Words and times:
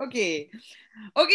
OK. 0.00 0.16
OK, 1.14 1.30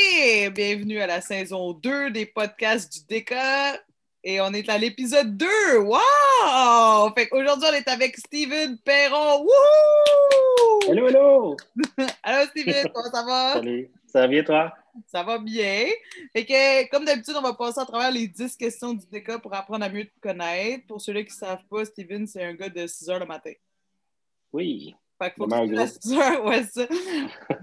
bienvenue 0.56 1.00
à 1.00 1.06
la 1.06 1.22
saison 1.22 1.74
2 1.74 2.10
des 2.10 2.26
podcasts 2.26 2.92
du 2.92 3.06
DECA. 3.08 3.80
Et 4.24 4.42
on 4.42 4.52
est 4.54 4.68
à 4.70 4.80
l'épisode 4.80 5.38
2. 5.38 5.78
Wow! 5.82 7.14
Fait 7.14 7.30
qu'aujourd'hui, 7.30 7.68
on 7.70 7.74
est 7.76 7.88
avec 7.88 8.18
Steven 8.18 8.80
Perron. 8.80 9.42
Wouhou! 9.44 10.92
Hello, 10.92 11.08
hello! 11.08 11.58
Allô, 12.24 12.48
Steven, 12.48 12.90
comment 12.92 13.12
ça 13.12 13.24
va? 13.24 13.54
Salut. 13.54 13.92
Ça 14.08 14.22
va 14.22 14.28
bien, 14.28 14.44
toi? 14.44 14.74
Ça 15.06 15.22
va 15.22 15.38
bien. 15.38 15.86
Fait 16.34 16.44
que, 16.44 16.90
comme 16.90 17.06
d'habitude, 17.06 17.36
on 17.38 17.44
va 17.44 17.54
passer 17.54 17.82
à 17.82 17.86
travers 17.86 18.10
les 18.10 18.28
10 18.28 18.58
questions 18.58 18.96
du 18.96 19.06
DECA 19.12 19.38
pour 19.38 19.54
apprendre 19.54 19.86
à 19.86 19.90
mieux 19.90 20.06
te 20.06 20.20
connaître. 20.20 20.88
Pour 20.88 21.00
ceux-là 21.00 21.22
qui 21.22 21.34
ne 21.34 21.38
savent 21.38 21.66
pas, 21.70 21.86
Steven, 21.86 22.26
c'est 22.26 22.44
un 22.44 22.56
gars 22.56 22.70
de 22.70 22.88
6 22.88 23.10
heures 23.12 23.20
le 23.20 23.28
matin. 23.28 23.54
Oui. 24.52 24.96
Fait 25.22 25.32
qu'il 25.34 25.38
faut 25.38 25.46
Le 25.46 25.50
que 25.50 25.56
tu 25.56 25.70
meilleur 25.70 25.86
viennes 25.86 25.88
à 25.88 25.88
6 25.88 26.14
heures. 26.14 26.46
Ouais, 26.46 26.64
ça. 26.64 26.86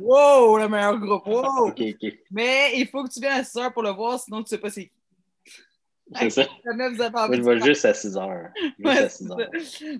Wow, 0.00 0.58
le 0.58 0.68
meilleur 0.68 0.98
groupe. 0.98 1.26
Wow! 1.26 1.72
Mais 2.30 2.72
il 2.78 2.86
faut 2.88 3.04
que 3.04 3.10
tu 3.12 3.20
viennes 3.20 3.40
à 3.40 3.44
6 3.44 3.58
heures 3.58 3.72
pour 3.72 3.82
le 3.82 3.90
voir, 3.90 4.18
sinon 4.18 4.42
tu 4.42 4.48
sais 4.48 4.58
pas 4.58 4.70
c'est 4.70 4.86
qui. 4.86 4.92
C'est 6.14 6.30
ça. 6.30 6.42
Jamais 6.64 6.90
vous 6.90 7.00
avez 7.00 7.10
Moi, 7.10 7.22
envie 7.26 7.36
je 7.38 7.42
vais 7.42 7.60
juste 7.62 7.84
à 7.86 7.94
6 7.94 8.16
heures. 8.16 8.48
Juste 8.56 8.78
Ouais, 8.84 8.98
à 8.98 9.08
c'est 9.08 9.24
6 9.24 9.28
ça. 9.28 9.34
heures. 9.38 9.50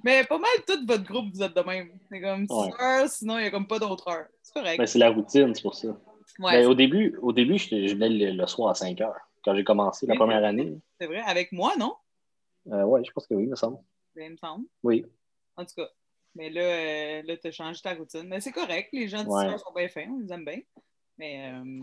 Mais 0.05 0.25
pas 0.25 0.39
mal 0.39 0.51
tout 0.67 0.79
votre 0.87 1.05
groupe, 1.05 1.27
vous 1.35 1.43
êtes 1.43 1.55
de 1.57 1.61
même. 1.63 1.91
C'est 2.11 2.21
comme 2.21 2.47
6 2.47 2.53
Ouais. 2.55 2.71
heures, 2.81 3.09
sinon 3.09 3.39
il 3.39 3.43
n'y 3.43 3.47
a 3.49 3.51
comme 3.51 3.67
pas 3.67 3.79
d'autres 3.79 4.09
heures. 4.09 4.27
C'est 4.43 4.53
correct. 4.55 4.87
C'est 4.87 4.99
la 4.99 5.11
routine, 5.11 5.55
c'est 5.55 5.63
pour 5.63 5.75
ça. 5.75 5.89
ouais, 5.89 6.61
Ben, 6.63 6.67
au 6.67 6.75
début, 6.75 7.17
au 7.23 7.33
début 7.33 7.59
je, 7.59 7.87
je 7.87 7.95
venais 7.95 8.09
le, 8.09 8.31
le 8.33 8.47
soir 8.47 8.71
à 8.71 8.75
5 8.75 9.01
heures. 9.01 9.17
Quand 9.45 9.55
j'ai 9.55 9.65
commencé 9.65 10.07
la 10.07 10.13
Oui. 10.15 10.19
première 10.19 10.45
année. 10.45 10.75
c'est 11.01 11.07
vrai. 11.07 11.21
Avec 11.27 11.51
moi, 11.53 11.73
non? 11.79 11.95
Euh, 12.71 12.85
ouais, 12.85 13.03
je 13.05 13.11
pense 13.13 13.27
que 13.27 13.35
oui, 13.35 13.45
il 13.45 13.49
me 13.51 13.57
semble. 13.57 13.79
Ben, 14.15 14.25
il 14.27 14.31
me 14.33 14.37
semble. 14.37 14.67
Oui. 14.83 15.05
En 15.57 15.65
tout 15.65 15.75
cas. 15.77 15.89
Mais 16.35 16.51
là, 16.51 16.61
euh, 16.63 17.23
là 17.25 17.37
tu 17.37 17.49
as 17.49 17.51
changé 17.53 17.81
ta 17.83 17.95
routine. 17.95 18.25
Mais 18.27 18.41
c'est 18.41 18.53
correct. 18.53 18.89
Les 18.93 19.09
gens 19.09 19.19
de 19.23 19.29
6 19.29 19.33
Ouais. 19.35 19.59
sont 19.59 19.73
bien 19.75 19.89
fins. 19.89 20.07
On 20.11 20.19
les 20.21 20.33
aime 20.33 20.45
bien. 20.45 20.61
Mais 21.19 21.53
euh, 21.53 21.83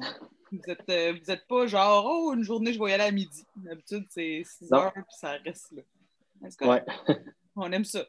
vous 0.52 0.60
êtes, 0.68 0.90
euh, 0.90 1.36
pas 1.48 1.68
genre, 1.68 2.06
oh, 2.10 2.34
une 2.34 2.44
journée, 2.44 2.74
je 2.74 2.80
vais 2.84 2.90
y 2.92 2.94
aller 2.94 3.04
à 3.04 3.12
midi. 3.12 3.46
D'habitude, 3.56 4.06
c'est 4.10 4.42
6 4.44 4.72
Non. 4.72 4.80
heures, 4.80 4.94
puis 4.94 5.04
ça 5.20 5.34
reste 5.46 5.72
là. 5.72 5.82
C'est 6.50 6.58
correct. 6.58 6.88
Ouais. 7.08 7.16
On 7.56 7.72
aime 7.72 7.86
ça. 7.86 8.06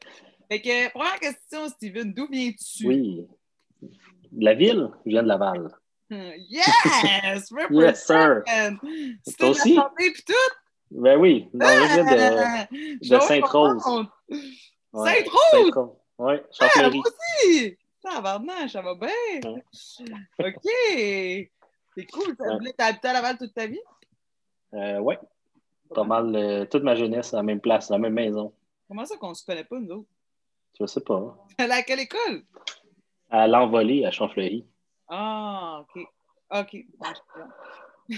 Fait 0.50 0.61
que, 0.61 0.91
première 0.91 1.19
question, 1.20 1.69
Steven, 1.69 2.12
d'où 2.15 2.27
viens-tu? 2.31 2.87
Oui. 2.87 3.27
De 4.33 4.45
la 4.45 4.55
ville, 4.55 4.89
je 5.05 5.11
viens 5.11 5.22
de 5.22 5.28
Laval. 5.28 5.69
Yes! 6.11 6.67
Yes, 7.70 8.05
sir. 8.06 8.43
la 8.47 9.48
aussi? 9.48 9.75
santé 9.77 10.12
pis 10.12 10.25
tout! 10.25 10.33
Ben 10.91 11.17
oui. 11.20 11.48
Non, 11.55 11.67
je 11.67 11.95
viens 11.95 12.05
de, 12.05 12.37
Ah! 12.45 12.67
de 12.70 13.09
vais 13.09 13.20
Sainte-Rose. 13.20 13.84
ouais, 14.93 15.25
Sainte-Rose? 15.25 15.91
Oui, 16.23 16.35
Ah, 16.61 16.91
moi 16.91 17.03
aussi! 17.07 17.79
Tabarnage, 18.03 18.73
ça 18.73 18.83
va 18.83 18.95
bien! 18.95 19.41
OK! 20.39 20.67
C'est 21.97 22.07
cool. 22.12 22.37
Ça 22.39 22.57
Ouais. 22.57 22.75
T'as 22.77 22.87
habité 22.89 23.09
à 23.09 23.12
Laval 23.15 23.39
toute 23.39 23.55
ta 23.55 23.67
vie? 23.67 23.81
Euh, 24.75 24.99
ouais. 24.99 25.19
Pas 25.95 26.05
mal 26.05 26.37
euh, 26.37 26.67
toute 26.67 26.83
ma 26.83 26.95
jeunesse 26.95 27.33
à 27.33 27.39
la 27.39 27.43
même 27.43 27.61
place, 27.61 27.91
à 27.91 27.95
la 27.95 27.99
même 27.99 28.12
maison. 28.12 28.53
Comment 28.87 29.07
ça 29.07 29.17
qu'on 29.17 29.33
se 29.33 29.45
connaît 29.47 29.65
pas, 29.65 29.81
nous 29.81 29.91
autres? 29.93 30.09
Je 30.79 30.85
sais 30.85 31.01
pas. 31.01 31.37
À 31.59 31.83
quelle 31.83 32.01
école? 32.01 32.45
À 33.31 33.49
l'envolée 33.49 34.05
à 34.05 34.11
Champfleury. 34.11 34.67
Ah, 35.09 35.83
OK. 35.83 36.03
OK. 36.51 36.77
Je 38.11 38.17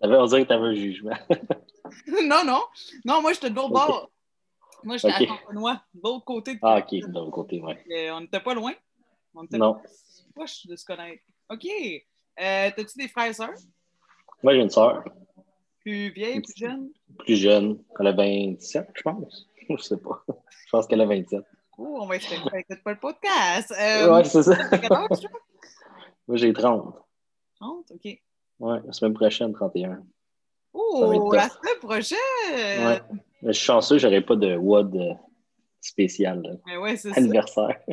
on 0.00 0.26
dirait 0.26 0.42
que 0.42 0.48
tu 0.48 0.52
avais 0.54 0.66
un 0.66 0.74
jugement. 0.74 1.16
non, 2.24 2.44
non. 2.44 2.62
Non, 3.04 3.22
moi, 3.22 3.32
j'étais 3.32 3.50
de 3.50 3.54
l'autre 3.54 3.68
Ok. 3.68 3.74
bord. 3.74 4.10
Moi, 4.84 4.96
j'étais 4.98 5.14
Ok. 5.24 5.30
à 5.30 5.36
Fontenoy, 5.46 5.72
de 5.94 6.00
l'autre 6.02 6.24
côté 6.24 6.54
de 6.54 6.60
Ah, 6.62 6.78
ok, 6.78 6.90
de 6.92 7.12
l'autre 7.12 7.30
côté, 7.30 7.60
ouais. 7.60 7.84
Euh, 7.90 8.10
on 8.12 8.20
n'était 8.20 8.40
pas 8.40 8.54
loin. 8.54 8.72
On 9.34 9.44
était 9.44 9.58
Non. 9.58 9.80
proche 10.34 10.66
de 10.66 10.76
se 10.76 10.84
connaître. 10.84 11.22
OK. 11.50 11.64
Euh, 11.66 12.70
T'as-tu 12.76 12.98
des 12.98 13.08
frères 13.08 13.26
et 13.30 13.32
sœurs? 13.32 13.54
Moi, 14.42 14.54
j'ai 14.54 14.60
une 14.60 14.70
soeur, 14.70 15.02
Plus 15.80 16.10
vieilles, 16.10 16.40
plus 16.40 16.54
jeunes? 16.56 16.90
plus 17.18 17.36
jeune. 17.36 17.82
Elle 17.98 18.06
a 18.08 18.12
27, 18.12 18.88
je 18.94 19.02
pense. 19.02 19.46
Je 19.68 19.76
sais 19.82 19.96
pas. 19.96 20.22
Je 20.28 20.70
pense 20.70 20.86
qu'elle 20.86 21.00
a 21.00 21.06
27. 21.06 21.42
Oh, 21.78 21.98
on 22.02 22.06
va 22.06 22.16
essayer 22.16 22.38
de 22.40 22.56
écoute 22.58 22.82
pas 22.84 22.92
le 22.92 22.98
podcast. 23.00 23.72
Euh, 23.78 24.12
Ouais, 24.14 24.24
c'est 24.24 24.42
ça. 24.42 24.52
âge? 24.52 25.26
Moi, 26.28 26.36
j'ai 26.36 26.52
30. 26.52 26.94
30? 27.60 27.90
OK. 27.92 28.04
Ouais, 28.60 28.78
la 28.84 28.92
semaine 28.92 29.14
prochaine, 29.14 29.52
31. 29.52 29.90
Ça 29.90 29.96
va 29.96 30.02
Oh, 30.74 31.12
être 31.12 31.34
la 31.34 31.48
semaine 31.48 31.78
prochaine! 31.80 32.86
Ouais. 32.86 33.00
Je 33.44 33.52
suis 33.52 33.64
chanceux, 33.64 33.98
j'aurais 33.98 34.22
pas 34.22 34.36
de 34.36 34.56
WOD 34.56 34.96
euh, 34.96 35.14
spécial, 35.80 36.42
là. 36.42 36.50
Mais 36.66 36.76
ouais, 36.76 36.96
c'est 36.96 37.10
ça. 37.10 37.18
anniversaire. 37.18 37.78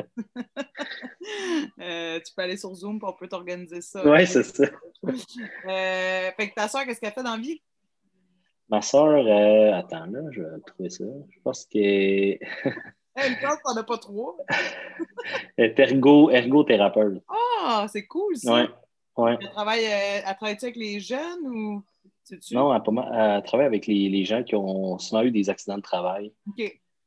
Euh, 1.80 2.18
tu 2.24 2.34
peux 2.34 2.42
aller 2.42 2.56
sur 2.56 2.74
Zoom 2.74 2.98
puis 2.98 3.08
on 3.08 3.12
peut 3.16 3.28
t'organiser 3.28 3.80
ça. 3.80 4.04
Ouais, 4.06 4.26
c'est 4.26 4.42
ça. 4.42 4.64
Euh, 5.04 6.30
fait 6.36 6.50
que 6.50 6.54
ta 6.54 6.68
soeur, 6.68 6.84
qu'est-ce 6.84 7.00
qu'elle 7.00 7.12
fait 7.12 7.22
dans 7.22 7.34
la 7.36 7.40
vie? 7.40 7.60
Ma 8.68 8.82
soeur, 8.82 9.24
euh, 9.26 9.72
attends, 9.72 10.06
là, 10.06 10.20
je 10.30 10.42
vais 10.42 10.60
trouver 10.66 10.90
ça. 10.90 11.04
Je 11.30 11.40
pense 11.42 11.64
qu'elle 11.66 12.38
Eh, 13.16 13.28
une 13.28 13.36
chance, 13.40 13.58
t'en 13.64 13.76
as 13.76 13.82
pas 13.82 13.98
trois. 13.98 14.36
est 15.58 15.78
ergo, 15.78 16.30
ergothérapeute. 16.30 17.22
Ah, 17.28 17.86
c'est 17.92 18.06
cool, 18.06 18.36
ça. 18.36 18.54
Ouais, 18.54 18.68
ouais. 19.16 19.36
Elle 19.40 19.50
travaille, 19.50 19.84
elle 19.84 20.22
travaille-tu 20.36 20.64
avec 20.64 20.76
les 20.76 21.00
jeunes 21.00 21.46
ou? 21.46 21.82
Non, 22.52 22.72
elle, 22.74 22.80
elle 23.14 23.42
travaille 23.42 23.66
avec 23.66 23.86
les, 23.86 24.08
les 24.08 24.24
gens 24.24 24.42
qui 24.42 24.54
ont 24.54 24.98
souvent 24.98 25.22
eu 25.22 25.30
des 25.30 25.50
accidents 25.50 25.76
de 25.76 25.82
travail 25.82 26.32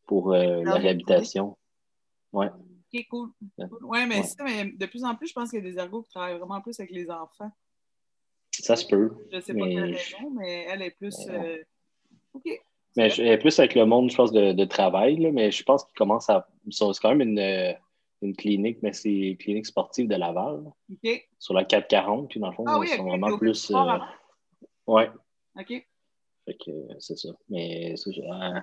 pour 0.05 0.33
euh, 0.33 0.63
la 0.63 0.73
réhabilitation. 0.75 1.57
Ouais. 2.33 2.47
OK, 2.93 3.05
cool. 3.09 3.29
Ouais, 3.81 4.05
mais 4.05 4.17
Ouais. 4.17 4.23
ça, 4.23 4.43
mais 4.43 4.65
de 4.71 4.85
plus 4.85 5.03
en 5.03 5.15
plus, 5.15 5.27
je 5.27 5.33
pense 5.33 5.49
qu'il 5.49 5.63
y 5.63 5.67
a 5.67 5.71
des 5.71 5.77
ergots 5.77 6.01
qui 6.03 6.09
travaillent 6.09 6.37
vraiment 6.37 6.61
plus 6.61 6.79
avec 6.79 6.91
les 6.91 7.09
enfants. 7.09 7.51
Ça 8.51 8.75
se 8.75 8.85
peut. 8.87 9.11
Je 9.33 9.39
sais 9.41 9.53
pas 9.53 9.65
Mais 9.65 9.75
quelle 9.75 9.83
raison, 9.95 10.29
mais 10.31 10.65
elle 10.69 10.81
est 10.81 10.91
plus. 10.91 11.15
Euh, 11.29 11.57
OK. 12.33 12.43
Mais 12.95 13.09
je- 13.09 13.21
elle 13.21 13.29
est 13.33 13.37
plus 13.37 13.57
avec 13.59 13.75
le 13.75 13.85
monde, 13.85 14.09
je 14.09 14.15
pense, 14.15 14.31
de, 14.31 14.53
de 14.53 14.65
travail, 14.65 15.17
là, 15.17 15.31
mais 15.31 15.51
je 15.51 15.63
pense 15.63 15.83
qu'ils 15.83 15.95
commencent 15.97 16.29
à. 16.29 16.47
C'est 16.69 16.85
quand 17.01 17.13
même 17.13 17.21
une, 17.37 17.75
une 18.21 18.35
clinique, 18.35 18.77
mais 18.81 18.93
c'est 18.93 19.11
une 19.11 19.37
clinique 19.37 19.65
sportive 19.65 20.07
de 20.07 20.15
Laval, 20.15 20.63
là, 20.63 21.11
sur 21.39 21.53
la 21.53 21.65
440, 21.65 22.29
puis 22.29 22.39
dans 22.39 22.47
le 22.49 22.53
fond, 22.55 22.63
Ah 22.65 22.79
oui, 22.79 22.87
ils 22.89 22.95
sont 22.95 23.03
vraiment 23.03 23.37
plus. 23.37 23.71
euh. 23.71 23.97
Ouais. 24.87 25.09
OK. 25.59 25.67
Fait 26.45 26.53
que 26.63 26.71
euh, 26.71 26.95
c'est 26.99 27.17
ça. 27.17 27.29
Mais 27.49 27.95
ça, 27.95 28.11
je- 28.11 28.21
euh, 28.21 28.59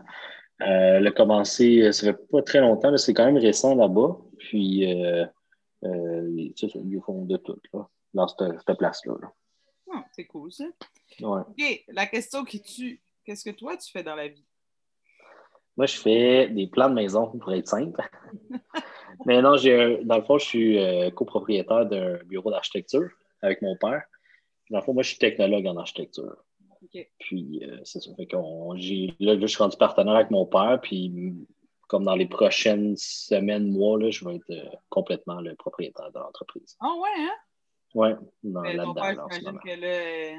euh, 0.67 1.07
a 1.07 1.11
commencé, 1.13 1.83
euh, 1.83 1.93
ça 1.93 2.07
fait 2.13 2.19
pas 2.31 2.43
très 2.43 2.61
longtemps, 2.61 2.97
c'est 2.97 3.15
quand 3.15 3.25
même 3.27 3.39
récent 3.39 3.75
là-bas. 3.75 4.17
Puis, 4.39 4.87
euh, 4.93 5.27
euh, 5.85 6.49
c'est 6.57 6.69
ça, 6.71 6.79
ils 6.85 7.01
font 7.05 7.25
de 7.25 7.37
tout, 7.39 7.59
là, 7.73 7.89
dans 8.15 8.29
cette, 8.29 8.61
cette 8.67 8.79
place-là. 8.79 9.15
là. 9.21 9.33
Ah, 9.93 10.05
c'est 10.13 10.27
cool, 10.27 10.53
ça. 10.53 10.65
Ouais. 11.21 11.41
OK. 11.41 11.85
La 11.89 12.07
question 12.07 12.45
qui 12.45 12.63
tue. 12.63 13.03
Qu'est-ce 13.25 13.45
que 13.49 13.55
toi, 13.55 13.77
tu 13.77 13.91
fais 13.91 14.03
dans 14.03 14.15
la 14.17 14.29
vie? 14.29 14.45
Moi, 15.77 15.87
je 15.87 15.97
fais 15.99 16.49
des 16.49 16.67
plans 16.67 16.89
de 16.89 16.95
maison 16.95 17.27
pour 17.39 17.53
être 17.53 17.69
simple. 17.69 18.01
Mais 19.27 19.41
non, 19.43 19.57
j'ai 19.57 19.99
dans 20.05 20.17
le 20.19 20.23
fond, 20.25 20.39
je 20.39 20.45
suis 20.45 21.13
copropriétaire 21.15 21.87
d'un 21.87 22.19
bureau 22.25 22.51
d'architecture 22.51 23.09
avec 23.43 23.61
mon 23.63 23.77
père. 23.77 24.03
Dans 24.73 24.79
le 24.79 24.85
fond, 24.85 24.95
moi, 24.95 25.03
je 25.03 25.11
suis 25.11 25.19
technologue 25.19 25.67
en 25.67 25.77
architecture. 25.77 26.37
Puis, 27.21 27.61
euh, 27.63 27.79
c'est 27.85 28.01
ça. 28.01 28.11
Fait 28.17 28.27
qu'on, 28.27 28.75
j'ai, 28.77 29.15
là, 29.21 29.39
je 29.39 29.47
suis 29.47 29.59
rendu 29.59 29.77
partenaire 29.77 30.17
avec 30.17 30.31
mon 30.31 30.47
père. 30.47 30.81
Puis, 30.83 31.13
comme 31.89 32.05
dans 32.05 32.17
les 32.17 32.27
prochaines 32.27 32.95
semaines, 32.97 33.71
mois, 33.71 33.99
là, 33.99 34.11
je 34.11 34.25
vais 34.25 34.37
être 34.37 34.51
euh, 34.51 34.69
complètement 34.89 35.41
le 35.41 35.55
propriétaire 35.55 36.11
de 36.11 36.19
l'entreprise. 36.19 36.77
Ah, 36.81 36.93
ouais, 37.01 37.25
hein? 37.25 37.31
Ouais, 37.95 38.15
dans, 38.43 38.63
Mais 38.63 38.73
ton 38.73 38.77
là-dedans, 38.79 38.95
père, 38.95 39.15
là, 39.15 39.25
en 39.27 39.31
ce 39.31 39.39
j'imagine 39.39 39.61
que 39.61 39.81
là, 39.81 39.87
euh, 39.87 40.37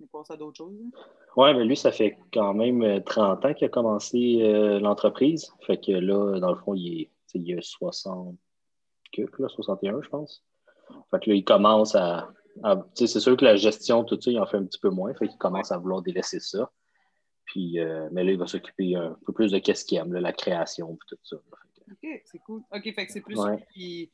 il 0.00 0.06
passe 0.08 0.30
à 0.30 0.36
d'autres 0.36 0.56
choses. 0.58 0.80
hein? 0.80 1.00
Ouais, 1.36 1.52
mais 1.54 1.64
lui, 1.64 1.76
ça 1.76 1.90
fait 1.92 2.16
quand 2.32 2.54
même 2.54 2.82
euh, 2.82 3.00
30 3.00 3.44
ans 3.44 3.54
qu'il 3.54 3.66
a 3.66 3.68
commencé 3.68 4.38
euh, 4.42 4.78
l'entreprise. 4.78 5.52
Fait 5.66 5.78
que 5.78 5.92
là, 5.92 6.38
dans 6.38 6.50
le 6.50 6.56
fond, 6.56 6.74
il, 6.74 7.02
est, 7.02 7.10
il 7.34 7.58
a 7.58 7.62
60 7.62 8.36
que, 9.12 9.22
là, 9.38 9.48
61, 9.48 10.00
je 10.02 10.08
pense. 10.08 10.44
Fait 11.10 11.20
que 11.20 11.30
là, 11.30 11.36
il 11.36 11.44
commence 11.44 11.94
à. 11.94 12.28
à- 12.62 12.76
tu 12.76 12.82
sais, 12.94 13.06
c'est 13.06 13.20
sûr 13.20 13.36
que 13.36 13.44
la 13.44 13.56
gestion, 13.56 14.04
tout 14.04 14.20
ça, 14.20 14.30
il 14.30 14.38
en 14.40 14.46
fait 14.46 14.56
un 14.58 14.64
petit 14.64 14.78
peu 14.80 14.90
moins. 14.90 15.12
Fait 15.14 15.28
qu'il 15.28 15.38
commence 15.38 15.72
à 15.72 15.78
vouloir 15.78 16.02
délaisser 16.02 16.40
ça. 16.40 16.70
Puis, 17.44 17.78
euh, 17.80 18.08
mais 18.12 18.24
là, 18.24 18.32
il 18.32 18.38
va 18.38 18.46
s'occuper 18.46 18.94
un 18.96 19.16
peu 19.26 19.32
plus 19.32 19.50
de 19.52 19.58
qu'est-ce 19.58 19.84
qu'il 19.84 19.98
aime, 19.98 20.12
là, 20.12 20.20
la 20.20 20.32
création, 20.32 20.88
puis 20.96 21.06
tout 21.08 21.18
ça. 21.22 21.36
Que- 21.36 21.92
OK, 21.92 22.22
c'est 22.24 22.38
cool. 22.38 22.62
OK, 22.72 22.82
fait 22.94 23.06
que 23.06 23.12
c'est 23.12 23.20
plus 23.20 23.38
Ouais. 23.38 23.56
lui 23.56 23.64
qui, 23.74 24.10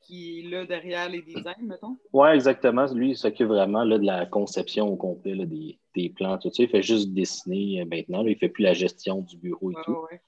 qui 0.00 0.40
est 0.40 0.50
là 0.50 0.66
derrière 0.66 1.08
les 1.08 1.22
designs, 1.22 1.54
mettons? 1.62 1.96
Ouais, 2.12 2.34
exactement. 2.34 2.84
Lui, 2.92 3.10
il 3.10 3.16
s'occupe 3.16 3.46
vraiment 3.48 3.84
là, 3.84 3.96
de 3.98 4.04
la 4.04 4.26
conception 4.26 4.88
au 4.88 4.96
complet, 4.96 5.34
là, 5.34 5.46
des, 5.46 5.78
des 5.94 6.10
plans, 6.10 6.36
tout 6.36 6.50
ça. 6.52 6.62
Il 6.62 6.68
fait 6.68 6.82
juste 6.82 7.12
dessiner 7.14 7.80
euh, 7.80 7.84
maintenant. 7.86 8.26
Il 8.26 8.36
fait 8.36 8.48
plus 8.50 8.64
la 8.64 8.74
gestion 8.74 9.22
du 9.22 9.38
bureau 9.38 9.70
et 9.70 9.76
Ouais, 9.76 9.82
tout. 9.84 9.92
ouais. 10.10 10.20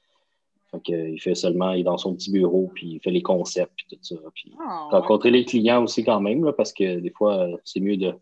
Fait 0.71 0.81
que, 0.83 1.09
il 1.11 1.21
fait 1.21 1.35
seulement, 1.35 1.73
il 1.73 1.81
est 1.81 1.85
dans 1.85 1.99
son 1.99 2.15
petit 2.15 2.31
bureau, 2.31 2.71
puis 2.75 2.95
il 2.95 3.01
fait 3.01 3.11
les 3.11 3.23
concepts, 3.23 3.73
puis 3.77 3.87
tout 3.91 3.99
ça. 4.03 4.17
Puis 4.35 4.53
ouais. 4.59 4.65
rencontrer 4.91 5.31
les 5.31 5.45
clients 5.45 5.83
aussi 5.83 6.05
quand 6.05 6.21
même, 6.21 6.45
là, 6.45 6.53
parce 6.53 6.73
que 6.73 6.99
des 7.01 7.11
fois, 7.11 7.49
c'est 7.65 7.81
mieux 7.81 7.97
de. 7.97 8.15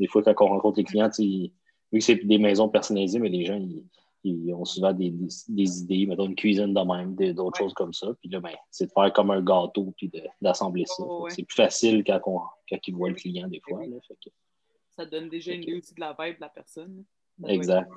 Des 0.00 0.06
fois, 0.08 0.22
quand 0.22 0.34
on 0.40 0.48
rencontre 0.48 0.78
les 0.78 0.84
clients, 0.84 1.10
ils- 1.18 1.52
vu 1.92 1.98
que 1.98 2.04
c'est 2.04 2.16
des 2.16 2.38
maisons 2.38 2.68
personnalisées, 2.68 3.18
mais 3.18 3.28
les 3.28 3.44
gens, 3.44 3.56
ils, 3.56 3.84
ils 4.24 4.52
ont 4.54 4.64
souvent 4.64 4.92
des, 4.92 5.10
des, 5.48 5.80
idées, 5.82 6.06
mettons 6.06 6.26
une 6.26 6.34
cuisine 6.34 6.72
de 6.72 6.80
même, 6.80 7.14
d'autres 7.34 7.58
choses 7.58 7.74
comme 7.74 7.92
ça. 7.92 8.08
Puis 8.20 8.28
là, 8.28 8.40
ben, 8.40 8.54
c'est 8.70 8.86
de 8.86 8.92
faire 8.92 9.12
comme 9.12 9.30
un 9.30 9.42
gâteau 9.42 9.92
puis 9.96 10.10
d'assembler 10.40 10.84
ça. 10.86 11.02
Oh, 11.06 11.28
c'est 11.28 11.42
plus 11.44 11.56
facile 11.56 12.04
quand, 12.04 12.20
on, 12.26 12.38
quand 12.68 12.78
ils 12.86 12.94
voient 12.94 13.10
le 13.10 13.14
client 13.14 13.48
des 13.48 13.60
fois. 13.60 13.84
Là, 13.84 13.96
Ça 14.90 15.06
donne 15.06 15.28
déjà 15.28 15.52
une 15.52 15.62
idée 15.62 15.74
aussi 15.74 15.94
de 15.94 16.00
la 16.00 16.16
vibe 16.18 16.36
de 16.36 16.40
la 16.40 16.48
personne. 16.48 17.04
exact. 17.46 17.90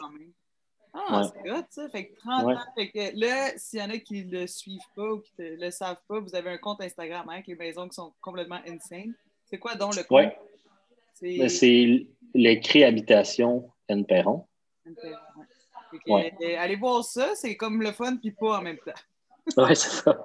Ah, 0.97 1.23
c'est 1.23 1.51
hot, 1.51 1.63
ça. 1.69 1.89
Fait 1.89 2.07
que 2.07 2.17
30 2.19 2.45
ans. 2.45 2.59
Fait 2.75 2.89
que 2.89 3.19
là, 3.19 3.51
s'il 3.57 3.79
y 3.79 3.83
en 3.83 3.89
a 3.89 3.97
qui 3.97 4.25
ne 4.25 4.39
le 4.39 4.47
suivent 4.47 4.79
pas 4.95 5.11
ou 5.11 5.19
qui 5.19 5.31
ne 5.39 5.57
le 5.57 5.71
savent 5.71 6.01
pas, 6.07 6.19
vous 6.19 6.35
avez 6.35 6.51
un 6.51 6.57
compte 6.57 6.81
Instagram 6.81 7.25
hein, 7.27 7.33
avec 7.33 7.47
les 7.47 7.55
maisons 7.55 7.87
qui 7.87 7.95
sont 7.95 8.13
complètement 8.21 8.59
insane. 8.67 9.13
C'est 9.45 9.57
quoi 9.57 9.75
donc 9.75 9.95
le 9.95 10.03
compte? 10.03 10.31
Oui. 11.21 11.49
C'est 11.49 12.07
les 12.33 12.59
Créhabitations 12.59 13.69
N. 13.87 14.05
Perron. 14.05 14.45
N. 14.85 14.95
Perron, 14.95 16.15
ouais. 16.15 16.55
Allez 16.57 16.75
voir 16.75 17.03
ça, 17.03 17.35
c'est 17.35 17.55
comme 17.55 17.81
le 17.81 17.91
fun 17.91 18.17
puis 18.17 18.31
pas 18.31 18.59
en 18.59 18.61
même 18.61 18.77
temps. 18.77 18.91
Oui, 19.57 19.75
c'est 19.75 20.03
ça. 20.03 20.17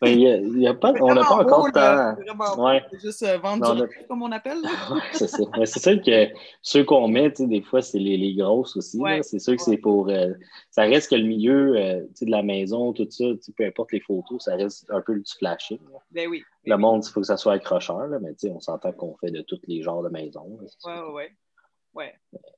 Mais 0.00 0.16
y 0.16 0.26
a, 0.28 0.36
y 0.38 0.66
a 0.66 0.72
pas, 0.72 0.92
on 1.00 1.14
n'a 1.14 1.22
pas 1.22 1.34
encore 1.34 1.70
temps. 1.72 2.16
Ouais. 2.56 2.82
C'est 2.90 3.00
juste 3.00 3.22
euh, 3.22 3.36
vendre 3.38 3.74
du 3.74 4.06
comme 4.08 4.22
on 4.22 4.32
appelle. 4.32 4.62
c'est 5.12 5.28
ça. 5.28 5.44
Mais 5.58 5.66
c'est 5.66 5.80
sûr 5.80 6.02
que 6.02 6.34
ceux 6.62 6.84
qu'on 6.84 7.06
met, 7.06 7.30
des 7.38 7.60
fois, 7.60 7.82
c'est 7.82 7.98
les, 7.98 8.16
les, 8.16 8.34
grosses 8.34 8.76
aussi. 8.76 8.98
C'est 9.22 9.38
sûr 9.38 9.56
que 9.56 9.62
c'est 9.62 9.76
pour. 9.76 10.08
Euh, 10.08 10.32
ça 10.70 10.82
reste 10.82 11.10
que 11.10 11.16
le 11.16 11.24
milieu 11.24 11.76
euh, 11.76 12.00
de 12.22 12.30
la 12.30 12.42
maison, 12.42 12.92
tout 12.94 13.06
ça, 13.10 13.24
peu 13.56 13.66
importe 13.66 13.92
les 13.92 14.00
photos, 14.00 14.44
ça 14.44 14.56
reste 14.56 14.86
un 14.90 15.02
peu 15.02 15.14
du 15.14 15.32
flashing. 15.38 15.78
Ben 16.10 16.28
oui. 16.28 16.42
Le 16.64 16.76
monde, 16.78 17.04
il 17.06 17.10
faut 17.10 17.20
que 17.20 17.26
ça 17.26 17.36
soit 17.36 17.54
accrocheur, 17.54 18.06
là, 18.06 18.18
mais 18.20 18.32
on 18.50 18.60
s'entend 18.60 18.92
qu'on 18.92 19.16
fait 19.16 19.30
de 19.30 19.42
tous 19.42 19.60
les 19.66 19.82
genres 19.82 20.02
de 20.02 20.08
maisons. 20.08 20.58
Oui, 20.60 20.66
oui, 20.86 20.92
oui. 21.12 21.22
Ouais. 21.94 22.12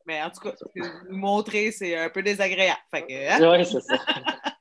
Mais 0.06 0.22
en 0.22 0.30
tout 0.30 0.40
cas, 0.40 0.54
nous 0.74 1.16
montrer, 1.16 1.70
c'est 1.70 1.96
un 1.96 2.08
peu 2.08 2.22
désagréable. 2.22 2.78
Hein? 2.92 3.38
Oui, 3.40 3.66
c'est 3.66 3.80
ça. 3.80 3.96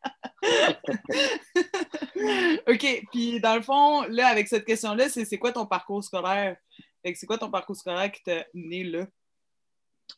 OK. 2.67 3.03
Puis, 3.11 3.39
dans 3.39 3.55
le 3.55 3.61
fond, 3.61 4.03
là, 4.09 4.27
avec 4.27 4.47
cette 4.47 4.65
question-là, 4.65 5.09
c'est 5.09 5.37
quoi 5.37 5.51
ton 5.51 5.65
parcours 5.65 6.03
scolaire? 6.03 6.57
C'est 7.03 7.27
quoi 7.27 7.37
ton 7.37 7.51
parcours 7.51 7.75
scolaire 7.75 8.11
qui 8.11 8.23
t'a 8.23 8.45
né 8.53 8.83
là? 8.83 9.05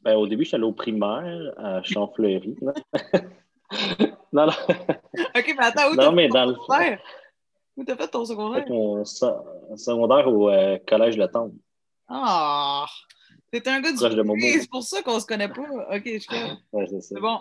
Ben, 0.02 0.16
au 0.16 0.28
début, 0.28 0.44
je 0.44 0.50
suis 0.50 0.56
allé 0.56 0.66
au 0.66 0.74
primaire 0.74 1.54
à 1.58 1.82
Champfleury. 1.84 2.56
non, 4.32 4.46
non. 4.46 4.48
OK, 4.48 5.56
mais 5.58 5.60
attends, 5.60 5.92
où 5.92 5.96
t'as 5.96 6.16
fait 6.16 6.30
ton 6.30 6.54
secondaire? 6.54 7.00
Où 7.76 7.84
t'as 7.84 7.96
fait 7.96 8.08
ton 8.08 8.26
secondaire? 8.26 8.64
Fait 8.64 8.70
mon 8.70 9.06
secondaire 9.06 10.28
au 10.28 10.50
euh, 10.50 10.78
Collège 10.88 11.18
Le 11.18 11.28
Temple. 11.28 11.56
Ah! 12.08 12.86
T'es 13.52 13.68
un 13.70 13.80
gars 13.80 13.92
du 13.92 13.98
C'est 13.98 14.70
pour 14.70 14.84
ça 14.84 15.02
qu'on 15.02 15.20
se 15.20 15.26
connaît 15.26 15.48
pas. 15.48 15.62
OK, 15.62 16.04
je 16.06 16.26
fais. 16.30 16.52
Ouais, 16.74 16.86
c'est 16.88 17.02
ça. 17.02 17.16
C'est 17.16 17.22
bon. 17.22 17.40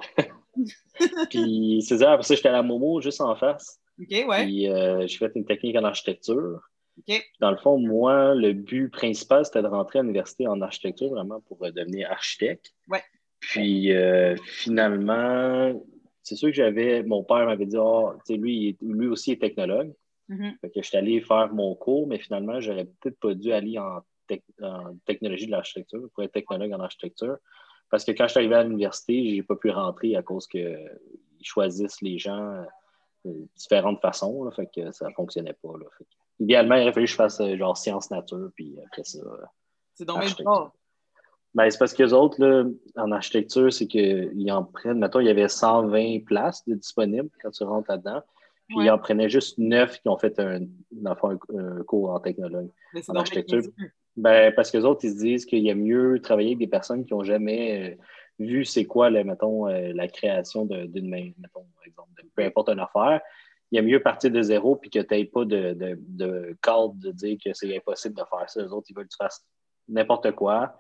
puis 1.31 1.85
c'est 1.87 1.99
ça, 1.99 2.13
après 2.13 2.25
ça, 2.25 2.35
j'étais 2.35 2.49
à 2.49 2.53
la 2.53 2.63
Momo 2.63 3.01
juste 3.01 3.21
en 3.21 3.35
face. 3.37 3.81
OK, 4.01 4.11
ouais. 4.11 4.45
Puis 4.45 4.69
euh, 4.69 5.07
j'ai 5.07 5.19
fait 5.19 5.33
une 5.35 5.45
technique 5.45 5.77
en 5.77 5.85
architecture. 5.85 6.61
OK. 6.99 7.31
Dans 7.41 7.51
le 7.51 7.57
fond, 7.57 7.79
moi, 7.79 8.35
le 8.35 8.53
but 8.53 8.89
principal, 8.89 9.45
c'était 9.45 9.63
de 9.63 9.69
rentrer 9.69 9.99
à 9.99 10.03
l'université 10.03 10.47
en 10.47 10.61
architecture, 10.61 11.11
vraiment 11.11 11.41
pour 11.43 11.63
euh, 11.65 11.71
devenir 11.71 12.11
architecte. 12.11 12.73
Ouais. 12.89 13.03
Puis 13.41 13.93
euh, 13.93 14.35
finalement, 14.37 15.73
c'est 16.23 16.37
sûr 16.37 16.49
que 16.49 16.55
j'avais. 16.55 17.03
Mon 17.03 17.23
père 17.23 17.47
m'avait 17.47 17.67
dit, 17.67 17.77
oh, 17.79 18.13
lui, 18.31 18.77
lui 18.81 19.07
aussi 19.07 19.33
est 19.33 19.41
technologue. 19.41 19.93
Mm-hmm. 20.29 20.59
Fait 20.61 20.71
que 20.71 20.83
je 20.83 20.89
suis 20.89 20.97
allé 20.97 21.21
faire 21.21 21.53
mon 21.53 21.75
cours, 21.75 22.07
mais 22.07 22.19
finalement, 22.19 22.61
j'aurais 22.61 22.87
peut-être 23.01 23.19
pas 23.21 23.35
dû 23.35 23.53
aller 23.53 23.79
en, 23.79 24.01
en 24.63 24.97
technologie 25.07 25.47
de 25.47 25.53
l'architecture 25.53 26.09
pour 26.13 26.25
être 26.25 26.33
technologue 26.33 26.73
en 26.73 26.81
architecture. 26.81 27.37
Parce 27.91 28.05
que 28.05 28.13
quand 28.13 28.25
je 28.25 28.33
suis 28.33 28.39
arrivé 28.39 28.55
à 28.55 28.63
l'université, 28.63 29.31
je 29.31 29.35
n'ai 29.37 29.43
pas 29.43 29.57
pu 29.57 29.71
rentrer 29.71 30.17
à 30.17 30.23
cause 30.23 30.47
qu'ils 30.47 30.91
choisissent 31.43 32.01
les 32.03 32.19
gens 32.19 32.65
de 33.25 33.47
différentes 33.57 34.01
façons. 34.01 34.51
fait 34.51 34.69
que 34.75 34.93
ça 34.93 35.09
ne 35.09 35.15
fonctionnait 35.15 35.57
pas. 35.63 35.71
idéalement, 36.39 36.77
il 36.77 36.83
aurait 36.83 36.93
fallu 36.93 37.07
que 37.07 37.13
je 37.13 37.17
fasse 37.17 37.41
euh, 37.41 37.57
genre 37.57 37.77
sciences 37.77 38.11
nature, 38.11 38.51
puis 38.55 38.77
après 38.87 39.05
ça. 39.05 39.21
C'est 39.95 40.05
donc 40.05 40.21
bien 40.21 40.71
ben, 41.57 41.71
c'est 41.71 41.79
parce 41.79 41.95
que 41.95 42.03
les 42.03 42.13
autres, 42.13 42.39
là, 42.45 42.65
en 42.97 43.11
architecture, 43.13 43.73
c'est 43.73 43.87
qu'ils 43.87 44.53
en 44.53 44.63
prennent, 44.63 44.99
mettons, 44.99 45.21
il 45.21 45.27
y 45.27 45.31
avait 45.31 45.49
120 45.49 46.27
places 46.27 46.63
de 46.67 46.75
disponibles 46.75 47.31
quand 47.41 47.51
tu 47.51 47.65
rentres 47.65 47.91
là-dedans. 47.91 48.21
Puis 48.69 48.79
ils 48.81 48.91
en 48.91 48.99
prenaient 48.99 49.29
juste 49.29 49.59
9 49.59 50.01
qui 50.01 50.09
ont 50.09 50.19
fait 50.19 50.39
un, 50.41 50.63
un, 51.05 51.83
cours 51.87 52.11
en 52.11 52.21
technologie, 52.21 52.73
en 53.09 53.15
architecture. 53.15 53.63
Ben, 54.17 54.53
parce 54.55 54.71
que 54.71 54.79
les 54.79 54.85
autres, 54.85 55.05
ils 55.05 55.13
se 55.13 55.19
disent 55.19 55.45
qu'il 55.45 55.63
y 55.63 55.71
a 55.71 55.75
mieux 55.75 56.21
travailler 56.21 56.49
avec 56.49 56.59
des 56.59 56.67
personnes 56.67 57.05
qui 57.05 57.13
n'ont 57.13 57.23
jamais 57.23 57.93
euh, 57.93 57.95
vu 58.39 58.65
c'est 58.65 58.87
quoi, 58.87 59.11
mettons, 59.11 59.69
euh, 59.69 59.93
la 59.95 60.09
création 60.09 60.65
d'une 60.65 61.09
main, 61.09 61.31
mettons, 61.39 61.67
par 61.75 61.87
exemple, 61.87 62.11
peu 62.35 62.43
importe 62.43 62.71
une 62.71 62.81
affaire. 62.81 63.21
Il 63.71 63.77
y 63.77 63.79
a 63.79 63.83
mieux 63.83 64.01
partir 64.01 64.31
de 64.31 64.41
zéro 64.43 64.77
puis 64.77 64.91
que 64.91 65.01
tu 65.01 65.15
n'aies 65.15 65.25
pas 65.27 65.45
de, 65.45 65.75
de, 65.75 65.99
de, 65.99 66.57
cadre 66.63 66.95
de 66.95 67.11
dire 67.11 67.37
que 67.45 67.53
c'est 67.53 67.77
impossible 67.77 68.15
de 68.15 68.23
faire 68.31 68.49
ça. 68.49 68.63
Les 68.63 68.73
autres, 68.73 68.87
ils 68.89 68.97
veulent 68.97 69.07
que 69.07 69.13
tu 69.13 69.19
fasses 69.19 69.45
n'importe 69.89 70.33
quoi. 70.33 70.77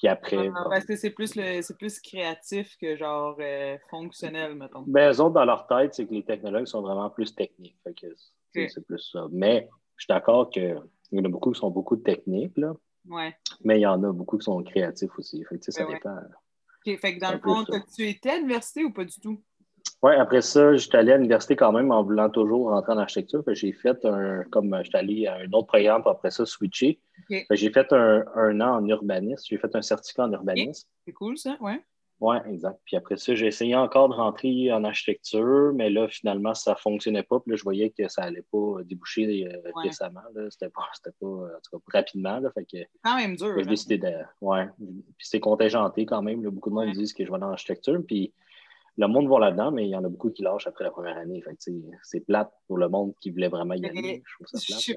Puis 0.00 0.08
après. 0.08 0.50
Ah, 0.56 0.64
parce 0.70 0.86
que 0.86 0.96
c'est 0.96 1.10
plus, 1.10 1.38
plus 1.78 2.00
créatif 2.00 2.74
que 2.80 2.96
genre 2.96 3.36
euh, 3.38 3.76
fonctionnel, 3.90 4.54
mettons. 4.54 4.82
Ben, 4.86 5.12
eux 5.12 5.20
autres, 5.20 5.34
dans 5.34 5.44
leur 5.44 5.66
tête, 5.66 5.94
c'est 5.94 6.06
que 6.06 6.14
les 6.14 6.24
technologues 6.24 6.64
sont 6.64 6.80
vraiment 6.80 7.10
plus 7.10 7.34
techniques. 7.34 7.76
Fait 7.84 7.92
que 7.92 8.06
c'est 8.68 8.86
plus 8.86 9.10
ça. 9.12 9.26
Mais 9.30 9.68
je 9.96 10.04
suis 10.04 10.08
d'accord 10.08 10.48
que 10.48 10.76
il 11.12 11.18
y 11.18 11.20
en 11.20 11.24
a 11.24 11.28
beaucoup 11.28 11.52
qui 11.52 11.60
sont 11.60 11.70
beaucoup 11.70 11.96
techniques, 11.96 12.56
là. 12.56 12.72
Ouais. 13.08 13.36
Mais 13.62 13.78
il 13.78 13.82
y 13.82 13.86
en 13.86 14.02
a 14.02 14.10
beaucoup 14.10 14.38
qui 14.38 14.44
sont 14.44 14.62
créatifs 14.62 15.10
aussi. 15.18 15.44
Fait 15.44 15.58
que, 15.58 15.70
ça 15.70 15.84
ben 15.84 15.92
dépend. 15.92 16.16
Fait 16.98 17.16
que 17.16 17.20
dans 17.20 17.32
le 17.32 17.38
fond, 17.38 17.64
tu 17.94 18.08
étais 18.08 18.30
à 18.30 18.36
l'université 18.36 18.84
ou 18.84 18.92
pas 18.92 19.04
du 19.04 19.20
tout? 19.20 19.42
Oui, 20.02 20.14
après 20.14 20.40
ça, 20.40 20.74
j'étais 20.76 20.96
allé 20.96 21.12
à 21.12 21.16
l'université 21.16 21.56
quand 21.56 21.72
même 21.72 21.90
en 21.90 22.02
voulant 22.02 22.30
toujours 22.30 22.70
rentrer 22.70 22.92
en 22.92 22.98
architecture. 22.98 23.42
J'ai 23.48 23.72
fait 23.72 24.04
un, 24.04 24.44
comme 24.50 24.78
j'étais 24.82 24.98
allé 24.98 25.26
à 25.26 25.36
un 25.36 25.52
autre 25.52 25.66
programme, 25.66 26.02
puis 26.02 26.10
après 26.10 26.30
ça, 26.30 26.46
switcher. 26.46 26.98
J'ai 27.50 27.70
fait 27.70 27.92
un, 27.92 28.24
un, 28.34 28.60
an 28.60 28.76
en 28.76 28.86
urbanisme. 28.88 29.44
J'ai 29.48 29.58
fait 29.58 29.74
un 29.74 29.82
certificat 29.82 30.24
en 30.24 30.32
urbanisme. 30.32 30.88
C'est 31.04 31.12
cool, 31.12 31.36
ça, 31.36 31.56
ouais. 31.60 31.82
Oui, 32.20 32.36
exact. 32.46 32.78
Puis 32.84 32.96
après 32.96 33.16
ça, 33.16 33.34
j'ai 33.34 33.46
essayé 33.46 33.74
encore 33.74 34.10
de 34.10 34.14
rentrer 34.14 34.70
en 34.72 34.84
architecture, 34.84 35.72
mais 35.74 35.88
là, 35.88 36.06
finalement, 36.06 36.52
ça 36.52 36.72
ne 36.72 36.76
fonctionnait 36.76 37.22
pas. 37.22 37.40
Puis 37.40 37.50
là, 37.50 37.56
je 37.56 37.62
voyais 37.62 37.90
que 37.90 38.08
ça 38.08 38.22
n'allait 38.22 38.44
pas 38.52 38.82
déboucher 38.84 39.46
euh, 39.46 39.70
récemment. 39.76 40.20
C'était 40.50 40.68
pas, 40.68 40.82
pas, 41.18 41.26
en 41.26 41.60
tout 41.62 41.78
cas, 41.78 41.98
rapidement. 41.98 42.38
Là, 42.38 42.50
fait 42.52 42.66
que, 42.66 42.86
quand 43.02 43.16
même 43.16 43.36
dur. 43.36 43.54
J'ai 43.56 43.62
hein. 43.62 43.70
décidé 43.70 43.98
de. 43.98 44.12
Ouais. 44.42 44.66
Puis 45.16 45.26
c'est 45.28 45.40
contingenté 45.40 46.04
quand 46.04 46.20
même. 46.20 46.42
beaucoup 46.42 46.68
de 46.68 46.74
monde 46.74 46.92
disent 46.92 47.14
que 47.14 47.24
je 47.24 47.32
vais 47.32 47.38
dans 47.38 47.48
l'architecture. 47.48 47.98
Puis 48.06 48.34
le 48.96 49.06
monde 49.06 49.28
va 49.28 49.38
là-dedans, 49.38 49.70
mais 49.70 49.86
il 49.86 49.90
y 49.90 49.96
en 49.96 50.04
a 50.04 50.08
beaucoup 50.08 50.30
qui 50.30 50.42
lâchent 50.42 50.66
après 50.66 50.84
la 50.84 50.90
première 50.90 51.16
année. 51.16 51.42
c'est 52.02 52.20
plate 52.20 52.52
pour 52.66 52.78
le 52.78 52.88
monde 52.88 53.14
qui 53.20 53.30
voulait 53.30 53.48
vraiment 53.48 53.74
y 53.74 53.86
aller. 53.86 54.22
Je 54.40 54.58
sais, 54.58 54.94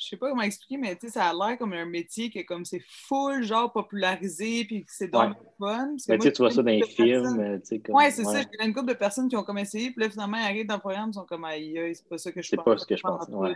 sais 0.00 0.16
pas 0.16 0.30
comment 0.30 0.42
expliquer, 0.42 0.78
mais 0.78 0.98
ça 1.08 1.24
a 1.24 1.32
l'air 1.34 1.58
comme 1.58 1.72
un 1.72 1.84
métier 1.84 2.30
que 2.30 2.40
comme 2.40 2.64
c'est 2.64 2.82
full, 2.86 3.42
genre 3.42 3.72
popularisé, 3.72 4.64
puis 4.64 4.84
que 4.84 4.90
c'est 4.92 5.08
donc 5.08 5.36
fun. 5.58 5.94
Mais 6.08 6.18
tu 6.18 6.30
vois 6.38 6.50
ça 6.50 6.62
dans 6.62 6.70
les 6.70 6.82
films. 6.82 7.60
Comme... 7.84 7.94
Ouais, 7.94 8.10
c'est 8.10 8.24
ça. 8.24 8.40
J'ai 8.40 8.66
une 8.66 8.74
couple 8.74 8.88
de 8.88 8.98
personnes 8.98 9.28
qui 9.28 9.36
ont 9.36 9.44
comme 9.44 9.58
essayé, 9.58 9.90
puis 9.90 10.04
là, 10.04 10.10
finalement, 10.10 10.36
ils 10.36 10.44
arrivent 10.44 10.66
dans 10.66 10.74
le 10.74 10.80
programme, 10.80 11.10
ils 11.10 11.14
sont 11.14 11.24
comme, 11.24 11.44
aïe, 11.44 11.92
c'est 11.94 12.08
pas 12.08 12.18
ça 12.18 12.32
que 12.32 12.42
je 12.42 12.56
pense. 12.56 12.64
C'est 12.64 12.70
pas 12.70 12.78
ce 12.78 12.86
que 12.86 12.96
je 12.96 13.02
pense. 13.02 13.28
Ouais. 13.28 13.54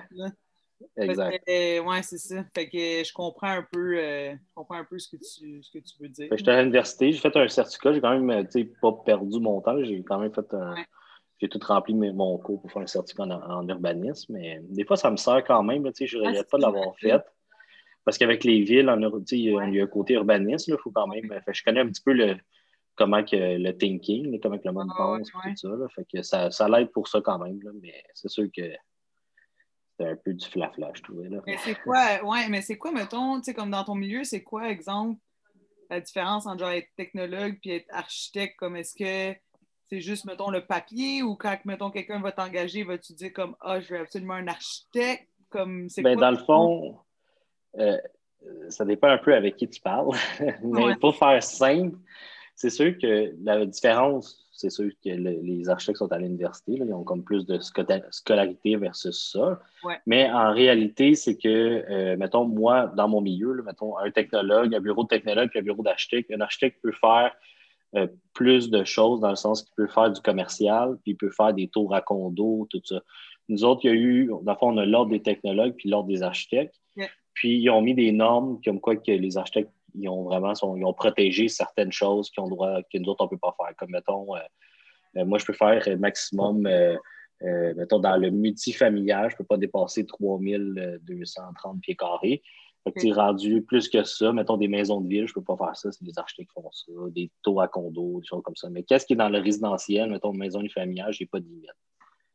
Exact. 0.96 1.42
ouais, 1.48 2.02
c'est 2.02 2.18
ça. 2.18 2.44
Fait 2.54 2.68
que 2.68 2.78
je 2.78 3.12
comprends 3.12 3.48
un 3.48 3.66
peu, 3.70 3.98
euh, 3.98 4.32
je 4.32 4.54
comprends 4.54 4.76
un 4.76 4.84
peu 4.84 4.98
ce, 4.98 5.08
que 5.08 5.16
tu, 5.16 5.62
ce 5.62 5.70
que 5.70 5.78
tu 5.78 5.94
veux 6.00 6.08
dire. 6.08 6.28
J'étais 6.30 6.50
à 6.50 6.60
l'université, 6.60 7.12
j'ai 7.12 7.18
fait 7.18 7.36
un 7.36 7.48
certificat, 7.48 7.92
j'ai 7.92 8.00
quand 8.00 8.18
même 8.18 8.46
pas 8.80 8.92
perdu 9.04 9.40
mon 9.40 9.60
temps, 9.60 9.82
j'ai 9.82 10.02
quand 10.02 10.18
même 10.18 10.32
fait 10.32 10.52
un. 10.54 10.74
J'ai 11.40 11.48
tout 11.48 11.58
rempli 11.66 11.92
mon 11.92 12.38
cours 12.38 12.60
pour 12.60 12.70
faire 12.70 12.82
un 12.82 12.86
certificat 12.86 13.24
en, 13.24 13.68
urbanisme, 13.68 14.34
mais 14.34 14.60
des 14.62 14.84
fois, 14.84 14.96
ça 14.96 15.10
me 15.10 15.16
sert 15.16 15.42
quand 15.44 15.64
même. 15.64 15.90
Je 16.00 16.16
ne 16.16 16.24
regrette 16.24 16.46
ah, 16.46 16.50
pas 16.50 16.56
de 16.56 16.62
l'avoir 16.62 16.96
fait. 16.96 17.20
Parce 18.04 18.16
qu'avec 18.16 18.44
les 18.44 18.62
villes, 18.62 18.88
on 18.88 19.22
il 19.30 19.40
y 19.40 19.80
a 19.80 19.82
un 19.82 19.86
côté 19.86 20.14
urbanisme, 20.14 20.72
il 20.72 20.78
faut 20.80 20.92
quand 20.92 21.08
même. 21.08 21.28
je 21.52 21.62
connais 21.64 21.80
un 21.80 21.88
petit 21.88 22.02
peu 22.02 22.12
le, 22.12 22.36
comment 22.94 23.24
que 23.24 23.58
le 23.58 23.76
thinking, 23.76 24.38
comment 24.40 24.58
que 24.58 24.66
le 24.66 24.72
monde 24.72 24.88
ah, 24.92 25.18
pense, 25.18 25.30
tout 25.30 25.78
ça. 25.78 25.88
fait 25.94 26.06
que 26.12 26.22
ça, 26.22 26.50
ça 26.50 26.68
l'aide 26.68 26.90
pour 26.90 27.08
ça 27.08 27.20
quand 27.20 27.38
même. 27.38 27.58
mais 27.80 28.04
c'est 28.14 28.28
sûr 28.28 28.46
que 28.56 28.62
un 30.04 30.16
peu 30.16 30.32
du 30.32 30.46
flafla, 30.46 30.90
je 30.94 31.02
trouvais. 31.02 31.28
Là. 31.28 31.40
Mais 31.46 31.56
c'est 31.58 31.74
quoi, 31.74 32.22
ouais, 32.24 32.48
mais 32.48 32.62
c'est 32.62 32.76
quoi, 32.76 32.92
mettons, 32.92 33.38
tu 33.38 33.44
sais, 33.44 33.54
comme 33.54 33.70
dans 33.70 33.84
ton 33.84 33.94
milieu, 33.94 34.24
c'est 34.24 34.42
quoi, 34.42 34.68
exemple, 34.68 35.18
la 35.90 36.00
différence 36.00 36.46
entre 36.46 36.60
genre 36.60 36.70
être 36.70 36.88
technologue 36.96 37.58
et 37.64 37.76
être 37.76 37.88
architecte? 37.90 38.56
Comme 38.58 38.76
est-ce 38.76 38.94
que 38.94 39.38
c'est 39.88 40.00
juste, 40.00 40.24
mettons, 40.24 40.50
le 40.50 40.64
papier 40.64 41.22
ou 41.22 41.36
quand, 41.36 41.56
mettons, 41.64 41.90
quelqu'un 41.90 42.20
va 42.20 42.32
t'engager, 42.32 42.82
vas-tu 42.82 43.12
dire 43.12 43.32
comme 43.32 43.54
Ah, 43.60 43.80
je 43.80 43.94
veux 43.94 44.00
absolument 44.00 44.34
un 44.34 44.48
architecte? 44.48 45.28
Comme, 45.50 45.88
c'est 45.90 46.02
ben, 46.02 46.18
Dans 46.18 46.30
le 46.30 46.38
fond, 46.38 46.98
euh, 47.78 47.98
ça 48.70 48.84
dépend 48.86 49.08
un 49.08 49.18
peu 49.18 49.34
avec 49.34 49.56
qui 49.56 49.68
tu 49.68 49.80
parles. 49.80 50.08
Mais 50.62 50.96
pour 50.96 51.16
faire 51.16 51.42
simple, 51.42 51.98
c'est 52.54 52.70
sûr 52.70 52.96
que 52.98 53.34
la 53.42 53.66
différence 53.66 54.41
c'est 54.62 54.70
sûr 54.70 54.90
que 55.04 55.10
les 55.10 55.68
architectes 55.68 55.98
sont 55.98 56.12
à 56.12 56.18
l'université, 56.18 56.72
ils 56.74 56.94
ont 56.94 57.02
comme 57.02 57.24
plus 57.24 57.44
de 57.46 57.58
scolarité 57.58 58.76
versus 58.76 59.32
ça. 59.32 59.60
Mais 60.06 60.30
en 60.30 60.52
réalité, 60.52 61.16
c'est 61.16 61.36
que, 61.36 61.48
euh, 61.90 62.16
mettons, 62.16 62.44
moi, 62.44 62.86
dans 62.96 63.08
mon 63.08 63.20
milieu, 63.20 63.60
mettons, 63.66 63.98
un 63.98 64.10
technologue, 64.12 64.72
un 64.72 64.80
bureau 64.80 65.02
de 65.02 65.08
technologue 65.08 65.50
puis 65.50 65.58
un 65.58 65.62
bureau 65.62 65.82
d'architecte, 65.82 66.30
un 66.30 66.40
architecte 66.40 66.80
peut 66.80 66.92
faire 66.92 67.32
euh, 67.96 68.06
plus 68.34 68.70
de 68.70 68.84
choses 68.84 69.20
dans 69.20 69.30
le 69.30 69.36
sens 69.36 69.62
qu'il 69.62 69.74
peut 69.74 69.88
faire 69.88 70.12
du 70.12 70.20
commercial, 70.20 70.96
puis 71.02 71.12
il 71.12 71.16
peut 71.16 71.30
faire 71.30 71.52
des 71.52 71.66
tours 71.66 71.92
à 71.92 72.00
condo, 72.00 72.68
tout 72.70 72.80
ça. 72.84 73.00
Nous 73.48 73.64
autres, 73.64 73.80
il 73.84 73.88
y 73.88 73.90
a 73.90 73.96
eu, 73.96 74.26
dans 74.26 74.52
le 74.52 74.58
fond, 74.58 74.72
on 74.72 74.78
a 74.78 74.86
l'ordre 74.86 75.10
des 75.10 75.22
technologues 75.22 75.74
puis 75.76 75.90
l'ordre 75.90 76.08
des 76.08 76.22
architectes. 76.22 76.80
Puis 77.34 77.58
ils 77.58 77.70
ont 77.70 77.80
mis 77.80 77.94
des 77.94 78.12
normes 78.12 78.60
comme 78.64 78.78
quoi 78.78 78.94
que 78.94 79.10
les 79.10 79.36
architectes 79.36 79.72
ils 79.94 80.08
ont 80.08 80.24
vraiment 80.24 80.52
ils 80.76 80.84
ont 80.84 80.94
protégé 80.94 81.48
certaines 81.48 81.92
choses 81.92 82.30
ont 82.38 82.48
droit, 82.48 82.82
que 82.82 82.98
nous 82.98 83.08
autres, 83.08 83.22
on 83.22 83.26
ne 83.26 83.30
peut 83.30 83.38
pas 83.38 83.54
faire. 83.58 83.74
Comme 83.76 83.90
mettons, 83.90 84.34
euh, 84.36 84.40
euh, 85.16 85.24
moi, 85.24 85.38
je 85.38 85.44
peux 85.44 85.52
faire 85.52 85.84
maximum, 85.98 86.68
mettons, 87.40 87.98
dans 87.98 88.16
le 88.16 88.30
multifamilial, 88.30 89.30
je 89.30 89.34
ne 89.34 89.38
peux 89.38 89.44
pas 89.44 89.56
dépasser 89.56 90.06
3230 90.06 91.80
pieds 91.80 91.96
carrés. 91.96 92.42
Fait 92.84 92.92
que, 92.92 93.14
rendu 93.14 93.62
plus 93.62 93.88
que 93.88 94.02
ça, 94.02 94.32
mettons 94.32 94.56
des 94.56 94.66
maisons 94.66 95.00
de 95.00 95.08
ville, 95.08 95.26
je 95.26 95.32
ne 95.32 95.34
peux 95.34 95.44
pas 95.44 95.56
faire 95.56 95.76
ça, 95.76 95.92
c'est 95.92 96.04
des 96.04 96.18
architectes 96.18 96.50
qui 96.50 96.60
font 96.60 96.70
ça, 96.72 96.92
des 97.10 97.30
tours 97.42 97.62
à 97.62 97.68
condo, 97.68 98.20
des 98.20 98.26
choses 98.26 98.42
comme 98.42 98.56
ça. 98.56 98.68
Mais 98.70 98.82
qu'est-ce 98.82 99.06
qui 99.06 99.12
est 99.12 99.16
dans 99.16 99.28
le 99.28 99.38
résidentiel, 99.38 100.10
mettons 100.10 100.32
maison 100.32 100.62
familiale, 100.68 101.12
je 101.12 101.22
n'ai 101.22 101.26
pas 101.28 101.38
de 101.38 101.46
limite. 101.46 101.70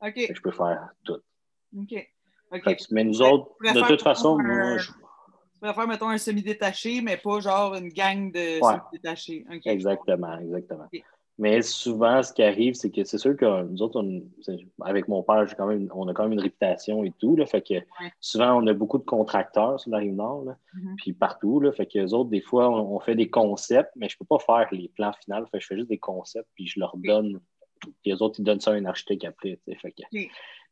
OK. 0.02 0.14
je 0.34 0.42
peux 0.42 0.52
faire 0.52 0.90
tout. 1.04 1.20
OK. 1.78 2.10
mais 2.92 3.04
nous 3.04 3.22
autres, 3.22 3.50
de 3.62 3.88
toute 3.88 4.02
façon, 4.02 4.38
moi, 4.38 4.78
je... 4.78 4.90
Tu 5.62 5.74
faire, 5.74 5.88
mettons, 5.88 6.10
un 6.10 6.18
semi-détaché, 6.18 7.02
mais 7.02 7.18
pas 7.18 7.40
genre 7.40 7.76
une 7.76 7.90
gang 7.90 8.32
de 8.32 8.60
semi-détachés. 8.62 9.46
Exactement, 9.66 10.38
exactement. 10.40 10.88
Mais 11.40 11.62
souvent, 11.62 12.24
ce 12.24 12.34
qui 12.34 12.42
arrive, 12.42 12.74
c'est 12.74 12.90
que 12.90 13.04
c'est 13.04 13.20
sûr 13.20 13.38
que 13.38 13.64
nous 13.64 13.82
autres, 13.84 14.04
avec 14.82 15.08
mon 15.08 15.22
père, 15.22 15.46
quand 15.56 15.68
même, 15.68 15.88
on 15.94 16.08
a 16.08 16.14
quand 16.14 16.24
même 16.24 16.34
une 16.34 16.40
réputation 16.40 17.04
et 17.04 17.12
tout. 17.20 17.36
Là, 17.36 17.46
fait 17.46 17.62
que 17.62 17.76
souvent, 18.20 18.60
on 18.60 18.66
a 18.66 18.74
beaucoup 18.74 18.98
de 18.98 19.04
contracteurs 19.04 19.80
sur 19.80 19.92
la 19.92 20.00
rive 20.00 20.16
nord, 20.16 20.46
mm-hmm. 20.46 20.96
puis 20.98 21.14
partout. 21.14 21.60
Là, 21.60 21.72
fait 21.72 21.86
que 21.86 22.00
les 22.00 22.14
autres, 22.14 22.32
des 22.32 22.42
fois, 22.42 22.70
on, 22.70 23.00
fait 23.00 23.14
des 23.14 23.30
concepts, 23.30 23.92
mais 23.96 24.10
je 24.10 24.16
ne 24.16 24.20
peux 24.20 24.26
pas 24.26 24.44
faire 24.44 24.68
les 24.72 24.92
plans 24.96 25.14
finaux. 25.24 25.46
Fait 25.52 25.60
je 25.60 25.68
fais 25.68 25.76
juste 25.76 25.90
des 25.90 26.00
concepts, 26.00 26.50
puis 26.56 26.66
je 26.66 26.80
leur 26.80 26.98
donne. 26.98 27.40
Puis 27.82 27.94
les 28.06 28.22
autres, 28.24 28.40
ils 28.40 28.44
donnent 28.44 28.60
ça 28.60 28.72
à 28.72 28.74
un 28.74 28.86
architecte 28.86 29.24
après. 29.24 29.60
Fait 29.80 29.92
que, 29.92 30.04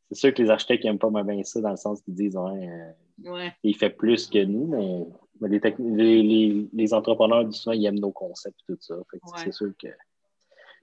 C'est 0.09 0.15
sûr 0.15 0.33
que 0.33 0.41
les 0.41 0.49
architectes 0.49 0.83
n'aiment 0.83 0.99
pas 0.99 1.09
bien 1.09 1.43
ça 1.43 1.61
dans 1.61 1.71
le 1.71 1.77
sens 1.77 2.01
qu'ils 2.01 2.13
disent 2.13 2.37
ouais, 2.37 2.69
euh, 2.69 3.49
il 3.63 3.75
fait 3.75 3.89
plus 3.89 4.27
que 4.27 4.43
nous, 4.43 5.11
mais, 5.41 5.59
les, 5.59 6.67
les, 6.71 6.93
entrepreneurs, 6.93 7.51
souvent, 7.53 7.73
ils 7.73 7.85
aiment 7.85 7.99
nos 7.99 8.11
concepts 8.11 8.59
et 8.61 8.73
tout 8.73 8.77
ça. 8.79 8.95
C'est 9.37 9.51
sûr 9.51 9.71
que. 9.81 9.87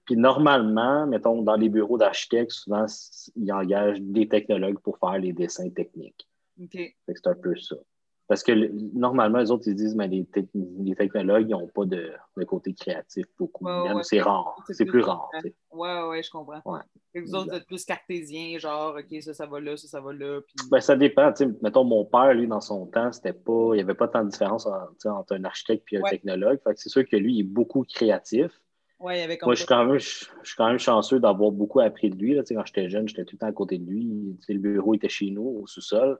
Puis 0.04 0.16
normalement, 0.16 1.06
mettons, 1.06 1.42
dans 1.42 1.56
les 1.56 1.68
bureaux 1.68 1.96
d'architectes, 1.96 2.50
souvent, 2.50 2.86
ils 3.36 3.52
engagent 3.52 4.00
des 4.00 4.28
technologues 4.28 4.78
pour 4.80 4.98
faire 4.98 5.18
les 5.18 5.32
dessins 5.32 5.70
techniques. 5.70 6.28
C'est 7.06 7.26
un 7.26 7.34
peu 7.34 7.56
ça. 7.56 7.76
Parce 8.32 8.44
que 8.44 8.70
normalement, 8.98 9.40
les 9.40 9.50
autres, 9.50 9.64
ils 9.66 9.74
disent, 9.74 9.94
mais 9.94 10.08
les, 10.08 10.24
technologues, 10.96 11.44
ils 11.50 11.52
n'ont 11.52 11.68
pas 11.68 11.84
de, 11.84 12.14
côté 12.46 12.72
créatif 12.72 13.26
beaucoup. 13.38 13.68
c'est 14.04 14.22
rare. 14.22 14.56
C'est 14.70 14.86
plus, 14.86 15.02
rare. 15.02 15.28
Oui, 15.70 15.88
oui, 16.08 16.22
je 16.22 16.30
comprends. 16.30 16.62
vous 16.64 17.34
autres, 17.34 17.50
vous 17.50 17.56
êtes 17.56 17.66
plus 17.66 17.84
cartésiens, 17.84 18.58
genre, 18.58 18.96
OK, 18.98 19.20
ça, 19.20 19.34
ça 19.34 19.44
va 19.44 19.60
là, 19.60 19.76
ça, 19.76 19.86
ça 19.86 20.00
va 20.00 20.14
là. 20.14 20.40
Puis... 20.40 20.66
Ben, 20.70 20.80
ça 20.80 20.96
dépend. 20.96 21.30
Mettons, 21.60 21.84
mon 21.84 22.06
père, 22.06 22.32
lui, 22.32 22.48
dans 22.48 22.62
son 22.62 22.86
temps, 22.86 23.12
c'était 23.12 23.34
pas. 23.34 23.72
Il 23.72 23.74
n'y 23.74 23.80
avait 23.82 23.92
pas 23.92 24.08
tant 24.08 24.24
de 24.24 24.30
différence 24.30 24.66
entre 24.66 25.34
un 25.34 25.44
architecte 25.44 25.84
et 25.92 25.98
un 25.98 26.08
technologue. 26.08 26.58
Fait 26.64 26.72
c'est 26.76 26.88
sûr 26.88 27.06
que 27.06 27.16
lui, 27.16 27.34
il 27.34 27.40
est 27.40 27.44
beaucoup 27.44 27.84
créatif. 27.84 28.50
Ouais, 28.98 29.20
il 29.20 29.24
avait 29.24 29.38
Moi, 29.42 29.52
je 29.52 29.58
suis, 29.58 29.66
quand 29.66 29.84
même, 29.84 29.98
je, 29.98 30.06
suis 30.42 30.56
quand 30.56 30.68
même 30.68 30.78
chanceux 30.78 31.20
d'avoir 31.20 31.50
beaucoup 31.50 31.80
appris 31.80 32.08
de 32.08 32.16
lui. 32.16 32.34
Là. 32.34 32.44
Quand 32.48 32.64
j'étais 32.64 32.88
jeune, 32.88 33.06
j'étais 33.06 33.26
tout 33.26 33.34
le 33.34 33.40
temps 33.40 33.48
à 33.48 33.52
côté 33.52 33.76
de 33.76 33.84
lui. 33.84 34.38
le 34.48 34.58
bureau 34.58 34.94
était 34.94 35.10
chez 35.10 35.28
nous, 35.28 35.60
au 35.62 35.66
sous-sol. 35.66 36.18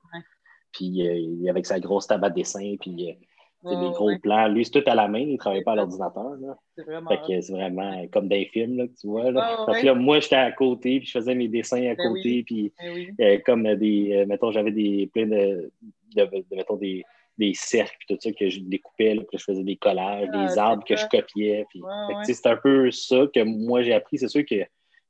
Puis 0.73 1.07
euh, 1.07 1.51
avec 1.51 1.67
sa 1.67 1.79
grosse 1.81 2.07
table 2.07 2.25
à 2.25 2.31
dessin, 2.31 2.77
puis 2.81 3.11
euh, 3.11 3.71
les 3.71 3.91
gros 3.91 4.11
plans. 4.19 4.49
Lui, 4.49 4.65
c'est 4.65 4.83
tout 4.83 4.91
à 4.91 4.95
la 4.95 5.07
main, 5.07 5.21
il 5.21 5.35
ne 5.35 5.37
travaillait 5.37 5.63
pas 5.63 5.73
à 5.73 5.77
l'ordinateur. 5.77 6.33
C'est 6.77 6.85
vraiment, 6.85 7.11
c'est 7.29 7.53
vraiment 7.53 8.07
comme 8.09 8.29
des 8.29 8.47
films, 8.47 8.77
là, 8.77 8.85
tu 9.01 9.07
vois. 9.07 9.31
Là. 9.31 9.67
là, 9.83 9.95
moi, 9.95 10.19
j'étais 10.19 10.37
à 10.37 10.51
côté, 10.51 10.99
puis 10.99 11.07
je 11.07 11.13
faisais 11.13 11.35
mes 11.35 11.49
dessins 11.49 11.85
à 11.87 11.95
ben 11.95 12.09
côté, 12.09 12.43
puis 12.45 12.73
ben 12.81 13.13
euh, 13.21 13.39
comme 13.45 13.63
des, 13.77 14.25
mettons, 14.27 14.51
j'avais 14.51 14.73
des 14.73 15.09
plein 15.13 15.27
de, 15.27 15.71
de, 16.17 16.45
mettons, 16.57 16.77
des, 16.77 17.05
des 17.39 17.53
cercles, 17.55 17.95
puis 18.01 18.17
tout 18.17 18.21
ça, 18.21 18.33
que 18.33 18.49
je 18.49 18.61
découpais, 18.61 19.15
là, 19.15 19.23
puis 19.23 19.39
je 19.39 19.45
faisais 19.45 19.63
des 19.63 19.77
collages, 19.77 20.29
des 20.31 20.59
arbres 20.59 20.85
que 20.85 20.97
je 20.97 21.07
copiais. 21.07 21.65
Puis, 21.71 21.83
c'est 22.25 22.47
un 22.47 22.57
peu 22.57 22.91
ça 22.91 23.27
que 23.33 23.45
moi, 23.45 23.83
j'ai 23.83 23.93
appris. 23.93 24.19
C'est 24.19 24.29
sûr 24.29 24.45
que, 24.45 24.65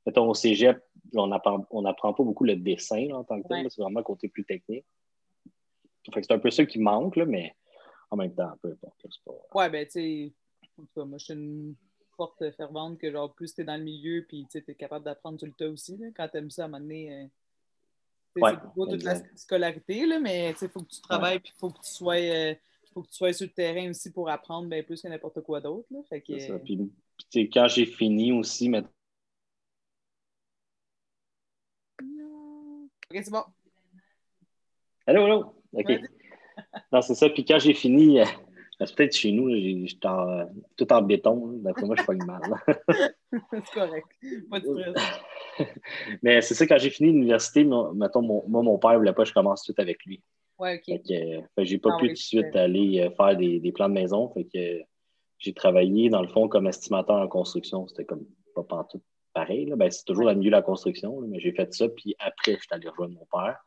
mettons, 0.04 0.28
au 0.28 0.34
cégep, 0.34 0.78
on 1.14 1.26
n'apprend 1.28 1.66
on 1.70 1.84
apprend 1.84 2.12
pas 2.12 2.22
beaucoup 2.22 2.44
le 2.44 2.56
dessin 2.56 3.08
en 3.12 3.24
tant 3.24 3.40
que 3.40 3.48
tel. 3.48 3.66
C'est 3.70 3.80
vraiment 3.80 4.02
côté 4.02 4.28
plus 4.28 4.44
technique 4.44 4.84
c'est 6.04 6.32
un 6.32 6.38
peu 6.38 6.50
ça 6.50 6.64
qui 6.66 6.78
manque, 6.78 7.16
là, 7.16 7.24
mais 7.24 7.54
en 8.10 8.16
même 8.16 8.34
temps, 8.34 8.52
peu 8.60 8.70
importe. 8.72 9.02
Pas... 9.24 9.32
Ouais, 9.54 9.70
ben, 9.70 9.86
tu 9.86 9.92
sais, 9.92 10.32
en 10.78 10.82
tout 10.82 10.88
cas, 10.94 11.04
moi, 11.04 11.18
je 11.18 11.24
suis 11.24 11.34
une 11.34 11.74
forte 12.16 12.50
fervente 12.56 12.98
que, 12.98 13.10
genre, 13.10 13.32
plus 13.32 13.54
tu 13.54 13.62
es 13.62 13.64
dans 13.64 13.76
le 13.76 13.84
milieu, 13.84 14.24
puis 14.28 14.46
tu 14.50 14.58
es 14.58 14.74
capable 14.74 15.04
d'apprendre 15.04 15.38
tout 15.38 15.46
le 15.46 15.52
temps 15.52 15.72
aussi, 15.72 15.96
là, 15.96 16.08
quand 16.14 16.28
tu 16.28 16.38
aimes 16.38 16.50
ça, 16.50 16.62
à 16.62 16.64
un 16.66 16.68
moment 16.68 16.80
donné. 16.80 17.12
Euh, 17.12 18.40
ouais, 18.40 18.52
c'est 18.52 18.90
toute 18.90 19.02
la 19.02 19.36
scolarité, 19.36 20.06
là, 20.06 20.18
mais 20.18 20.54
il 20.60 20.68
faut 20.68 20.82
que 20.82 20.90
tu 20.90 21.00
travailles, 21.00 21.40
puis 21.40 21.52
il 21.54 21.58
faut 21.58 21.70
que 21.70 21.80
tu 21.80 21.90
sois. 21.90 22.16
Euh, 22.16 22.54
faut 22.92 23.02
que 23.02 23.08
tu 23.08 23.14
sois 23.14 23.32
sur 23.32 23.46
le 23.46 23.52
terrain 23.52 23.88
aussi 23.88 24.12
pour 24.12 24.28
apprendre 24.28 24.68
bien 24.68 24.82
plus 24.82 25.00
que 25.00 25.08
n'importe 25.08 25.40
quoi 25.40 25.62
d'autre. 25.62 25.88
Fait 26.10 26.20
que... 26.20 26.38
ça. 26.38 26.58
Puis, 26.58 26.92
puis 27.30 27.48
quand 27.48 27.66
j'ai 27.66 27.86
fini 27.86 28.32
aussi, 28.32 28.68
mais... 28.68 28.82
Ok, 32.00 33.14
c'est 33.14 33.30
bon. 33.30 33.44
Allô, 35.06 35.24
allô? 35.24 35.61
OK. 35.72 36.00
Non, 36.92 37.02
c'est 37.02 37.14
ça. 37.14 37.28
Puis 37.28 37.44
quand 37.44 37.58
j'ai 37.58 37.74
fini, 37.74 38.20
euh, 38.20 38.24
c'est 38.80 38.94
peut-être 38.94 39.16
chez 39.16 39.32
nous, 39.32 39.50
j'étais 39.50 40.08
tout 40.76 40.92
en 40.92 41.02
béton. 41.02 41.58
D'après 41.62 41.86
moi, 41.86 41.96
je 41.98 42.04
pas 42.04 42.14
mal. 42.14 42.42
c'est 43.52 43.72
correct. 43.72 44.06
Pas 44.50 44.60
de 44.60 44.66
stress. 44.66 44.94
Mais 46.22 46.40
c'est 46.42 46.54
ça, 46.54 46.66
quand 46.66 46.78
j'ai 46.78 46.90
fini 46.90 47.12
l'université, 47.12 47.64
mettons, 47.64 48.22
mon, 48.22 48.44
moi, 48.48 48.62
mon 48.62 48.78
père 48.78 48.92
ne 48.92 48.96
voulait 48.98 49.12
pas 49.12 49.22
que 49.22 49.28
je 49.28 49.34
commence 49.34 49.64
tout 49.64 49.74
avec 49.78 50.04
lui. 50.04 50.22
Ouais, 50.58 50.76
OK. 50.76 50.84
Fait 50.84 51.44
que, 51.56 51.64
j'ai 51.64 51.78
pas 51.78 51.90
ah 51.92 51.96
pu 51.98 52.08
tout 52.08 52.12
de 52.12 52.18
suite 52.18 52.54
aller 52.56 53.00
euh, 53.00 53.10
faire 53.10 53.36
des, 53.36 53.60
des, 53.60 53.72
plans 53.72 53.88
de 53.88 53.94
maison. 53.94 54.30
Fait 54.32 54.44
que 54.44 54.82
j'ai 55.38 55.52
travaillé, 55.54 56.08
dans 56.08 56.22
le 56.22 56.28
fond, 56.28 56.48
comme 56.48 56.66
estimateur 56.66 57.16
en 57.16 57.28
construction. 57.28 57.86
C'était 57.88 58.04
comme 58.04 58.24
pas 58.54 58.62
partout 58.62 59.00
pareil. 59.32 59.72
Ben, 59.76 59.90
c'est 59.90 60.04
toujours 60.04 60.24
la 60.24 60.34
milieu 60.34 60.50
de 60.50 60.56
la 60.56 60.62
construction, 60.62 61.20
mais 61.22 61.40
j'ai 61.40 61.52
fait 61.52 61.72
ça. 61.72 61.88
Puis 61.88 62.14
après, 62.18 62.54
je 62.54 62.60
suis 62.60 62.68
allé 62.70 62.88
rejoindre 62.88 63.14
mon 63.14 63.26
père. 63.32 63.58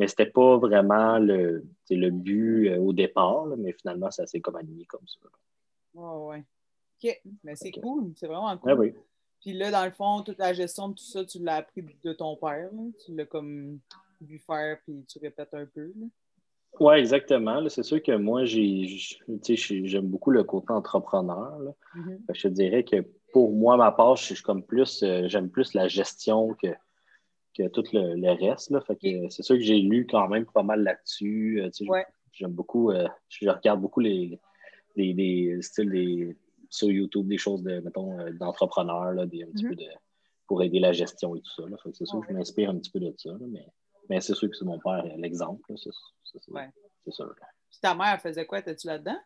Mais 0.00 0.08
ce 0.08 0.14
n'était 0.14 0.30
pas 0.30 0.56
vraiment 0.56 1.18
le, 1.18 1.62
le 1.90 2.10
but 2.10 2.70
euh, 2.70 2.78
au 2.78 2.94
départ, 2.94 3.46
mais 3.58 3.74
finalement, 3.74 4.10
ça 4.10 4.26
s'est 4.26 4.40
comme 4.40 4.56
animé 4.56 4.86
comme 4.86 5.06
ça. 5.06 5.28
Oui, 5.92 6.38
oui. 6.38 6.38
OK, 7.04 7.20
mais 7.44 7.54
c'est 7.54 7.70
cool, 7.72 8.10
c'est 8.16 8.26
vraiment 8.26 8.56
cool. 8.56 8.70
Ah 8.70 8.74
oui. 8.76 8.94
Puis 9.42 9.52
là, 9.52 9.70
dans 9.70 9.84
le 9.84 9.90
fond, 9.90 10.22
toute 10.22 10.38
la 10.38 10.54
gestion 10.54 10.88
de 10.88 10.94
tout 10.94 11.04
ça, 11.04 11.22
tu 11.26 11.38
l'as 11.40 11.56
appris 11.56 11.84
de 12.02 12.12
ton 12.14 12.34
père. 12.36 12.70
Tu 13.04 13.14
l'as 13.14 13.26
comme 13.26 13.78
vu 14.22 14.38
faire, 14.38 14.78
puis 14.86 15.04
tu 15.06 15.18
répètes 15.18 15.52
un 15.52 15.66
peu. 15.66 15.92
Oui, 16.80 16.94
exactement. 16.94 17.68
C'est 17.68 17.82
sûr 17.82 18.02
que 18.02 18.16
moi, 18.16 18.46
j'aime 18.46 20.06
beaucoup 20.06 20.30
le 20.30 20.44
côté 20.44 20.72
entrepreneur. 20.72 21.60
Mm-hmm. 21.94 22.18
Je 22.32 22.42
te 22.42 22.48
dirais 22.48 22.84
que 22.84 23.04
pour 23.34 23.52
moi, 23.52 23.76
ma 23.76 23.92
part, 23.92 24.16
je 24.16 24.32
suis 24.32 24.42
comme 24.42 24.62
plus, 24.62 25.02
euh, 25.02 25.28
j'aime 25.28 25.50
plus 25.50 25.74
la 25.74 25.88
gestion 25.88 26.54
que, 26.54 26.68
que 27.60 27.68
tout 27.68 27.84
le, 27.92 28.48
reste. 28.48 28.70
Là. 28.70 28.80
Fait 28.80 28.96
que 28.96 29.28
c'est 29.28 29.42
sûr 29.42 29.56
que 29.56 29.62
j'ai 29.62 29.78
lu 29.78 30.06
quand 30.06 30.28
même 30.28 30.46
pas 30.46 30.62
mal 30.62 30.82
là-dessus. 30.82 31.62
Euh, 31.62 31.70
j'aime 32.32 32.52
beaucoup, 32.52 32.90
euh, 32.90 33.08
je 33.28 33.48
regarde 33.48 33.80
beaucoup 33.80 34.00
les, 34.00 34.40
les, 34.96 35.62
styles 35.62 35.90
des, 35.90 36.36
sur 36.68 36.90
YouTube, 36.90 37.28
des 37.28 37.38
choses 37.38 37.62
de, 37.62 37.80
mettons, 37.80 38.18
euh, 38.18 38.32
d'entrepreneurs, 38.32 39.18
un 39.18 39.26
petit 39.26 39.44
mm-hmm. 39.44 39.68
peu 39.68 39.76
de, 39.76 39.88
pour 40.46 40.62
aider 40.62 40.78
la 40.78 40.92
gestion 40.92 41.36
et 41.36 41.40
tout 41.40 41.50
ça. 41.50 41.68
Là. 41.68 41.76
Fait 41.82 41.90
que 41.90 41.96
c'est 41.96 42.06
sûr 42.06 42.20
que 42.20 42.26
je 42.28 42.32
m'inspire 42.32 42.70
un 42.70 42.78
petit 42.78 42.90
peu 42.90 43.00
de 43.00 43.12
ça. 43.16 43.30
mais, 43.40 43.66
mais 44.08 44.20
c'est 44.20 44.34
sûr 44.34 44.48
que 44.48 44.56
c'est 44.56 44.64
mon 44.64 44.78
père 44.78 45.04
l'exemple. 45.16 45.62
C'est, 45.76 45.90
c'est, 46.24 47.12
sûr. 47.12 47.34
ta 47.80 47.94
mère 47.94 48.20
faisait 48.20 48.46
quoi? 48.46 48.58
Étais-tu 48.58 48.86
là-dedans? 48.86 49.18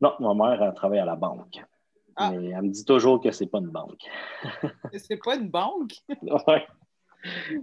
Non, 0.00 0.12
ma 0.20 0.34
mère 0.34 0.62
elle 0.62 0.74
travaille 0.74 0.98
à 0.98 1.04
la 1.04 1.16
banque. 1.16 1.62
Ah. 2.16 2.30
Mais 2.30 2.50
elle 2.50 2.62
me 2.62 2.68
dit 2.68 2.84
toujours 2.84 3.20
que 3.20 3.30
c'est 3.32 3.46
pas 3.46 3.58
une 3.58 3.70
banque. 3.70 4.02
c'est 4.92 5.16
pas 5.16 5.36
une 5.36 5.48
banque? 5.48 5.94
oui 6.22 6.60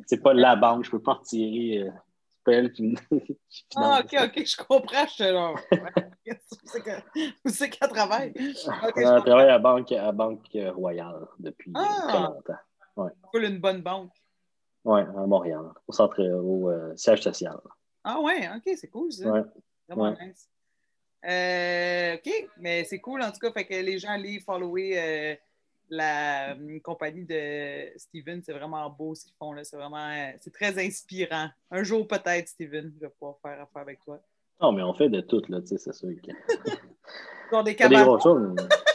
c'est 0.06 0.22
pas 0.22 0.34
la 0.34 0.56
banque, 0.56 0.86
je 0.86 0.92
peux 0.92 1.02
pas 1.02 1.14
retirer. 1.14 1.84
Euh, 1.84 1.92
c'est 2.32 2.44
pas 2.44 2.52
elle 2.54 2.72
qui, 2.72 2.96
Ah, 3.76 4.02
ok, 4.04 4.18
ok, 4.24 4.46
je 4.46 4.58
comprends. 4.58 5.06
Je 5.06 5.12
suis 5.12 5.24
là. 5.24 5.54
Où 7.46 7.50
c'est 7.50 7.70
qu'elle 7.70 7.90
travaille? 7.90 8.34
elle 8.36 9.24
travaille 9.24 9.50
à 9.50 9.60
Banque, 9.60 9.92
à 9.92 10.12
banque 10.12 10.58
Royale 10.76 11.28
depuis 11.40 11.72
ah! 11.76 12.06
très 12.08 12.20
longtemps. 12.20 12.62
Ouais. 12.98 13.12
Cool, 13.32 13.44
une 13.46 13.60
bonne 13.60 13.82
banque. 13.82 14.12
Oui, 14.84 15.02
à 15.02 15.28
Montréal, 15.28 15.72
au 15.88 15.94
centre, 15.94 16.22
au 16.24 16.70
euh, 16.70 16.96
siège 16.96 17.22
social. 17.22 17.60
Ah 18.04 18.20
ouais, 18.20 18.50
ok, 18.56 18.74
c'est 18.76 18.90
cool 18.90 19.12
ça. 19.12 19.32
Ouais. 19.32 19.44
Vraiment 19.88 20.16
nice. 20.20 20.50
Euh, 21.24 22.16
ok, 22.16 22.50
mais 22.58 22.84
c'est 22.86 23.00
cool 23.00 23.22
en 23.22 23.32
tout 23.32 23.38
cas, 23.40 23.52
fait 23.52 23.66
que 23.66 23.76
les 23.76 24.00
gens 24.00 24.10
allaient 24.10 24.40
follower 24.40 24.98
euh, 24.98 25.36
la 25.92 26.56
euh, 26.56 26.80
compagnie 26.82 27.26
de 27.26 27.92
Steven, 27.98 28.42
c'est 28.42 28.54
vraiment 28.54 28.90
beau 28.90 29.14
ce 29.14 29.26
qu'ils 29.26 29.36
font. 29.38 29.54
C'est 29.64 29.76
vraiment 29.76 30.08
euh, 30.08 30.32
c'est 30.40 30.54
très 30.54 30.84
inspirant. 30.84 31.50
Un 31.70 31.84
jour, 31.84 32.08
peut-être, 32.08 32.48
Steven, 32.48 32.92
je 32.96 33.06
vais 33.06 33.12
pouvoir 33.20 33.38
faire 33.42 33.62
affaire 33.62 33.82
avec 33.82 34.00
toi. 34.04 34.20
Non, 34.62 34.72
mais 34.72 34.82
on 34.84 34.94
fait 34.94 35.10
de 35.10 35.22
tout, 35.22 35.42
là, 35.50 35.60
tu 35.62 35.68
sais, 35.68 35.78
c'est 35.78 35.94
sûr. 35.94 36.10
Que... 36.24 36.32
Dans 37.52 37.62
des 37.62 37.76
cabanes. 37.76 38.08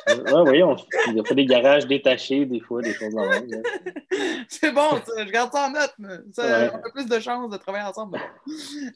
Ouais, 0.09 0.50
oui, 0.50 0.62
on, 0.62 0.76
fait 1.25 1.35
des 1.35 1.47
garages 1.47 1.87
détachés, 1.87 2.47
des 2.47 2.61
fois, 2.61 2.81
des 2.81 2.95
choses 2.95 3.12
dans 3.12 3.25
le 3.25 3.62
C'est 4.49 4.73
bon, 4.73 5.00
ça, 5.05 5.26
je 5.26 5.33
garde 5.33 5.53
ça 5.53 5.67
en 5.67 5.71
note. 5.73 5.95
Ça, 6.33 6.73
On 6.73 6.87
a 6.87 6.91
plus 6.91 7.07
de 7.07 7.19
chances 7.19 7.50
de 7.50 7.57
travailler 7.57 7.85
ensemble. 7.85 8.19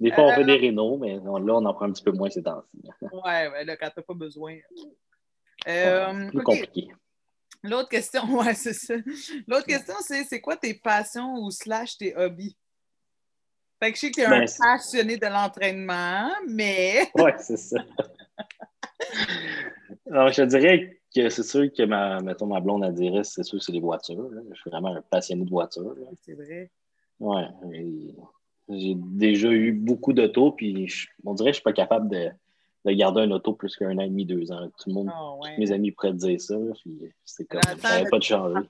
Des 0.01 0.13
fois, 0.13 0.25
on 0.27 0.35
fait 0.35 0.45
des 0.45 0.57
rénaux, 0.57 0.99
mais 0.99 1.17
là, 1.17 1.23
on 1.25 1.65
en 1.65 1.75
prend 1.75 1.87
un 1.87 1.93
petit 1.93 2.05
peu 2.05 2.13
moins 2.13 2.31
ces 2.31 2.45
temps-ci. 2.45 2.89
Ouais, 3.03 3.49
ouais, 3.49 3.65
là, 3.65 3.77
quand 3.77 3.91
t'as 3.95 4.03
pas 4.03 4.15
besoin. 4.15 4.57
Euh, 5.67 6.25
c'est 6.25 6.31
plus 6.31 6.43
compliqué. 6.43 6.89
L'autre 7.63 7.89
question, 7.89 8.23
ouais, 8.39 8.55
c'est 8.55 8.73
ça. 8.73 8.95
L'autre 9.47 9.67
question, 9.67 9.95
c'est 10.01 10.25
c'est 10.25 10.41
quoi 10.41 10.57
tes 10.57 10.75
passions 10.75 11.35
ou 11.35 11.51
slash 11.51 11.97
tes 11.99 12.17
hobbies? 12.17 12.57
Fait 13.83 13.93
que 13.93 13.97
je 13.97 14.01
sais 14.01 14.11
que 14.11 14.15
tu 14.17 14.21
es 14.21 14.27
un 14.27 14.45
passionné 14.59 15.17
de 15.17 15.27
l'entraînement, 15.27 16.31
mais. 16.49 17.09
Ouais, 17.15 17.35
c'est 17.39 17.57
ça. 17.57 17.79
Alors, 20.11 20.31
je 20.31 20.43
dirais 20.43 21.01
que 21.15 21.31
c'est 21.31 21.43
sûr 21.43 21.73
que 21.73 21.83
ma, 21.85 22.21
mettons, 22.21 22.47
ma 22.47 22.61
blonde 22.61 22.85
à 22.85 22.93
dire, 22.93 23.25
c'est 23.25 23.43
sûr 23.43 23.59
que 23.59 23.65
c'est 23.65 23.73
les 23.73 23.81
voitures. 23.81 24.31
Je 24.51 24.61
suis 24.61 24.71
vraiment 24.71 24.97
un 24.97 25.03
passionné 25.03 25.45
de 25.45 25.51
voitures. 25.51 25.97
C'est 26.21 26.35
vrai. 26.35 26.71
Ouais. 27.21 27.47
J'ai 28.69 28.95
déjà 28.97 29.49
eu 29.49 29.73
beaucoup 29.73 30.13
d'autos, 30.13 30.53
puis 30.53 30.87
on 31.25 31.35
dirait 31.35 31.51
que 31.51 31.55
je 31.55 31.61
suis 31.61 31.65
pas 31.65 31.73
capable 31.73 32.11
de, 32.11 32.31
de 32.85 32.93
garder 32.93 33.23
un 33.23 33.31
auto 33.31 33.53
plus 33.53 33.77
qu'un 33.77 33.97
an 33.99 34.01
et 34.01 34.09
demi, 34.09 34.25
deux 34.25 34.51
ans. 34.53 34.71
Tout 34.79 34.89
le 34.89 34.95
monde, 34.95 35.11
oh, 35.15 35.41
tous 35.43 35.61
mes 35.61 35.73
amis 35.73 35.93
pourraient 35.93 36.13
dire 36.13 36.41
ça. 36.41 36.57
C'est 37.25 37.45
comme, 37.47 37.61
ça 37.63 38.05
pas 38.11 38.19
de 38.19 38.23
changer. 38.23 38.61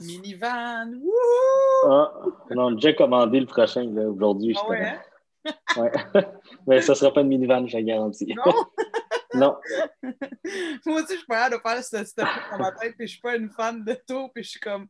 minivan, 0.00 0.92
ah, 1.88 2.12
on 2.50 2.68
a 2.68 2.74
déjà 2.74 2.92
commandé 2.92 3.40
le 3.40 3.46
prochain, 3.46 3.84
aujourd'hui. 3.96 4.56
Ah 4.58 4.68
ouais, 4.68 4.84
hein? 4.84 5.52
ouais. 5.76 5.90
Mais 6.66 6.80
ça 6.80 6.92
ne 6.92 6.96
sera 6.96 7.12
pas 7.12 7.22
de 7.22 7.28
minivan, 7.28 7.66
je 7.66 7.78
garantis. 7.78 8.34
Non? 9.34 9.56
non. 10.02 10.10
Moi 10.84 11.00
aussi, 11.00 11.14
je 11.14 11.18
suis 11.18 11.26
pas 11.26 11.48
de 11.48 11.56
faire 11.56 11.82
ce 11.82 12.04
step 12.04 12.26
dans 12.50 12.58
ma 12.58 12.72
tête, 12.72 12.94
puis 12.98 13.06
je 13.06 13.12
suis 13.12 13.20
pas 13.22 13.34
une 13.34 13.48
fan 13.48 13.82
de 13.82 13.96
tout, 14.06 14.28
puis 14.34 14.44
je 14.44 14.50
suis 14.50 14.60
comme. 14.60 14.86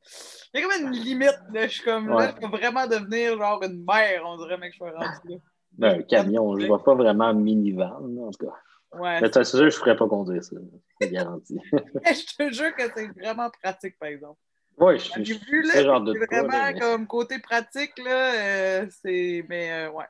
Il 0.53 0.61
y 0.61 0.65
a 0.65 0.67
comme 0.67 0.87
une 0.87 0.91
limite, 0.91 1.39
là. 1.53 1.69
Je 1.69 1.75
suis 1.75 1.85
comme, 1.85 2.09
là, 2.09 2.35
je 2.35 2.41
peux 2.41 2.49
vraiment 2.49 2.89
devenir 2.89 3.39
genre 3.39 3.63
une 3.63 3.85
mère, 3.85 4.23
on 4.27 4.37
dirait, 4.39 4.59
mec, 4.59 4.73
je 4.73 4.85
suis 4.85 4.93
rendu 4.93 5.29
là. 5.29 5.37
Ben, 5.79 6.01
un 6.01 6.03
camion, 6.03 6.57
je 6.57 6.63
ne 6.63 6.69
vois 6.69 6.83
pas 6.83 6.95
vraiment 6.95 7.33
minivan, 7.35 7.97
en 8.19 8.31
tout 8.31 8.47
cas. 8.47 8.55
Ouais. 8.99 9.21
Mais 9.21 9.31
c'est 9.33 9.45
sûr, 9.45 9.59
je 9.59 9.65
ne 9.65 9.71
ferais 9.71 9.97
pas 9.97 10.07
conduire 10.07 10.45
ça, 10.45 10.57
c'est 11.01 11.11
garanti. 11.11 11.59
je 11.73 12.37
te 12.37 12.53
jure 12.53 12.75
que 12.77 12.83
c'est 12.95 13.09
vraiment 13.19 13.51
pratique, 13.63 13.99
par 13.99 14.09
exemple. 14.09 14.39
Oui, 14.79 14.99
je 14.99 15.05
suis 15.05 15.39
vu, 15.39 15.63
là, 15.63 15.83
genre 15.83 16.01
de 16.01 16.13
vraiment 16.13 16.79
comme 16.79 17.07
côté 17.07 17.39
pratique, 17.39 17.99
là, 17.99 18.35
euh, 18.35 18.87
c'est. 19.03 19.45
Mais 19.49 19.71
euh, 19.71 19.91
ouais, 19.91 20.05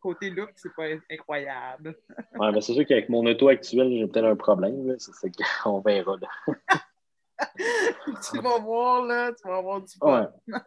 côté 0.00 0.30
look, 0.30 0.50
c'est 0.56 0.74
pas 0.74 0.84
incroyable. 1.10 1.96
ouais, 2.38 2.52
mais 2.52 2.60
c'est 2.60 2.74
sûr 2.74 2.86
qu'avec 2.86 3.08
mon 3.08 3.24
auto 3.26 3.48
actuel, 3.48 3.92
j'ai 3.92 4.06
peut-être 4.06 4.26
un 4.26 4.36
problème, 4.36 4.96
c'est 4.98 5.32
qu'on 5.62 5.80
verra, 5.80 6.16
là. 6.16 6.54
tu 8.32 8.40
vas 8.40 8.58
voir, 8.58 9.04
là, 9.04 9.32
tu 9.32 9.48
vas 9.48 9.58
avoir 9.58 9.80
du 9.80 9.92
fun. 9.98 10.28
Ouais. 10.48 10.58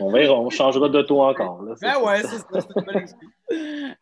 on 0.00 0.10
verra, 0.12 0.34
on 0.34 0.50
changera 0.50 0.88
d'auto 0.88 1.20
encore. 1.20 1.62
Là, 1.62 1.74
ben 1.80 1.98
ouais, 2.02 2.22
c'est 2.22 2.38
ça, 2.38 2.60
c'est 2.60 2.76
une 2.76 2.84
bonne 2.84 3.06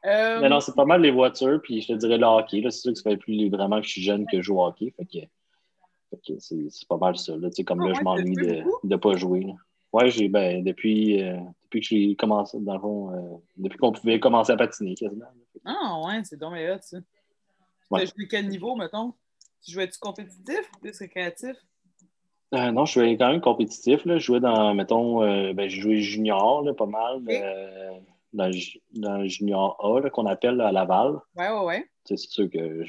euh... 0.05 0.41
Mais 0.41 0.49
non, 0.49 0.61
c'est 0.61 0.75
pas 0.75 0.85
mal 0.85 1.01
les 1.01 1.11
voitures, 1.11 1.61
puis 1.63 1.81
je 1.81 1.89
te 1.89 1.93
dirais 1.95 2.19
le 2.19 2.27
hockey. 2.27 2.61
C'est 2.65 2.71
sûr 2.71 2.93
que 2.93 2.99
ça 2.99 3.11
fait 3.11 3.17
plus 3.17 3.49
vraiment 3.49 3.81
que 3.81 3.87
je 3.87 3.93
suis 3.93 4.03
jeune 4.03 4.27
que 4.27 4.39
je 4.39 4.43
joue 4.43 4.61
au 4.61 4.67
hockey. 4.67 4.93
Fait 4.97 5.07
que, 5.07 6.39
c'est 6.39 6.89
pas 6.89 6.99
mal 6.99 7.17
ça. 7.17 7.37
Là. 7.37 7.49
Comme 7.67 7.87
là, 7.87 7.95
je 7.95 8.03
m'ennuie 8.03 8.35
de 8.35 8.63
ne 8.85 8.97
pas 8.97 9.15
jouer. 9.15 9.41
Là. 9.41 9.55
Ouais, 9.93 10.11
j'ai 10.11 10.29
ben, 10.29 10.63
depuis, 10.63 11.23
euh, 11.23 11.37
depuis 11.65 11.81
que 11.81 11.87
j'ai 11.87 12.17
commencé, 12.17 12.59
dans 12.61 12.75
le 12.75 12.81
fond, 12.81 13.13
euh, 13.13 13.37
depuis 13.57 13.79
qu'on 13.79 13.93
pouvait 13.93 14.21
commencer 14.21 14.53
à 14.53 14.57
patiner 14.57 14.95
quasiment. 14.95 15.27
Ah 15.65 16.01
ouais, 16.05 16.21
c'est 16.25 16.39
dommage 16.39 16.81
ça. 16.83 16.99
Tu 17.01 18.01
as 18.01 18.05
joué 18.05 18.29
quel 18.29 18.49
niveau, 18.49 18.77
mettons? 18.77 19.15
Tu 19.65 19.73
jouais-tu 19.73 19.99
compétitif 19.99 20.71
ou 20.75 20.81
plus 20.81 20.99
récréatif? 20.99 21.57
Euh, 22.55 22.73
non, 22.73 22.85
je 22.85 22.95
jouais 22.95 23.17
quand 23.17 23.31
même 23.31 23.41
compétitif. 23.41 24.05
Là. 24.05 24.19
Je 24.19 24.25
jouais 24.25 24.41
dans, 24.41 24.75
mettons, 24.75 25.23
euh, 25.23 25.53
ben, 25.53 25.69
j'ai 25.69 25.81
joué 25.81 26.01
junior 26.01 26.63
là, 26.63 26.75
pas 26.75 26.87
mal. 26.87 27.23
Euh, 27.29 27.91
dans, 28.33 28.51
dans, 28.95 29.19
le 29.19 29.29
junior 29.29 29.77
A 29.85 30.09
qu'on 30.11 30.27
appelle 30.27 30.61
à 30.61 30.73
Laval. 30.73 31.21
Ouais, 31.37 31.51
ouais, 31.51 31.65
ouais. 31.65 31.91
C'est 32.05 32.17
sûr 32.17 32.51
que 32.51 32.85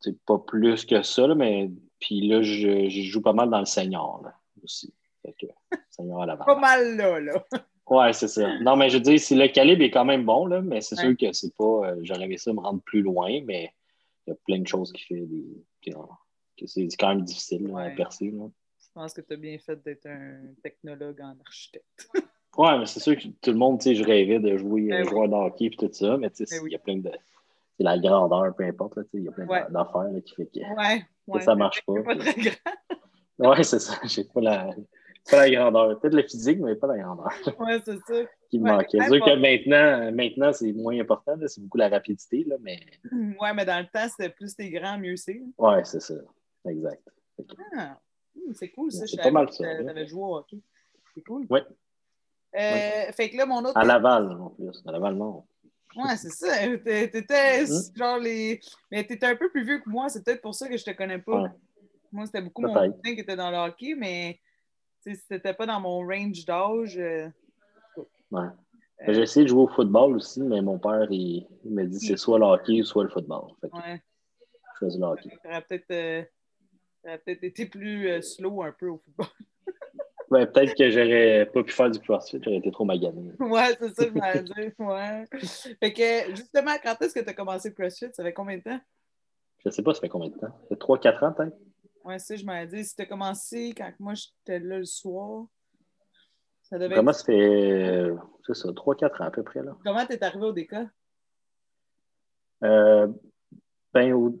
c'est 0.00 0.18
pas 0.24 0.38
plus 0.38 0.84
que 0.84 1.02
ça, 1.02 1.26
là, 1.26 1.34
mais 1.34 1.70
puis 2.00 2.26
là, 2.28 2.42
je, 2.42 2.88
je, 2.88 3.02
joue 3.02 3.22
pas 3.22 3.32
mal 3.32 3.50
dans 3.50 3.60
le 3.60 3.64
senior 3.64 4.20
là, 4.22 4.34
aussi. 4.62 4.92
Fait 5.22 5.34
que, 5.40 5.46
senior 5.90 6.22
à 6.22 6.26
Laval. 6.26 6.46
pas 6.46 6.58
mal 6.58 6.96
là, 6.96 7.20
là. 7.20 7.44
ouais, 7.86 8.12
c'est 8.12 8.28
ça. 8.28 8.58
Non, 8.60 8.76
mais 8.76 8.90
je 8.90 8.96
veux 8.96 9.02
dire, 9.02 9.18
si 9.18 9.34
le 9.34 9.48
calibre 9.48 9.82
est 9.82 9.90
quand 9.90 10.04
même 10.04 10.24
bon, 10.24 10.46
là, 10.46 10.60
mais 10.60 10.80
c'est 10.80 10.96
sûr 10.96 11.16
que 11.16 11.32
c'est 11.32 11.54
pas. 11.56 11.94
J'aurais 12.02 12.24
aimé 12.24 12.36
ça 12.36 12.52
me 12.52 12.60
rendre 12.60 12.82
plus 12.82 13.02
loin, 13.02 13.40
mais 13.44 13.72
il 14.26 14.30
y 14.30 14.32
a 14.32 14.36
plein 14.46 14.58
de 14.58 14.66
choses 14.66 14.92
qui 14.92 15.04
fait 15.04 15.26
des. 15.26 15.64
C'est 16.66 16.88
quand 16.98 17.08
même 17.08 17.22
difficile 17.22 17.72
à 17.76 17.90
percer. 17.90 18.30
Là. 18.30 18.48
Je 18.94 19.00
pense 19.00 19.12
que 19.12 19.20
tu 19.22 19.32
as 19.32 19.36
bien 19.36 19.58
fait 19.58 19.82
d'être 19.82 20.06
un 20.06 20.38
technologue 20.62 21.20
en 21.20 21.34
architecte. 21.44 22.08
ouais, 22.58 22.78
mais 22.78 22.86
c'est 22.86 23.00
sûr 23.00 23.16
que 23.16 23.26
tout 23.26 23.50
le 23.50 23.56
monde, 23.56 23.80
tu 23.80 23.88
sais, 23.88 23.94
je 23.96 24.04
rêvais 24.04 24.38
de 24.38 24.56
jouer 24.56 24.86
ben 24.88 25.04
joueur 25.04 25.28
de 25.28 25.34
hockey 25.34 25.66
et 25.66 25.70
tout 25.70 25.88
ça, 25.92 26.16
mais 26.16 26.30
tu 26.30 26.46
sais, 26.46 26.60
ben 26.60 26.66
il 26.66 26.72
y 26.72 26.76
a 26.76 26.78
plein 26.78 26.98
de. 26.98 27.10
C'est 27.76 27.82
la 27.82 27.98
grandeur, 27.98 28.54
peu 28.54 28.62
importe, 28.62 29.00
il 29.14 29.24
y 29.24 29.28
a 29.28 29.32
plein 29.32 29.46
d'affaires 29.46 30.06
qui 30.24 30.34
fait 30.36 30.46
que, 30.46 30.60
ouais, 31.26 31.40
ça 31.40 31.56
marche 31.56 31.84
pas. 31.84 31.92
ouais, 33.38 33.62
c'est 33.64 33.80
ça. 33.80 33.94
J'ai 34.04 34.22
pas 34.22 34.40
la, 34.40 34.70
pas 35.28 35.38
la 35.38 35.50
grandeur. 35.50 35.98
Peut-être 35.98 36.14
le 36.14 36.22
physique, 36.22 36.60
mais 36.60 36.76
pas 36.76 36.86
la 36.86 36.98
grandeur. 36.98 37.32
ouais, 37.58 37.80
c'est 37.84 37.98
ça. 37.98 38.14
qui 38.48 38.60
me 38.60 38.70
manquait. 38.70 38.98
C'est 39.00 39.08
sûr 39.08 39.24
que 39.24 39.36
maintenant, 39.36 40.12
maintenant 40.12 40.52
c'est 40.52 40.72
moins 40.72 40.96
important, 41.00 41.34
c'est 41.48 41.60
beaucoup 41.60 41.78
la 41.78 41.88
rapidité, 41.88 42.44
là, 42.46 42.54
mais. 42.60 42.78
Ouais, 43.40 43.52
mais 43.52 43.64
dans 43.64 43.80
le 43.80 43.86
temps, 43.86 44.08
c'était 44.08 44.30
plus 44.30 44.54
t'es 44.54 44.70
grand, 44.70 44.96
mieux 44.96 45.16
c'est. 45.16 45.42
Ouais, 45.58 45.84
c'est 45.84 46.00
ça. 46.00 46.14
Exact. 46.66 47.08
Ah. 47.76 47.98
Hmm, 48.34 48.52
c'est 48.54 48.70
cool, 48.70 48.90
ça. 48.90 49.06
C'est 49.06 49.16
pas 49.16 49.30
mal 49.30 49.50
ça. 49.52 49.64
Tu 49.64 49.88
avais 49.88 50.06
joué 50.06 50.22
au 50.22 50.36
hockey. 50.36 50.58
C'est 51.14 51.22
cool. 51.22 51.46
Oui. 51.50 51.60
Euh, 52.56 53.12
fait 53.12 53.30
que 53.30 53.36
là, 53.36 53.46
mon 53.46 53.64
autre. 53.64 53.76
À 53.76 53.84
Laval, 53.84 54.30
en 54.32 54.50
plus. 54.50 54.82
À 54.86 54.92
Laval, 54.92 55.14
non. 55.16 55.44
Ouais, 55.96 56.16
c'est 56.16 56.30
ça. 56.30 56.56
T'étais 56.84 57.64
hmm? 57.64 57.96
genre 57.96 58.18
les. 58.18 58.60
Mais 58.90 59.04
t'étais 59.04 59.26
un 59.26 59.36
peu 59.36 59.48
plus 59.50 59.64
vieux 59.64 59.78
que 59.78 59.88
moi. 59.88 60.08
C'est 60.08 60.24
peut-être 60.24 60.42
pour 60.42 60.54
ça 60.54 60.68
que 60.68 60.76
je 60.76 60.84
te 60.84 60.90
connais 60.90 61.18
pas. 61.18 61.52
Moi, 62.12 62.26
c'était 62.26 62.42
beaucoup 62.42 62.62
mon 62.62 62.72
cousin 62.72 63.14
qui 63.14 63.20
était 63.20 63.36
dans 63.36 63.50
le 63.50 63.56
hockey, 63.56 63.94
mais 63.96 64.38
c'était 65.00 65.54
pas 65.54 65.66
dans 65.66 65.80
mon 65.80 65.98
range 66.00 66.44
d'âge. 66.44 66.96
Euh, 66.98 67.28
ouais. 68.30 68.42
Euh... 68.42 69.12
J'ai 69.12 69.22
essayé 69.22 69.44
de 69.44 69.50
jouer 69.50 69.62
au 69.62 69.68
football 69.68 70.16
aussi, 70.16 70.40
mais 70.40 70.62
mon 70.62 70.78
père, 70.78 71.10
il, 71.10 71.46
m'a 71.64 71.84
dit 71.84 71.98
c'est 71.98 72.16
soit 72.16 72.38
le 72.38 72.44
hockey 72.44 72.80
ou 72.80 72.84
soit 72.84 73.02
le 73.02 73.10
football. 73.10 73.50
Fait 73.60 73.72
ouais. 73.72 74.02
Je 74.74 74.78
choisis 74.78 75.00
le 75.00 75.06
hockey. 75.06 75.30
peut-être 75.42 76.28
euh, 77.04 77.08
ça 77.08 77.12
a 77.12 77.18
peut-être 77.18 77.44
été 77.44 77.66
plus 77.66 78.08
euh, 78.08 78.20
slow 78.20 78.62
un 78.62 78.72
peu 78.72 78.88
au 78.88 78.98
football. 78.98 79.26
ouais, 80.30 80.46
peut-être 80.46 80.74
que 80.74 80.90
j'aurais 80.90 81.50
pas 81.52 81.62
pu 81.62 81.72
faire 81.72 81.90
du 81.90 81.98
crossfit, 81.98 82.40
j'aurais 82.42 82.58
été 82.58 82.70
trop 82.70 82.84
magané. 82.84 83.32
Ouais, 83.38 83.76
c'est 83.78 83.94
ça, 83.94 84.06
je 84.06 84.12
m'allais 84.12 84.42
dire. 84.42 84.72
Ouais. 84.78 85.24
Fait 85.80 85.92
que, 85.92 86.34
justement, 86.34 86.72
quand 86.82 87.00
est-ce 87.02 87.14
que 87.14 87.20
tu 87.20 87.28
as 87.28 87.34
commencé 87.34 87.68
le 87.68 87.74
crossfit? 87.74 88.12
Ça 88.12 88.22
fait 88.22 88.32
combien 88.32 88.58
de 88.58 88.62
temps? 88.62 88.80
Je 89.64 89.70
sais 89.70 89.82
pas, 89.82 89.94
ça 89.94 90.00
fait 90.00 90.08
combien 90.08 90.28
de 90.28 90.36
temps? 90.36 90.58
Ça 90.62 90.68
fait 90.68 90.80
3-4 90.80 91.24
ans, 91.24 91.32
peut-être? 91.32 91.56
Ouais, 92.04 92.18
ça, 92.18 92.36
je 92.36 92.44
m'allais 92.44 92.66
dire. 92.66 92.84
Si 92.84 92.94
tu 92.94 93.02
as 93.02 93.06
commencé 93.06 93.74
quand 93.76 93.90
moi 93.98 94.12
j'étais 94.14 94.58
là 94.58 94.78
le 94.78 94.84
soir, 94.84 95.46
ça 96.62 96.78
devait 96.78 96.94
Comment 96.94 97.12
ça 97.12 97.24
fait, 97.24 98.10
c'est 98.46 98.54
ça, 98.54 98.68
3-4 98.68 99.22
ans 99.22 99.26
à 99.26 99.30
peu 99.30 99.42
près, 99.42 99.62
là. 99.62 99.76
Comment 99.84 100.04
t'es 100.06 100.22
arrivé 100.22 100.44
au 100.44 100.52
DECA? 100.52 100.86
Euh, 102.62 103.08
ben, 103.92 104.12
au, 104.12 104.38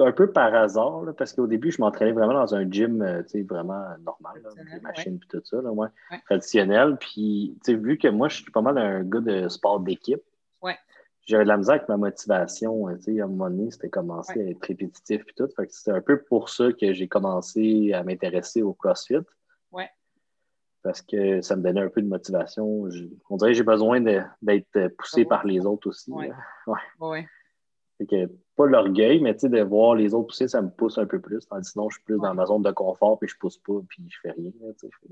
un 0.00 0.12
peu 0.12 0.30
par 0.30 0.54
hasard, 0.54 1.04
parce 1.16 1.32
qu'au 1.32 1.46
début, 1.46 1.70
je 1.70 1.80
m'entraînais 1.80 2.12
vraiment 2.12 2.34
dans 2.34 2.54
un 2.54 2.70
gym 2.70 3.02
euh, 3.02 3.22
vraiment 3.48 3.84
normal, 4.04 4.42
avec 4.44 4.74
des 4.74 4.80
machines 4.80 5.20
et 5.22 5.28
tout 5.28 5.44
ça, 5.44 5.60
là, 5.60 5.70
traditionnel. 6.24 6.96
Puis, 6.98 7.56
vu 7.66 7.98
que 7.98 8.08
moi, 8.08 8.28
je 8.28 8.42
suis 8.42 8.52
pas 8.52 8.62
mal 8.62 8.78
un 8.78 9.02
gars 9.02 9.20
de 9.20 9.48
sport 9.48 9.80
d'équipe, 9.80 10.22
j'avais 11.28 11.44
de 11.44 11.48
la 11.48 11.58
misère 11.58 11.74
avec 11.74 11.88
ma 11.88 11.98
motivation. 11.98 12.88
Euh, 12.88 12.94
à 12.94 13.24
un 13.24 13.26
moment 13.26 13.50
donné, 13.50 13.70
c'était 13.70 13.90
commencé 13.90 14.40
à 14.40 14.50
être 14.50 14.64
répétitif 14.64 15.22
et 15.28 15.32
tout. 15.36 15.48
c'est 15.68 15.90
un 15.90 16.00
peu 16.00 16.22
pour 16.22 16.48
ça 16.48 16.72
que 16.72 16.94
j'ai 16.94 17.06
commencé 17.06 17.92
à 17.92 18.02
m'intéresser 18.02 18.62
au 18.62 18.72
CrossFit. 18.72 19.26
Parce 20.82 21.02
que 21.02 21.42
ça 21.42 21.54
me 21.56 21.62
donnait 21.62 21.82
un 21.82 21.90
peu 21.90 22.00
de 22.00 22.08
motivation. 22.08 22.88
on 23.28 23.36
dirait 23.36 23.50
que 23.50 23.56
j'ai 23.56 23.62
besoin 23.62 24.00
d'être 24.00 24.88
poussé 24.96 25.26
par 25.26 25.44
les 25.44 25.66
autres 25.66 25.88
aussi. 25.88 26.10
Ouais. 26.10 26.30
ouais. 26.98 27.28
Pas 28.58 28.66
l'orgueil, 28.66 29.20
mais 29.20 29.34
de 29.34 29.62
voir 29.62 29.94
les 29.94 30.14
autres 30.14 30.26
pousser, 30.26 30.48
ça 30.48 30.60
me 30.60 30.68
pousse 30.68 30.98
un 30.98 31.06
peu 31.06 31.20
plus. 31.20 31.46
sinon, 31.62 31.88
je 31.88 31.94
suis 31.94 32.04
plus 32.04 32.18
dans 32.18 32.34
ma 32.34 32.44
zone 32.44 32.62
de 32.62 32.72
confort, 32.72 33.16
puis 33.16 33.28
je 33.28 33.36
pousse 33.38 33.56
pas, 33.58 33.80
puis 33.88 34.04
je 34.08 34.18
fais 34.20 34.32
rien. 34.32 34.50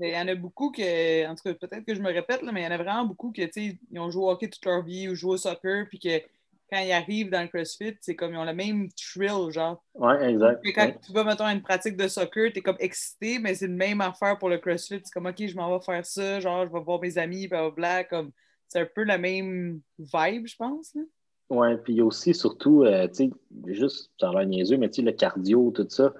Il 0.01 0.09
y 0.09 0.17
en 0.17 0.27
a 0.27 0.35
beaucoup 0.35 0.69
que, 0.69 1.25
en 1.25 1.33
tout 1.33 1.43
cas, 1.45 1.53
peut-être 1.53 1.85
que 1.85 1.95
je 1.95 2.01
me 2.01 2.11
répète, 2.11 2.41
là, 2.41 2.51
mais 2.51 2.61
il 2.61 2.65
y 2.65 2.67
en 2.67 2.71
a 2.71 2.77
vraiment 2.77 3.05
beaucoup 3.05 3.31
qui 3.31 3.49
ils 3.89 3.99
ont 3.99 4.11
joué 4.11 4.23
au 4.25 4.29
hockey 4.31 4.49
toute 4.49 4.65
leur 4.65 4.83
vie 4.83 5.07
ou 5.07 5.15
joué 5.15 5.35
au 5.35 5.37
soccer, 5.37 5.85
puis 5.87 5.97
que 5.97 6.21
quand 6.69 6.79
ils 6.79 6.91
arrivent 6.91 7.29
dans 7.29 7.41
le 7.41 7.47
CrossFit, 7.47 7.95
c'est 8.01 8.17
comme 8.17 8.33
ils 8.33 8.37
ont 8.37 8.43
le 8.43 8.53
même 8.53 8.89
thrill, 8.91 9.49
genre. 9.49 9.81
Oui, 9.95 10.13
exact. 10.23 10.61
quand 10.75 10.91
tu 11.05 11.13
vas, 11.13 11.23
mettons, 11.23 11.45
à 11.45 11.53
une 11.53 11.61
pratique 11.61 11.95
de 11.95 12.09
soccer, 12.09 12.51
tu 12.51 12.59
es 12.59 12.61
comme 12.61 12.75
excité, 12.79 13.39
mais 13.39 13.55
c'est 13.55 13.67
le 13.67 13.75
même 13.75 14.01
affaire 14.01 14.37
pour 14.37 14.49
le 14.49 14.57
CrossFit. 14.57 14.99
C'est 15.05 15.13
comme, 15.13 15.27
OK, 15.27 15.47
je 15.47 15.55
m'en 15.55 15.77
vais 15.77 15.85
faire 15.85 16.05
ça, 16.05 16.41
genre, 16.41 16.67
je 16.67 16.73
vais 16.73 16.81
voir 16.81 16.99
mes 16.99 17.17
amis, 17.17 17.47
blablabla, 17.47 18.03
comme, 18.03 18.31
c'est 18.67 18.81
un 18.81 18.87
peu 18.93 19.03
la 19.03 19.17
même 19.17 19.79
vibe, 19.97 20.47
je 20.47 20.55
pense. 20.57 20.93
Là. 20.95 21.03
Oui, 21.49 21.77
puis 21.83 21.93
il 21.93 21.97
y 21.97 22.01
a 22.01 22.05
aussi, 22.05 22.33
surtout, 22.33 22.83
euh, 22.83 23.07
tu 23.07 23.13
sais, 23.13 23.29
juste, 23.67 24.11
ça 24.19 24.29
a 24.29 24.33
l'air 24.33 24.45
niaiseux, 24.47 24.77
mais 24.77 24.89
tu 24.89 25.01
sais, 25.01 25.01
le 25.01 25.13
cardio, 25.13 25.71
tout 25.71 25.85
ça, 25.89 26.13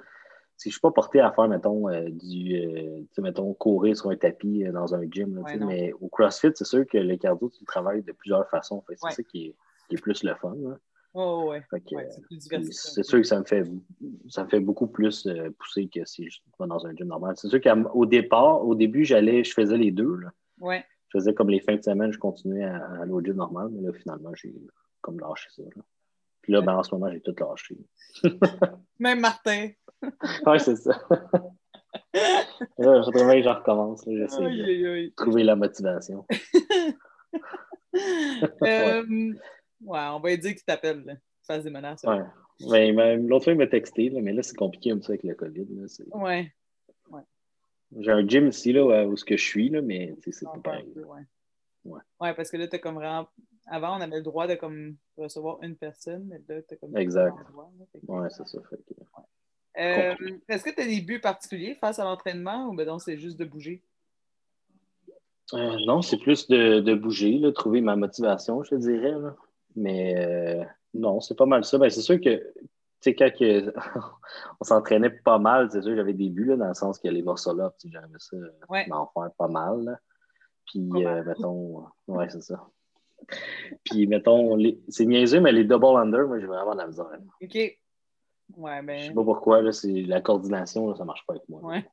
si 0.55 0.69
je 0.69 0.73
suis 0.75 0.81
pas 0.81 0.91
porté 0.91 1.19
à 1.19 1.31
faire, 1.31 1.47
mettons, 1.47 1.87
euh, 1.89 2.09
du, 2.09 2.55
euh, 2.55 2.99
tu 3.01 3.07
sais, 3.13 3.21
mettons, 3.21 3.53
courir 3.53 3.95
sur 3.95 4.09
un 4.09 4.15
tapis 4.15 4.65
euh, 4.65 4.71
dans 4.71 4.95
un 4.95 5.03
gym, 5.11 5.35
là, 5.35 5.41
Ouais, 5.41 5.57
mais 5.57 5.93
au 6.01 6.07
CrossFit, 6.07 6.51
c'est 6.55 6.65
sûr 6.65 6.85
que 6.87 6.97
le 6.97 7.17
cardio, 7.17 7.49
tu 7.49 7.57
le 7.61 7.65
travailles 7.67 8.03
de 8.03 8.11
plusieurs 8.13 8.49
façons. 8.49 8.83
Ouais. 8.89 8.95
C'est 8.97 9.11
ça 9.17 9.23
qui 9.23 9.47
est, 9.47 9.55
qui 9.89 9.95
est 9.95 10.01
plus 10.01 10.23
le 10.23 10.33
fun. 10.35 10.55
là. 10.57 10.77
Oh, 11.13 11.47
ouais. 11.49 11.63
Ouais, 11.91 12.07
c'est 12.71 13.03
sûr 13.03 13.17
que 13.19 13.23
ça 13.27 13.39
me 13.39 13.45
fait, 13.45 13.63
ça 14.29 14.43
me 14.43 14.49
fait 14.49 14.59
beaucoup 14.59 14.87
plus 14.87 15.27
pousser 15.57 15.87
que 15.87 16.05
si 16.05 16.29
je 16.29 16.39
vais 16.59 16.67
dans 16.67 16.85
un 16.85 16.95
gym 16.95 17.07
normal. 17.07 17.33
C'est 17.37 17.47
sûr 17.47 17.59
qu'au 17.59 18.05
départ, 18.05 18.65
au 18.65 18.75
début, 18.75 19.03
j'allais, 19.03 19.43
je 19.43 19.51
faisais 19.53 19.77
les 19.77 19.91
deux. 19.91 20.15
là. 20.17 20.31
Ouais. 20.61 20.85
Je 21.07 21.17
faisais 21.19 21.33
comme 21.33 21.49
les 21.49 21.59
fins 21.59 21.75
de 21.75 21.81
semaine, 21.83 22.11
je 22.11 22.19
continuais 22.19 22.63
à, 22.65 22.77
à 22.85 23.01
aller 23.01 23.11
au 23.11 23.21
gym 23.21 23.35
normal, 23.35 23.69
mais 23.71 23.81
là, 23.81 23.93
finalement, 23.93 24.31
j'ai 24.35 24.53
comme 25.07 25.19
lâché 25.19 25.47
ça. 25.49 25.63
là. 25.63 25.83
Puis 26.41 26.53
là, 26.53 26.61
ben, 26.61 26.75
en 26.75 26.83
ce 26.83 26.93
moment, 26.93 27.11
j'ai 27.11 27.21
tout 27.21 27.35
lâché. 27.39 27.77
Même 28.99 29.19
Martin. 29.19 29.69
Ouais, 30.45 30.59
c'est 30.59 30.75
ça. 30.75 30.91
là, 31.11 33.01
je 33.01 33.09
que 33.11 33.41
je 33.41 33.49
recommence. 33.49 34.03
J'essaie 34.05 34.43
de 34.43 35.13
trouver 35.15 35.43
la 35.43 35.55
motivation. 35.55 36.23
Euh, 37.95 39.03
ouais, 39.81 39.99
on 40.11 40.19
va 40.19 40.29
lui 40.29 40.37
dire 40.37 40.53
qu'il 40.53 40.63
t'appelle, 40.63 41.19
fasse 41.41 41.63
des 41.63 41.71
menaces. 41.71 42.03
Ouais. 42.03 42.21
Mais 42.69 43.17
l'autre 43.17 43.45
fois, 43.45 43.53
il 43.53 43.57
m'a 43.59 43.65
texté, 43.67 44.09
là, 44.09 44.21
mais 44.21 44.33
là, 44.33 44.43
c'est 44.43 44.55
compliqué 44.55 44.91
comme 44.91 45.01
ça 45.01 45.13
avec 45.13 45.23
le 45.23 45.33
COVID. 45.33 45.65
là, 45.69 45.87
c'est- 45.87 46.07
Ouais. 46.13 46.53
J'ai 47.99 48.11
un 48.11 48.27
gym 48.27 48.47
ici, 48.49 48.73
là, 48.73 49.05
où 49.07 49.15
ce 49.15 49.23
que 49.23 49.37
je 49.37 49.43
suis, 49.45 49.69
là, 49.69 49.81
mais 49.81 50.15
tu 50.21 50.31
c'est 50.31 50.45
On 50.45 50.59
pas 50.59 50.71
pareil. 50.71 50.91
peu, 50.93 51.03
ouais. 51.05 51.21
Ouais. 51.85 52.01
Ouais, 52.19 52.33
parce 52.33 52.51
que 52.51 52.57
là, 52.57 52.67
t'as 52.67 52.79
comme 52.79 52.95
vraiment. 52.95 53.29
Avant, 53.69 53.97
on 53.97 54.01
avait 54.01 54.17
le 54.17 54.21
droit 54.23 54.47
de 54.47 54.55
comme 54.55 54.95
recevoir 55.17 55.57
une 55.61 55.75
personne, 55.75 56.25
mais 56.25 56.41
là, 56.47 56.61
t'as 56.63 56.75
comme. 56.77 56.95
Exact. 56.97 57.35
là. 57.35 57.63
Fait 57.91 57.99
que- 57.99 58.05
Ouais, 58.11 58.29
c'est 58.29 58.47
ça. 58.47 58.59
fait 58.69 58.79
Euh, 59.79 60.15
Est-ce 60.47 60.63
que 60.63 60.73
tu 60.73 60.81
as 60.81 60.85
des 60.85 61.01
buts 61.01 61.19
particuliers 61.19 61.75
face 61.75 61.99
à 61.99 62.03
l'entraînement 62.03 62.67
ou 62.67 62.75
ben 62.75 62.85
donc 62.85 63.01
c'est 63.01 63.17
juste 63.17 63.37
de 63.37 63.45
bouger? 63.45 63.83
Euh, 65.53 65.77
non, 65.85 66.01
c'est 66.01 66.17
plus 66.17 66.47
de, 66.47 66.79
de 66.81 66.95
bouger, 66.95 67.37
là, 67.37 67.51
trouver 67.51 67.81
ma 67.81 67.95
motivation, 67.95 68.63
je 68.63 68.71
te 68.71 68.75
dirais. 68.75 69.11
là. 69.11 69.35
Mais 69.75 70.15
euh, 70.17 70.63
non, 70.93 71.21
c'est 71.21 71.35
pas 71.37 71.45
mal 71.45 71.63
ça. 71.63 71.77
Ben, 71.77 71.89
c'est 71.89 72.01
sûr 72.01 72.19
que, 72.19 72.37
tu 73.01 73.15
quand 73.15 73.29
que- 73.37 73.73
on 74.59 74.63
s'entraînait 74.63 75.09
pas 75.11 75.37
mal, 75.37 75.69
c'est 75.71 75.81
sûr 75.81 75.91
que 75.91 75.95
j'avais 75.97 76.13
des 76.13 76.29
buts, 76.29 76.45
là, 76.45 76.57
dans 76.57 76.67
le 76.67 76.73
sens 76.73 76.99
que 76.99 77.07
les 77.07 77.23
tu 77.79 77.89
sais, 77.89 77.89
j'aimais 77.91 78.17
ça, 78.17 78.37
Ouais. 78.69 78.87
d'en 78.89 79.05
faire 79.13 79.29
pas 79.37 79.47
mal. 79.47 79.83
là. 79.83 79.99
Puis, 80.65 80.89
Pas 80.89 80.99
mal. 80.99 81.25
mettons, 81.27 81.85
ouais, 82.07 82.29
c'est 82.29 82.41
ça. 82.41 82.67
Puis, 83.83 84.07
mettons, 84.07 84.55
les- 84.55 84.79
c'est 84.89 85.05
niaiseux, 85.05 85.39
mais 85.39 85.51
les 85.51 85.63
double 85.63 85.85
under, 85.97 86.27
moi, 86.27 86.39
j'ai 86.39 86.45
vraiment 86.45 86.73
de 86.73 86.77
la 86.79 86.87
misère. 86.87 87.05
là. 87.09 87.17
OK. 87.41 87.55
Ouais, 88.55 88.77
Je 88.79 88.85
ben. 88.85 88.99
sais 89.09 89.13
pas 89.13 89.23
pourquoi, 89.23 89.61
là, 89.61 89.71
c'est 89.73 89.91
la 90.03 90.21
coordination, 90.21 90.87
là, 90.89 90.95
ça 90.95 91.03
marche 91.05 91.25
pas 91.27 91.33
avec 91.33 91.47
moi. 91.49 91.61
là. 91.61 91.67
Ouais. 91.67 91.85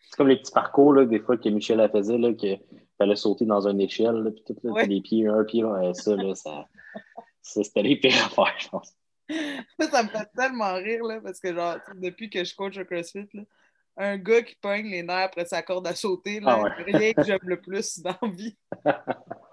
C'est 0.00 0.16
comme 0.16 0.28
les 0.28 0.36
petits 0.36 0.52
parcours, 0.52 0.92
là, 0.94 1.04
des 1.06 1.18
fois, 1.20 1.36
que 1.36 1.48
Michel 1.48 1.80
a 1.80 1.88
faisait, 1.88 2.18
là, 2.18 2.32
qu'il 2.32 2.60
fallait 2.98 3.16
sauter 3.16 3.44
dans 3.46 3.66
une 3.66 3.80
échelle, 3.80 4.16
là, 4.16 4.30
puis 4.30 4.42
tout, 4.46 4.56
là, 4.62 4.72
Ouais. 4.72 4.86
les 4.86 5.00
pieds, 5.00 5.26
un 5.26 5.44
pied, 5.44 5.64
ouais, 5.64 5.94
ça, 5.94 6.14
là, 6.16 6.34
ça, 6.34 6.66
ça, 7.42 7.62
c'était 7.64 7.82
les 7.82 7.96
pires 7.96 8.12
affaires, 8.26 8.54
je 8.58 8.68
pense. 8.68 8.94
Ça, 9.92 10.02
me 10.02 10.08
fait 10.08 10.28
tellement 10.36 10.74
rire, 10.74 11.04
là, 11.04 11.20
parce 11.22 11.38
que, 11.40 11.54
genre, 11.54 11.76
depuis 11.96 12.30
que 12.30 12.42
je 12.44 12.54
coach 12.56 12.78
au 12.78 12.84
CrossFit, 12.84 13.28
là, 13.34 13.42
un 13.98 14.16
gars 14.16 14.42
qui 14.42 14.54
pogne 14.56 14.86
les 14.90 15.02
nerfs 15.02 15.24
après 15.26 15.44
sa 15.44 15.60
corde 15.62 15.86
à 15.86 15.94
sauter, 15.94 16.40
là, 16.40 16.56
Ah 16.58 16.62
ouais. 16.62 16.92
rien 16.92 17.12
que 17.12 17.22
j'aime 17.24 17.38
le 17.42 17.60
plus 17.60 17.98
dans 18.00 18.14
la 18.22 18.28
vie. 18.30 18.56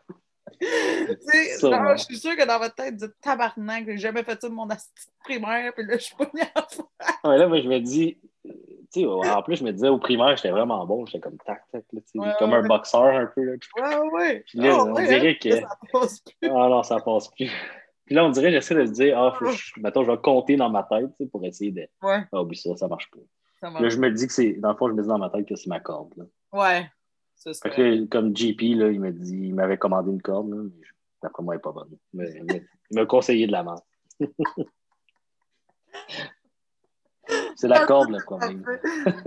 Je 0.62 2.04
suis 2.04 2.18
sûre 2.18 2.36
que 2.36 2.46
dans 2.46 2.60
votre 2.60 2.76
tête, 2.76 2.94
vous 3.00 3.08
dites 3.08 3.16
tabarnak, 3.22 3.86
j'ai 3.88 3.98
jamais 3.98 4.24
fait 4.24 4.40
ça 4.40 4.50
de 4.50 4.54
mon 4.54 4.70
astuce 4.70 5.08
primaire, 5.24 5.74
puis 5.74 5.86
là, 5.86 5.98
je 5.98 6.04
suis 6.04 6.16
pas 6.16 6.26
à 6.26 6.62
faire. 6.68 6.86
Ouais, 7.24 7.38
là, 7.38 7.48
moi, 7.48 7.62
je 7.62 7.68
me 7.68 7.80
dis, 7.80 8.18
tu 8.94 9.02
sais, 9.02 9.06
en 9.06 9.42
plus, 9.44 9.58
je 9.58 9.64
me 9.64 9.72
disais, 9.72 9.90
au 9.90 9.98
primaire, 9.98 10.36
j'étais 10.36 10.52
vraiment 10.52 10.86
bon, 10.86 11.06
j'étais 11.06 11.20
comme 11.20 11.38
tac, 11.40 11.64
tac, 11.72 11.84
là, 11.92 12.00
Ouais, 12.16 12.34
comme 12.40 12.52
ouais. 12.52 12.58
un 12.58 12.68
boxeur 12.68 13.04
un 13.04 13.26
peu, 13.28 13.44
là. 13.44 13.54
Ouais, 13.78 14.10
ouais. 14.12 14.44
Puis 14.48 14.60
là, 14.60 14.70
Ah, 14.80 14.84
on 14.86 14.94
ouais, 14.94 15.08
dirait 15.08 15.30
hein, 15.32 15.36
que- 15.42 15.60
Ça 15.62 15.78
passe 15.92 16.20
plus. 16.22 16.50
Ah 16.50 16.70
non, 16.70 16.84
ça 16.84 17.00
passe 17.00 17.28
plus. 17.30 17.52
Puis 18.06 18.14
là, 18.14 18.24
on 18.24 18.30
dirait, 18.30 18.52
j'essaie 18.52 18.76
de 18.76 18.86
se 18.86 18.92
dire, 18.92 19.18
ah, 19.20 19.36
que 19.40 19.50
je, 19.52 19.74
mettons, 19.78 20.04
je 20.04 20.12
vais 20.12 20.18
compter 20.18 20.56
dans 20.58 20.70
ma 20.70 20.84
tête, 20.84 21.10
pour 21.32 21.44
essayer 21.44 21.72
de. 21.72 21.88
Ouais, 22.04 22.24
Ah, 22.32 22.42
oublie 22.42 22.58
ça, 22.58 22.76
ça 22.78 22.88
marche 22.88 23.10
pas. 23.12 23.18
ça 23.60 23.70
Là, 23.80 23.90
je 23.90 23.98
me 23.98 24.12
dis 24.12 24.28
que 24.28 24.34
c'est, 24.34 24.54
dans 24.54 24.70
le 24.72 24.78
fond, 24.78 24.88
je 24.90 24.94
me 24.94 25.02
dis 25.02 25.08
dans 25.08 25.18
ma 25.18 25.30
tête 25.32 25.48
que 25.48 25.56
c'est 25.56 25.68
ma 25.70 25.80
corde, 25.80 26.14
là. 26.18 26.26
Ouais. 26.54 26.88
Ça 27.36 27.52
Fait 27.62 27.70
que 27.70 27.76
serait... 27.76 27.96
là, 27.96 28.06
comme 28.10 28.36
JP, 28.36 28.62
là, 28.78 28.90
il 28.92 29.00
m'a 29.00 29.12
dit, 29.12 29.38
il 29.48 29.54
m'avait 29.54 29.78
commandé 29.78 30.12
une 30.12 30.22
corde, 30.22 30.50
là, 30.50 30.64
mais 30.64 30.88
d'après 31.22 31.44
moi, 31.44 31.54
elle 31.54 31.60
n'est 31.60 31.62
pas 31.62 31.72
bonne. 31.72 31.98
Mais, 32.14 32.42
mais- 32.50 32.66
il 32.92 32.96
m'a 33.00 33.06
conseillé 33.06 33.48
de 33.48 33.52
la 33.52 33.64
merde. 33.64 33.82
c'est 37.56 37.68
la 37.68 37.86
corde 37.86 38.10
le 38.12 38.24
problème. 38.24 38.64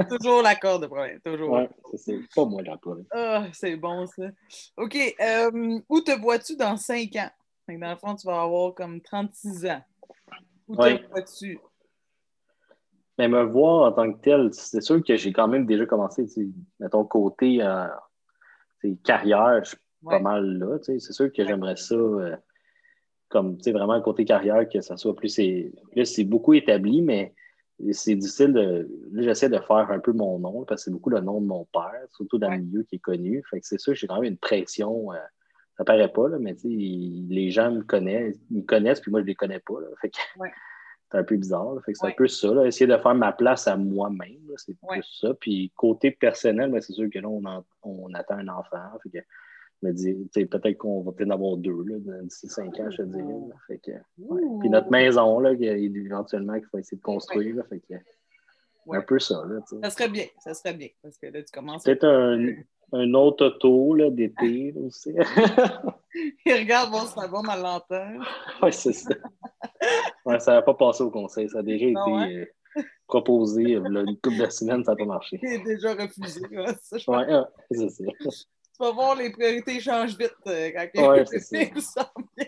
Toujours 0.08 0.42
la 0.42 0.54
corde 0.54 0.82
de 0.82 0.86
problème. 0.86 1.20
Toujours. 1.24 1.50
Ouais, 1.50 1.68
c'est- 1.96 2.20
pas 2.34 2.44
moi 2.44 2.62
le 2.62 2.76
problème. 2.76 3.06
Ah, 3.10 3.46
c'est 3.52 3.76
bon 3.76 4.06
ça. 4.06 4.24
OK. 4.76 4.96
euh, 5.20 5.80
où 5.88 6.00
te 6.00 6.18
vois-tu 6.20 6.56
dans 6.56 6.76
5 6.76 7.14
ans? 7.16 7.30
Dans 7.68 7.90
le 7.90 7.96
fond, 7.96 8.14
tu 8.14 8.26
vas 8.26 8.42
avoir 8.42 8.74
comme 8.74 9.00
36 9.00 9.66
ans. 9.66 9.82
Où 10.68 10.76
Ouais. 10.76 10.98
te 11.02 11.06
vois-tu? 11.10 11.58
Mais 13.18 13.28
me 13.28 13.42
voir 13.42 13.88
en 13.88 13.92
tant 13.92 14.12
que 14.12 14.20
tel, 14.20 14.50
c'est 14.52 14.80
sûr 14.80 15.02
que 15.02 15.16
j'ai 15.16 15.32
quand 15.32 15.48
même 15.48 15.66
déjà 15.66 15.84
commencé, 15.86 16.26
mettons, 16.78 17.04
côté 17.04 17.58
euh, 17.62 17.86
carrière, 19.04 19.64
je 19.64 19.70
suis 19.70 19.78
Ouais. 20.04 20.14
pas 20.14 20.20
mal 20.20 20.58
là. 20.58 20.78
C'est 20.80 21.00
sûr 21.00 21.32
que 21.32 21.44
j'aimerais 21.44 21.74
ça, 21.74 21.96
euh, 21.96 22.36
comme, 23.28 23.56
vraiment 23.66 24.00
côté 24.00 24.24
carrière, 24.24 24.68
que 24.68 24.80
ça 24.80 24.96
soit 24.96 25.16
plus. 25.16 25.36
Là, 25.96 26.04
c'est 26.04 26.22
beaucoup 26.22 26.54
établi, 26.54 27.02
mais 27.02 27.34
c'est 27.90 28.14
difficile 28.14 28.52
de. 28.52 28.88
Là, 29.12 29.22
j'essaie 29.22 29.48
de 29.48 29.58
faire 29.58 29.90
un 29.90 29.98
peu 29.98 30.12
mon 30.12 30.38
nom, 30.38 30.64
parce 30.64 30.82
que 30.82 30.84
c'est 30.84 30.90
beaucoup 30.92 31.10
le 31.10 31.18
nom 31.20 31.40
de 31.40 31.46
mon 31.46 31.64
père, 31.72 32.00
surtout 32.12 32.38
dans 32.38 32.48
Ouais. 32.48 32.58
le 32.58 32.62
milieu 32.62 32.82
qui 32.84 32.94
est 32.96 33.00
connu. 33.00 33.42
Fait 33.50 33.58
que 33.60 33.66
c'est 33.66 33.80
sûr 33.80 33.92
que 33.94 33.98
j'ai 33.98 34.06
quand 34.06 34.20
même 34.20 34.30
une 34.32 34.38
pression. 34.38 35.12
euh, 35.12 35.16
ça 35.76 35.84
paraît 35.84 36.12
pas, 36.12 36.28
là, 36.28 36.38
mais 36.40 36.56
les 36.64 37.50
gens 37.50 37.72
me 37.72 37.82
connaissent, 37.82 38.38
ils 38.52 38.58
me 38.58 38.62
connaissent, 38.62 39.00
puis 39.00 39.10
moi, 39.10 39.20
je 39.20 39.26
les 39.26 39.34
connais 39.34 39.60
pas. 39.60 39.80
là. 39.80 39.88
Fait 40.00 40.10
que 40.10 40.18
Ouais. 40.38 40.52
C'est 41.10 41.18
un 41.18 41.24
peu 41.24 41.36
bizarre. 41.36 41.74
Fait 41.84 41.92
que 41.92 41.98
c'est 41.98 42.06
Ouais. 42.06 42.12
un 42.12 42.16
peu 42.16 42.28
ça, 42.28 42.48
là, 42.52 42.66
essayer 42.66 42.86
de 42.86 42.96
faire 42.96 43.14
ma 43.14 43.32
place 43.32 43.66
à 43.66 43.76
moi-même. 43.76 44.40
C'est 44.56 44.76
Ouais. 44.82 44.98
plus 45.00 45.18
ça. 45.20 45.34
Puis 45.34 45.72
côté 45.76 46.10
personnel, 46.10 46.70
ben, 46.70 46.80
c'est 46.80 46.92
sûr 46.92 47.08
que 47.10 47.18
là, 47.18 47.28
on, 47.28 47.44
en- 47.44 47.64
on 47.82 48.12
attend 48.14 48.34
un 48.36 48.48
enfant. 48.48 48.78
Fait 49.02 49.10
que 49.20 49.24
me 49.82 49.92
dis, 49.92 50.12
peut-être 50.46 50.76
qu'on 50.78 51.02
va 51.02 51.12
peut-être 51.12 51.30
en 51.30 51.34
avoir 51.34 51.56
deux 51.56 51.84
là, 51.84 51.96
d'ici 52.22 52.48
cinq 52.48 52.78
ans, 52.80 52.90
je 52.90 52.96
te 52.98 53.02
dirais. 53.02 53.22
là. 53.22 53.54
Fait 53.68 53.78
que, 53.78 53.92
ouais. 54.18 54.42
Puis 54.60 54.68
notre 54.70 54.90
maison, 54.90 55.38
là, 55.38 55.52
éventuellement, 55.52 56.54
qu'il 56.54 56.66
faut 56.66 56.78
essayer 56.78 56.98
de 56.98 57.02
construire. 57.02 57.54
là. 57.56 57.62
Fait 57.68 57.80
que. 57.80 57.94
Un 58.90 59.02
peu 59.02 59.18
ça. 59.18 59.42
Là. 59.46 59.60
Ça 59.82 59.90
serait 59.90 60.08
bien. 60.08 60.24
Ça 60.40 60.54
serait 60.54 60.72
bien. 60.74 60.88
Parce 61.02 61.18
que 61.18 61.26
là, 61.26 61.42
tu 61.42 61.52
commences. 61.52 61.84
Peut-être 61.84 62.04
un, 62.06 62.54
un 62.92 63.12
autre 63.14 63.46
auto 63.46 63.94
là, 63.94 64.08
d'été 64.10 64.72
là, 64.72 64.80
aussi. 64.80 65.14
Il 66.46 66.52
regarde 66.54 66.90
mon 66.90 67.06
savon 67.06 67.42
dans 67.42 67.56
l'entente. 67.56 68.26
oui, 68.62 68.72
c'est 68.72 68.92
ça. 68.92 69.14
Ouais, 70.24 70.40
ça 70.40 70.54
n'a 70.54 70.62
pas 70.62 70.74
passé 70.74 71.02
au 71.02 71.10
conseil. 71.10 71.48
Ça 71.48 71.58
a 71.58 71.62
déjà 71.62 71.86
été 71.86 71.94
ouais? 71.94 72.46
euh, 72.76 72.82
proposé 73.06 73.76
euh, 73.76 73.84
une 74.04 74.18
couple 74.20 74.38
de 74.38 74.50
semaines, 74.50 74.84
ça 74.84 74.92
n'a 74.92 74.96
pas 74.96 75.04
marché. 75.04 75.38
Il 75.42 75.52
est 75.52 75.64
déjà 75.64 75.94
refusé. 75.94 76.40
Ouais, 76.50 76.74
ça, 76.82 76.98
je 76.98 77.10
Ouais, 77.10 77.26
ouais, 77.26 77.44
c'est 77.70 77.88
ça. 77.90 78.04
Tu 78.78 78.84
vas 78.84 78.92
voir, 78.92 79.16
les 79.16 79.30
priorités 79.30 79.80
changent 79.80 80.16
vite 80.16 80.34
euh, 80.46 80.70
quand 80.94 81.24
c'est 81.26 81.38
ça. 81.40 81.56
il 81.58 81.82
s'en 81.82 82.02
vient. 82.36 82.46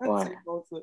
Ouais. 0.00 0.24
C'est 0.26 0.36
bon, 0.44 0.62
ça. 0.68 0.76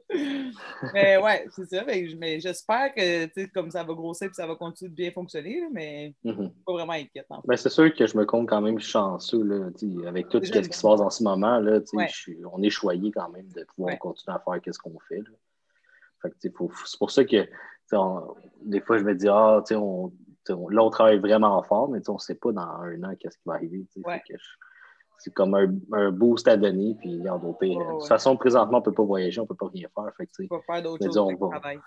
Mais 0.94 1.18
ouais, 1.18 1.46
c'est 1.56 1.66
ça. 1.66 1.84
J- 1.88 2.16
Mais 2.18 2.40
j'espère 2.40 2.92
que 2.94 3.46
comme 3.54 3.70
ça 3.70 3.84
va 3.84 3.94
grossir 3.94 4.30
et 4.30 4.34
ça 4.34 4.48
va 4.48 4.56
continuer 4.56 4.90
de 4.90 4.96
bien 4.96 5.12
fonctionner, 5.12 5.62
mais 5.72 6.16
Mhm. 6.24 6.52
pas 6.66 6.74
vraiment 6.74 6.94
inquiète. 6.94 7.26
En 7.30 7.42
fait. 7.42 7.48
Ben, 7.48 7.58
c'est 7.58 7.70
sûr 7.70 7.94
que 7.94 8.08
je 8.08 8.18
me 8.18 8.26
compte 8.26 8.50
quand 8.50 8.62
même 8.62 8.80
chanceux 8.80 9.44
là, 9.44 9.68
avec 10.08 10.30
tout 10.30 10.44
ce 10.44 10.52
qui 10.52 10.64
se 10.64 10.82
passe 10.82 10.84
en 11.02 11.10
ce 11.10 11.24
moment. 11.24 11.60
Là, 11.60 11.80
Ouais. 11.94 12.08
je 12.10 12.32
on 12.52 12.62
est 12.64 12.70
choyé 12.70 13.12
quand 13.12 13.30
même 13.30 13.48
de 13.50 13.64
pouvoir 13.76 13.94
Ouais. 13.94 13.98
continuer 14.00 14.36
à 14.36 14.40
faire 14.40 14.74
ce 14.74 14.80
qu'on 14.80 14.98
fait. 15.08 15.22
c'est 16.40 16.52
pour 16.52 17.12
ça 17.12 17.24
que 17.26 17.48
on- 17.94 18.36
des 18.64 18.80
fois, 18.80 18.98
je 18.98 19.04
me 19.04 19.14
dis, 19.16 19.28
ah, 19.28 19.62
on, 19.72 20.12
on- 20.50 20.70
là, 20.70 20.84
on 20.84 20.90
travaille 20.90 21.20
vraiment 21.20 21.62
fort, 21.64 21.90
mais 21.90 22.00
on 22.10 22.14
ne 22.14 22.18
sait 22.20 22.36
pas 22.36 22.52
dans 22.52 22.62
un 22.62 23.04
an 23.04 23.14
qu'est-ce 23.20 23.38
qui 23.38 23.44
va 23.46 23.56
arriver. 23.56 23.86
Fait 23.94 24.20
que 24.28 24.38
je- 24.38 24.58
c'est 25.24 25.34
comme 25.34 25.54
un, 25.56 25.72
un 25.94 26.12
boost 26.12 26.48
à 26.48 26.58
donner, 26.58 26.96
puis 27.00 27.22
au 27.30 27.54
pire, 27.54 27.78
Ouais, 27.78 27.86
De 27.86 28.00
toute 28.00 28.08
façon, 28.08 28.36
présentement, 28.36 28.78
on 28.78 28.82
ne 28.82 28.86
peut 28.86 28.94
pas 28.94 29.04
voyager, 29.04 29.40
on 29.40 29.44
ne 29.44 29.48
peut 29.48 29.56
pas 29.56 29.68
rien 29.68 29.88
faire. 29.94 30.14
Fait 30.18 30.26
que, 30.26 30.32
vas 30.50 30.62
faire 30.62 30.82
choses 30.98 31.18
on 31.18 31.36
va- 31.36 31.60
travail. 31.60 31.80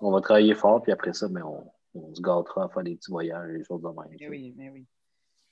on 0.00 0.10
va 0.12 0.20
travailler 0.20 0.54
fort, 0.54 0.82
puis 0.82 0.92
après 0.92 1.12
ça, 1.14 1.28
mais 1.30 1.42
on, 1.42 1.64
on 1.94 2.14
se 2.14 2.20
gâtera 2.20 2.64
à 2.64 2.68
faire 2.68 2.82
des 2.82 2.96
petits 2.96 3.10
voyages, 3.10 3.50
des 3.50 3.64
choses 3.64 3.80
de 3.82 3.88
même. 3.88 4.16
Mais 4.20 4.28
oui, 4.28 4.54
mais 4.56 4.70
oui. 4.70 4.86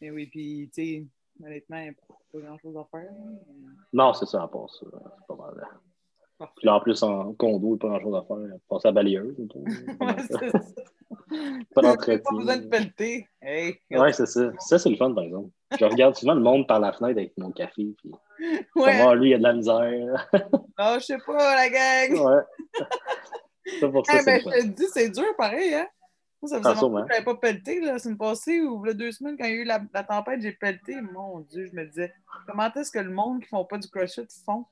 Mais 0.01 0.11
oui, 0.11 0.27
puis 0.27 0.71
tu 0.75 0.83
sais, 0.83 1.07
honnêtement, 1.45 1.77
il 1.79 1.83
n'y 1.85 1.89
a 1.91 1.93
pas 1.93 2.39
grand-chose 2.47 2.77
à 2.77 2.85
faire. 2.91 3.11
là. 3.13 3.69
Non, 3.93 4.13
c'est 4.13 4.27
ça, 4.27 4.43
à 4.43 4.49
part 4.49 4.69
ça. 4.71 4.87
C'est 4.91 5.27
pas 5.27 5.37
mal. 5.37 5.67
Puis 6.57 6.67
là, 6.67 6.77
en 6.77 6.81
plus, 6.81 7.03
en 7.03 7.33
condo, 7.35 7.67
il 7.67 7.71
n'y 7.71 7.75
a 7.75 7.79
pas 7.79 7.89
grand-chose 7.89 8.15
à 8.17 8.23
faire. 8.23 8.59
Passer 8.69 8.89
à 8.89 8.91
la 8.91 8.93
balayeuse. 8.93 9.37
tout. 9.37 9.65
Ouais, 10.01 10.17
c'est 10.29 10.51
ça. 10.51 10.59
Pas 11.75 11.75
Pas 11.75 11.83
d'entretien. 11.83 12.19
besoin 12.33 12.57
de 12.57 12.67
pelleter. 12.69 13.29
Hey, 13.41 13.79
Ouais, 13.91 14.13
c'est 14.13 14.27
ça. 14.27 14.51
Ça, 14.59 14.79
c'est 14.79 14.91
le 14.91 14.97
fun, 14.97 15.13
par 15.13 15.25
exemple. 15.25 15.51
Je 15.79 15.85
regarde 15.85 16.15
souvent 16.15 16.35
le 16.35 16.41
monde 16.41 16.67
par 16.67 16.81
la 16.81 16.93
fenêtre 16.93 17.19
avec 17.19 17.37
mon 17.39 17.51
café. 17.51 17.95
Puis, 17.99 18.13
ouais. 18.41 18.99
comment 18.99 19.15
lui, 19.15 19.29
il 19.29 19.33
y 19.33 19.35
a 19.35 19.39
de 19.39 19.43
la 19.43 19.53
misère. 19.53 20.29
Ah, 20.77 20.99
je 20.99 21.05
sais 21.05 21.19
pas, 21.19 21.55
la 21.55 21.69
gang. 21.69 22.27
ouais. 22.27 22.43
Ça, 23.81 23.89
pour 23.89 24.07
ça, 24.07 24.19
c'est 24.19 24.25
ben, 24.25 24.53
je 24.55 24.63
te 24.63 24.67
dis, 24.67 24.87
c'est 24.93 25.11
dur 25.11 25.25
pareil, 25.37 25.75
hein? 25.75 25.87
Moi, 26.43 26.49
ça 26.49 26.59
faisait 26.59 26.75
longtemps 26.75 27.03
que 27.03 27.09
je 27.09 27.13
n'avais 27.13 27.25
pas 27.25 27.37
pelleté 27.37 27.81
la 27.81 27.99
semaine 28.01 28.19
passée 28.19 28.61
ou 28.61 28.83
là, 28.85 28.93
deux 28.95 29.13
semaines, 29.13 29.37
quand 29.39 29.45
il 29.45 29.55
y 29.55 29.59
a 29.59 29.63
eu 29.63 29.65
la, 29.65 29.79
tempête, 30.03 30.41
j'ai 30.43 30.53
pelleté. 30.53 31.01
Mon 31.01 31.41
Dieu, 31.41 31.67
je 31.67 31.77
me 31.77 31.87
disais, 31.87 32.13
comment 32.49 32.69
est-ce 32.75 32.91
que 32.91 32.99
le 32.99 33.11
monde 33.11 33.39
qui 33.39 33.45
ne 33.45 33.59
font 33.59 33.65
pas 33.65 33.79
du 33.79 33.89
CrossFit 33.89 34.27
font? 34.45 34.65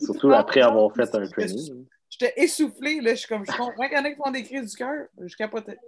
Surtout 0.00 0.32
après 0.32 0.60
avoir 0.60 0.92
fait 0.94 1.14
un 1.14 1.26
training. 1.26 1.86
J'étais 2.10 2.32
essoufflée, 2.36 3.00
là. 3.00 3.10
Je 3.10 3.20
suis 3.20 3.28
comme, 3.28 3.44
je 3.44 3.56
comprends 3.56 3.88
qu'il 3.88 3.96
y 3.96 4.00
en 4.00 4.04
a 4.04 4.10
qui 4.10 4.16
font 4.16 4.30
des 4.30 4.42
crises 4.42 4.70
du 4.70 4.76
cœur. 4.76 5.06
Je 5.20 5.36
capotais. 5.36 5.78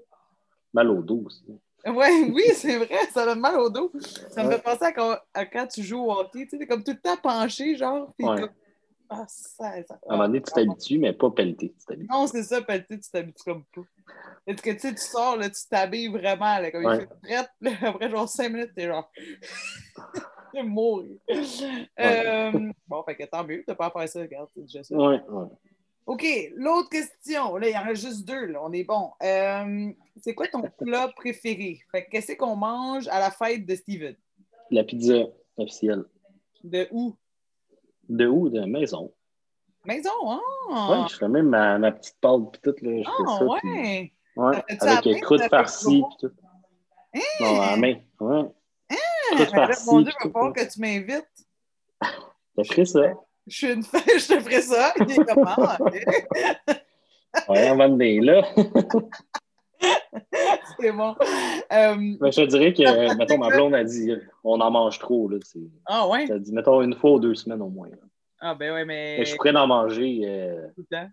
Mal 0.72 0.90
au 0.90 1.02
dos 1.02 1.22
aussi. 1.26 1.44
Ouais, 1.86 2.28
oui, 2.32 2.44
c'est 2.54 2.76
vrai, 2.76 2.98
ça 3.12 3.24
donne 3.24 3.40
mal 3.40 3.58
au 3.58 3.70
dos. 3.70 3.90
Ça 4.30 4.44
me 4.44 4.50
fait 4.50 4.62
penser 4.62 4.84
à 5.34 5.46
quand, 5.46 5.66
tu 5.66 5.82
joues 5.82 6.04
au 6.04 6.12
hockey, 6.12 6.46
tu 6.46 6.58
sais, 6.58 6.66
comme 6.66 6.84
tout 6.84 6.92
le 6.92 7.00
temps 7.00 7.16
penché, 7.16 7.74
genre. 7.76 8.12
Ouais. 8.18 8.44
Ah, 9.12 9.24
ça, 9.26 9.72
ça, 9.88 9.94
à 10.08 10.12
un 10.12 10.16
moment 10.16 10.28
donné, 10.28 10.40
tu 10.40 10.52
t'habitues, 10.52 10.98
mais 10.98 11.12
pas 11.12 11.30
pelleté. 11.30 11.74
Non, 12.08 12.28
c'est 12.28 12.44
ça, 12.44 12.62
pelleté, 12.62 13.00
tu 13.00 13.10
t'habitues 13.10 13.42
comme 13.44 13.64
pas. 13.74 13.80
Est-ce 14.46 14.62
que 14.62 14.70
tu 14.70 14.78
sais, 14.78 14.94
tu 14.94 15.00
sors, 15.00 15.36
là, 15.36 15.50
tu 15.50 15.60
t'habilles 15.68 16.08
vraiment, 16.08 16.58
là, 16.58 16.70
comme 16.70 16.84
il 16.84 17.00
fait 17.00 17.08
prête, 17.20 17.50
là, 17.60 17.70
après 17.88 18.08
genre 18.08 18.28
cinq 18.28 18.52
minutes, 18.52 18.70
t'es 18.76 18.86
genre. 18.86 19.10
Mourir. 20.62 21.18
Euh, 21.98 22.52
bon, 22.88 23.02
fait 23.04 23.16
que 23.16 23.24
tant 23.24 23.44
mieux, 23.44 23.64
t'as 23.66 23.74
pas 23.74 23.86
à 23.86 23.90
faire 23.90 24.08
ça, 24.08 24.20
regarde, 24.20 24.48
c'est 24.54 24.62
déjà 24.62 24.82
ça. 24.82 24.96
Ouais, 24.96 25.20
ouais. 25.28 25.46
OK, 26.06 26.26
l'autre 26.56 26.88
question. 26.88 27.56
Là, 27.56 27.68
il 27.68 27.74
y 27.74 27.78
en 27.78 27.84
a 27.84 27.94
juste 27.94 28.26
deux, 28.26 28.46
là. 28.46 28.60
On 28.62 28.72
est 28.72 28.84
bon. 28.84 29.10
Euh, 29.22 29.92
c'est 30.20 30.34
quoi 30.34 30.48
ton 30.48 30.62
plat 30.62 31.08
préféré? 31.14 31.80
Fait 31.92 32.06
qu'est-ce 32.10 32.32
qu'on 32.32 32.56
mange 32.56 33.06
à 33.08 33.20
la 33.20 33.30
fête 33.30 33.64
de 33.64 33.74
Steven? 33.74 34.16
La 34.70 34.82
pizza 34.82 35.26
officielle. 35.56 36.04
De 36.64 36.88
où? 36.90 37.14
De 38.08 38.26
où? 38.26 38.48
De 38.48 38.60
maison. 38.64 39.12
Maison, 39.84 40.10
ah! 40.26 40.88
Oui, 40.90 41.08
je 41.10 41.16
fais 41.16 41.28
même 41.28 41.48
ma, 41.48 41.78
ma 41.78 41.92
petite 41.92 42.16
pâte 42.20 42.52
puis 42.52 42.60
tout, 42.62 42.84
là. 42.84 43.02
Je 43.02 43.08
ah, 43.08 43.12
fais 43.16 43.38
ça, 43.38 43.44
ouais! 43.44 44.12
ouais, 44.36 44.64
avec 44.80 45.22
croûte 45.22 45.42
farcie 45.48 46.02
puis 46.02 46.28
tout. 46.28 46.34
Hein? 47.14 47.20
Non, 47.40 47.60
à 47.60 47.76
main. 47.76 47.94
Ouais. 48.20 48.48
Mon 49.86 50.00
Dieu, 50.02 50.12
il 50.20 50.26
va 50.26 50.32
falloir 50.32 50.52
que 50.52 50.72
tu 50.72 50.80
m'invites. 50.80 51.46
T'as 52.00 52.64
pris 52.64 52.86
ça? 52.86 53.12
Je 53.46 53.56
suis 53.56 53.72
une 53.72 53.82
fête, 53.82 54.04
je 54.06 54.28
te 54.28 54.40
ferai 54.40 54.62
ça. 54.62 54.92
Il 54.98 55.10
est 55.10 55.24
comment? 55.24 55.56
ouais, 57.48 57.70
on 57.70 57.76
va 57.76 57.88
me 57.88 58.24
là. 58.24 58.42
C'est 60.78 60.92
bon. 60.92 61.14
Euh, 61.72 62.30
je 62.30 62.42
te 62.42 62.46
dirais 62.46 62.72
que, 62.72 63.16
mettons, 63.16 63.38
ma 63.38 63.48
blonde 63.48 63.74
a 63.74 63.84
dit 63.84 64.12
on 64.44 64.60
en 64.60 64.70
mange 64.70 64.98
trop. 64.98 65.28
Là, 65.28 65.38
ah 65.86 66.08
ouais? 66.08 66.26
Ça 66.26 66.38
dit, 66.38 66.52
mettons, 66.52 66.82
une 66.82 66.94
fois 66.94 67.12
ou 67.12 67.20
deux 67.20 67.34
semaines 67.34 67.62
au 67.62 67.68
moins. 67.68 67.88
Ah 68.40 68.54
ben 68.54 68.72
ouais, 68.72 68.84
mais. 68.84 69.18
je 69.18 69.24
suis 69.24 69.36
prêt 69.36 69.52
d'en 69.52 69.66
manger. 69.66 70.22
Euh... 70.24 70.68
Tout 70.74 70.86
le 70.90 70.96
temps. 70.96 71.10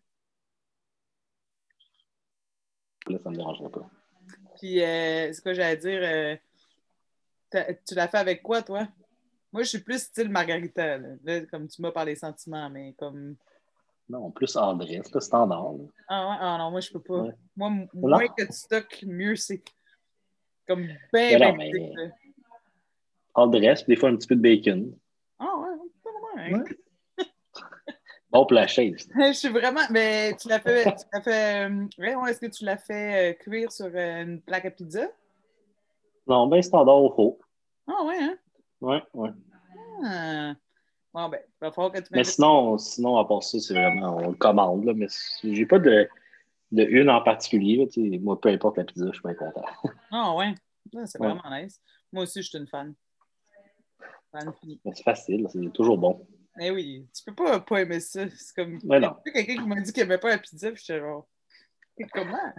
Là, 3.10 3.18
ça 3.24 3.30
ne 3.30 3.32
me 3.32 3.38
dérangerait 3.38 3.70
pas. 3.70 3.90
Puis, 4.60 4.82
euh, 4.82 5.32
c'est 5.32 5.42
quoi 5.42 5.54
j'allais 5.54 5.78
dire? 5.78 6.40
Tu 7.52 7.96
l'as 7.96 8.08
fait 8.08 8.18
avec 8.18 8.42
quoi, 8.44 8.62
toi? 8.62 8.88
Moi, 9.52 9.64
je 9.64 9.70
suis 9.70 9.80
plus 9.80 10.00
style 10.00 10.30
Margarita, 10.30 10.98
là. 10.98 11.42
comme 11.50 11.68
tu 11.68 11.82
m'as 11.82 11.92
parlé 11.92 12.16
sentiments, 12.16 12.70
mais 12.70 12.94
comme. 12.98 13.36
Non, 14.10 14.32
plus 14.32 14.56
André, 14.56 15.02
c'est 15.04 15.20
standard. 15.22 15.74
Ah 16.08 16.30
ouais? 16.30 16.36
Ah 16.40 16.58
non, 16.60 16.72
moi, 16.72 16.80
je 16.80 16.92
peux 16.92 17.00
pas. 17.00 17.28
Moi, 17.56 17.72
moins 17.94 18.28
que 18.28 18.46
tu 18.46 18.54
stockes, 18.54 19.04
mieux 19.06 19.36
c'est. 19.36 19.62
Comme 20.68 20.88
bien, 21.14 21.38
bien 21.38 21.56
mais... 21.56 21.72
André, 23.34 23.74
des 23.88 23.96
fois 23.96 24.10
un 24.10 24.16
petit 24.18 24.28
peu 24.28 24.36
de 24.36 24.42
bacon. 24.42 24.94
Ah 25.40 25.56
ouais, 25.58 25.78
pas 26.04 26.10
vraiment. 26.36 26.58
Ouais. 26.58 26.78
bon 28.32 28.46
pour 28.46 28.54
la 28.54 28.68
chaise. 28.68 29.08
je 29.16 29.32
suis 29.32 29.50
vraiment. 29.50 29.82
Mais 29.92 30.36
tu 30.36 30.50
l'as 30.50 30.60
fait. 30.60 30.84
Tu 30.84 31.06
l'as 31.14 31.22
fait. 31.22 31.70
Euh... 31.70 32.26
est-ce 32.26 32.40
que 32.40 32.48
tu 32.48 32.66
l'as 32.66 32.78
fait 32.78 33.32
euh, 33.32 33.34
cuire 33.34 33.72
sur 33.72 33.86
euh, 33.86 34.24
une 34.24 34.42
plaque 34.42 34.66
à 34.66 34.72
pizza? 34.72 35.08
Non, 36.28 36.48
bien 36.48 36.62
standard 36.62 37.04
au 37.04 37.14
four. 37.14 37.38
Ah 37.88 38.04
ouais, 38.06 38.18
hein? 38.20 38.38
Ouais, 38.82 39.02
ouais. 39.14 39.30
Ah. 40.04 40.54
Bon, 41.14 41.30
ben, 41.30 41.40
il 41.44 41.54
va 41.62 41.72
falloir 41.72 41.92
que 41.94 42.00
tu 42.00 42.08
Mais 42.12 42.24
sinon, 42.24 42.78
sinon, 42.78 43.18
à 43.18 43.26
part 43.26 43.42
ça, 43.42 43.60
c'est 43.60 43.74
vraiment, 43.74 44.18
on 44.18 44.30
le 44.30 44.36
commande, 44.36 44.86
là, 44.86 44.94
mais 44.94 45.08
j'ai 45.44 45.66
pas 45.66 45.80
de, 45.80 46.08
de 46.72 46.84
une 46.84 47.10
en 47.10 47.22
particulier. 47.22 47.78
Là, 47.78 48.20
moi, 48.22 48.40
peu 48.40 48.50
importe 48.50 48.78
la 48.78 48.84
pizza, 48.84 49.06
je 49.08 49.14
suis 49.14 49.22
bien 49.24 49.34
content. 49.34 49.66
Ah 50.12 50.36
ouais, 50.36 50.54
c'est 51.06 51.18
vraiment 51.18 51.44
nice. 51.50 51.82
Moi 52.12 52.24
aussi, 52.24 52.42
je 52.42 52.50
suis 52.50 52.58
une 52.58 52.68
fan. 52.68 52.94
C'est 54.34 55.04
facile, 55.04 55.48
c'est 55.50 55.74
toujours 55.74 55.98
bon. 55.98 56.28
Mais 56.56 56.72
oui, 56.72 57.08
tu 57.16 57.24
peux 57.24 57.36
pas 57.36 57.60
pas 57.60 57.82
aimer 57.82 58.00
ça. 58.00 58.30
C'est 58.30 58.56
comme. 58.56 58.80
Mais 58.84 59.00
non. 59.00 59.16
quelqu'un 59.26 59.62
qui 59.62 59.68
m'a 59.68 59.82
dit 59.82 59.92
qu'il 59.92 60.04
aimait 60.04 60.18
pas 60.18 60.30
la 60.30 60.38
pizza, 60.38 60.72
puis 60.72 60.84
j'étais 60.86 61.00
genre. 61.00 61.28
Comment? 62.14 62.54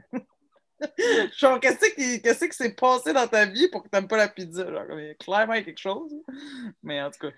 Genre, 1.36 1.60
qu'est-ce 1.60 1.94
qui 1.94 2.20
qui 2.22 2.56
s'est 2.56 2.72
passé 2.72 3.12
dans 3.12 3.26
ta 3.26 3.46
vie 3.46 3.68
pour 3.68 3.82
que 3.82 3.88
tu 3.88 3.96
n'aimes 3.96 4.08
pas 4.08 4.16
la 4.16 4.28
pizza? 4.28 4.64
Genre, 4.64 4.98
il 4.98 5.06
y 5.06 5.10
a 5.10 5.14
clairement 5.14 5.54
quelque 5.54 5.80
chose. 5.80 6.12
Mais 6.82 7.02
en 7.02 7.10
tout 7.10 7.28
cas. 7.28 7.32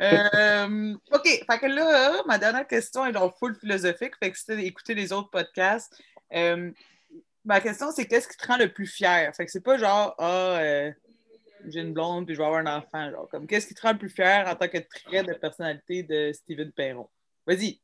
Euh, 0.00 0.94
OK. 1.12 1.24
Fait 1.24 1.58
que 1.58 1.66
là, 1.66 2.22
ma 2.26 2.38
dernière 2.38 2.66
question 2.66 3.06
est 3.06 3.12
genre 3.12 3.36
full 3.38 3.54
philosophique. 3.54 4.14
Fait 4.22 4.30
que 4.30 4.38
c'était 4.38 4.56
d'écouter 4.56 4.94
les 4.94 5.12
autres 5.12 5.30
podcasts. 5.30 6.00
Euh, 6.34 6.70
ma 7.44 7.60
question, 7.60 7.90
c'est 7.90 8.06
qu'est-ce 8.06 8.28
qui 8.28 8.36
te 8.36 8.46
rend 8.46 8.58
le 8.58 8.72
plus 8.72 8.86
fier? 8.86 9.34
Fait 9.34 9.46
que 9.46 9.50
c'est 9.50 9.64
pas 9.64 9.78
genre, 9.78 10.14
ah, 10.18 10.58
euh, 10.60 10.92
j'ai 11.66 11.80
une 11.80 11.94
blonde 11.94 12.26
puis 12.26 12.34
je 12.34 12.40
vais 12.40 12.46
avoir 12.46 12.60
un 12.60 12.78
enfant. 12.78 13.10
Genre, 13.10 13.28
comme, 13.30 13.46
qu'est-ce 13.46 13.66
qui 13.66 13.74
te 13.74 13.80
rend 13.80 13.92
le 13.92 13.98
plus 13.98 14.10
fier 14.10 14.46
en 14.46 14.54
tant 14.54 14.68
que 14.68 14.78
trait 14.78 15.22
de 15.22 15.32
personnalité 15.32 16.02
de 16.02 16.32
Steven 16.32 16.70
Perron? 16.72 17.08
Vas-y. 17.46 17.80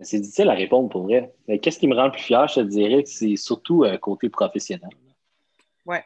C'est 0.00 0.20
difficile 0.20 0.48
à 0.48 0.54
répondre 0.54 0.88
pour 0.88 1.04
vrai. 1.04 1.32
Mais 1.48 1.58
qu'est-ce 1.58 1.78
qui 1.78 1.86
me 1.86 1.94
rend 1.94 2.06
le 2.06 2.12
plus 2.12 2.22
fier, 2.22 2.46
je 2.48 2.56
te 2.56 2.60
dirais 2.60 3.02
que 3.02 3.08
c'est 3.08 3.36
surtout 3.36 3.84
euh, 3.84 3.96
côté 3.96 4.28
professionnel. 4.28 4.90
Ouais. 5.86 6.04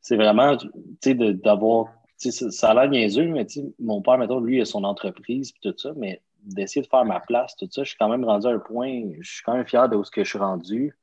C'est 0.00 0.16
vraiment, 0.16 0.56
tu 0.56 0.68
sais, 1.02 1.14
d'avoir. 1.14 1.88
Ça 2.16 2.70
a 2.70 2.74
l'air 2.74 2.90
niaiseux, 2.90 3.28
mais 3.28 3.46
mon 3.78 4.02
père, 4.02 4.18
mettons, 4.18 4.40
lui, 4.40 4.60
a 4.60 4.64
son 4.64 4.82
entreprise 4.82 5.50
et 5.50 5.70
tout 5.70 5.78
ça, 5.78 5.92
mais 5.96 6.20
d'essayer 6.42 6.82
de 6.82 6.88
faire 6.88 7.04
ma 7.04 7.20
place, 7.20 7.54
tout 7.56 7.68
ça, 7.70 7.84
je 7.84 7.90
suis 7.90 7.98
quand 7.98 8.08
même 8.08 8.24
rendu 8.24 8.46
à 8.46 8.50
un 8.50 8.58
point, 8.58 9.02
je 9.20 9.30
suis 9.30 9.42
quand 9.44 9.54
même 9.54 9.66
fier 9.66 9.88
de 9.88 9.96
où 9.96 10.02
ce 10.02 10.10
que 10.10 10.24
je 10.24 10.30
suis 10.30 10.38
rendu. 10.38 10.96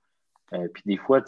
Euh, 0.54 0.68
puis 0.74 0.84
des 0.86 0.98
fois, 0.98 1.24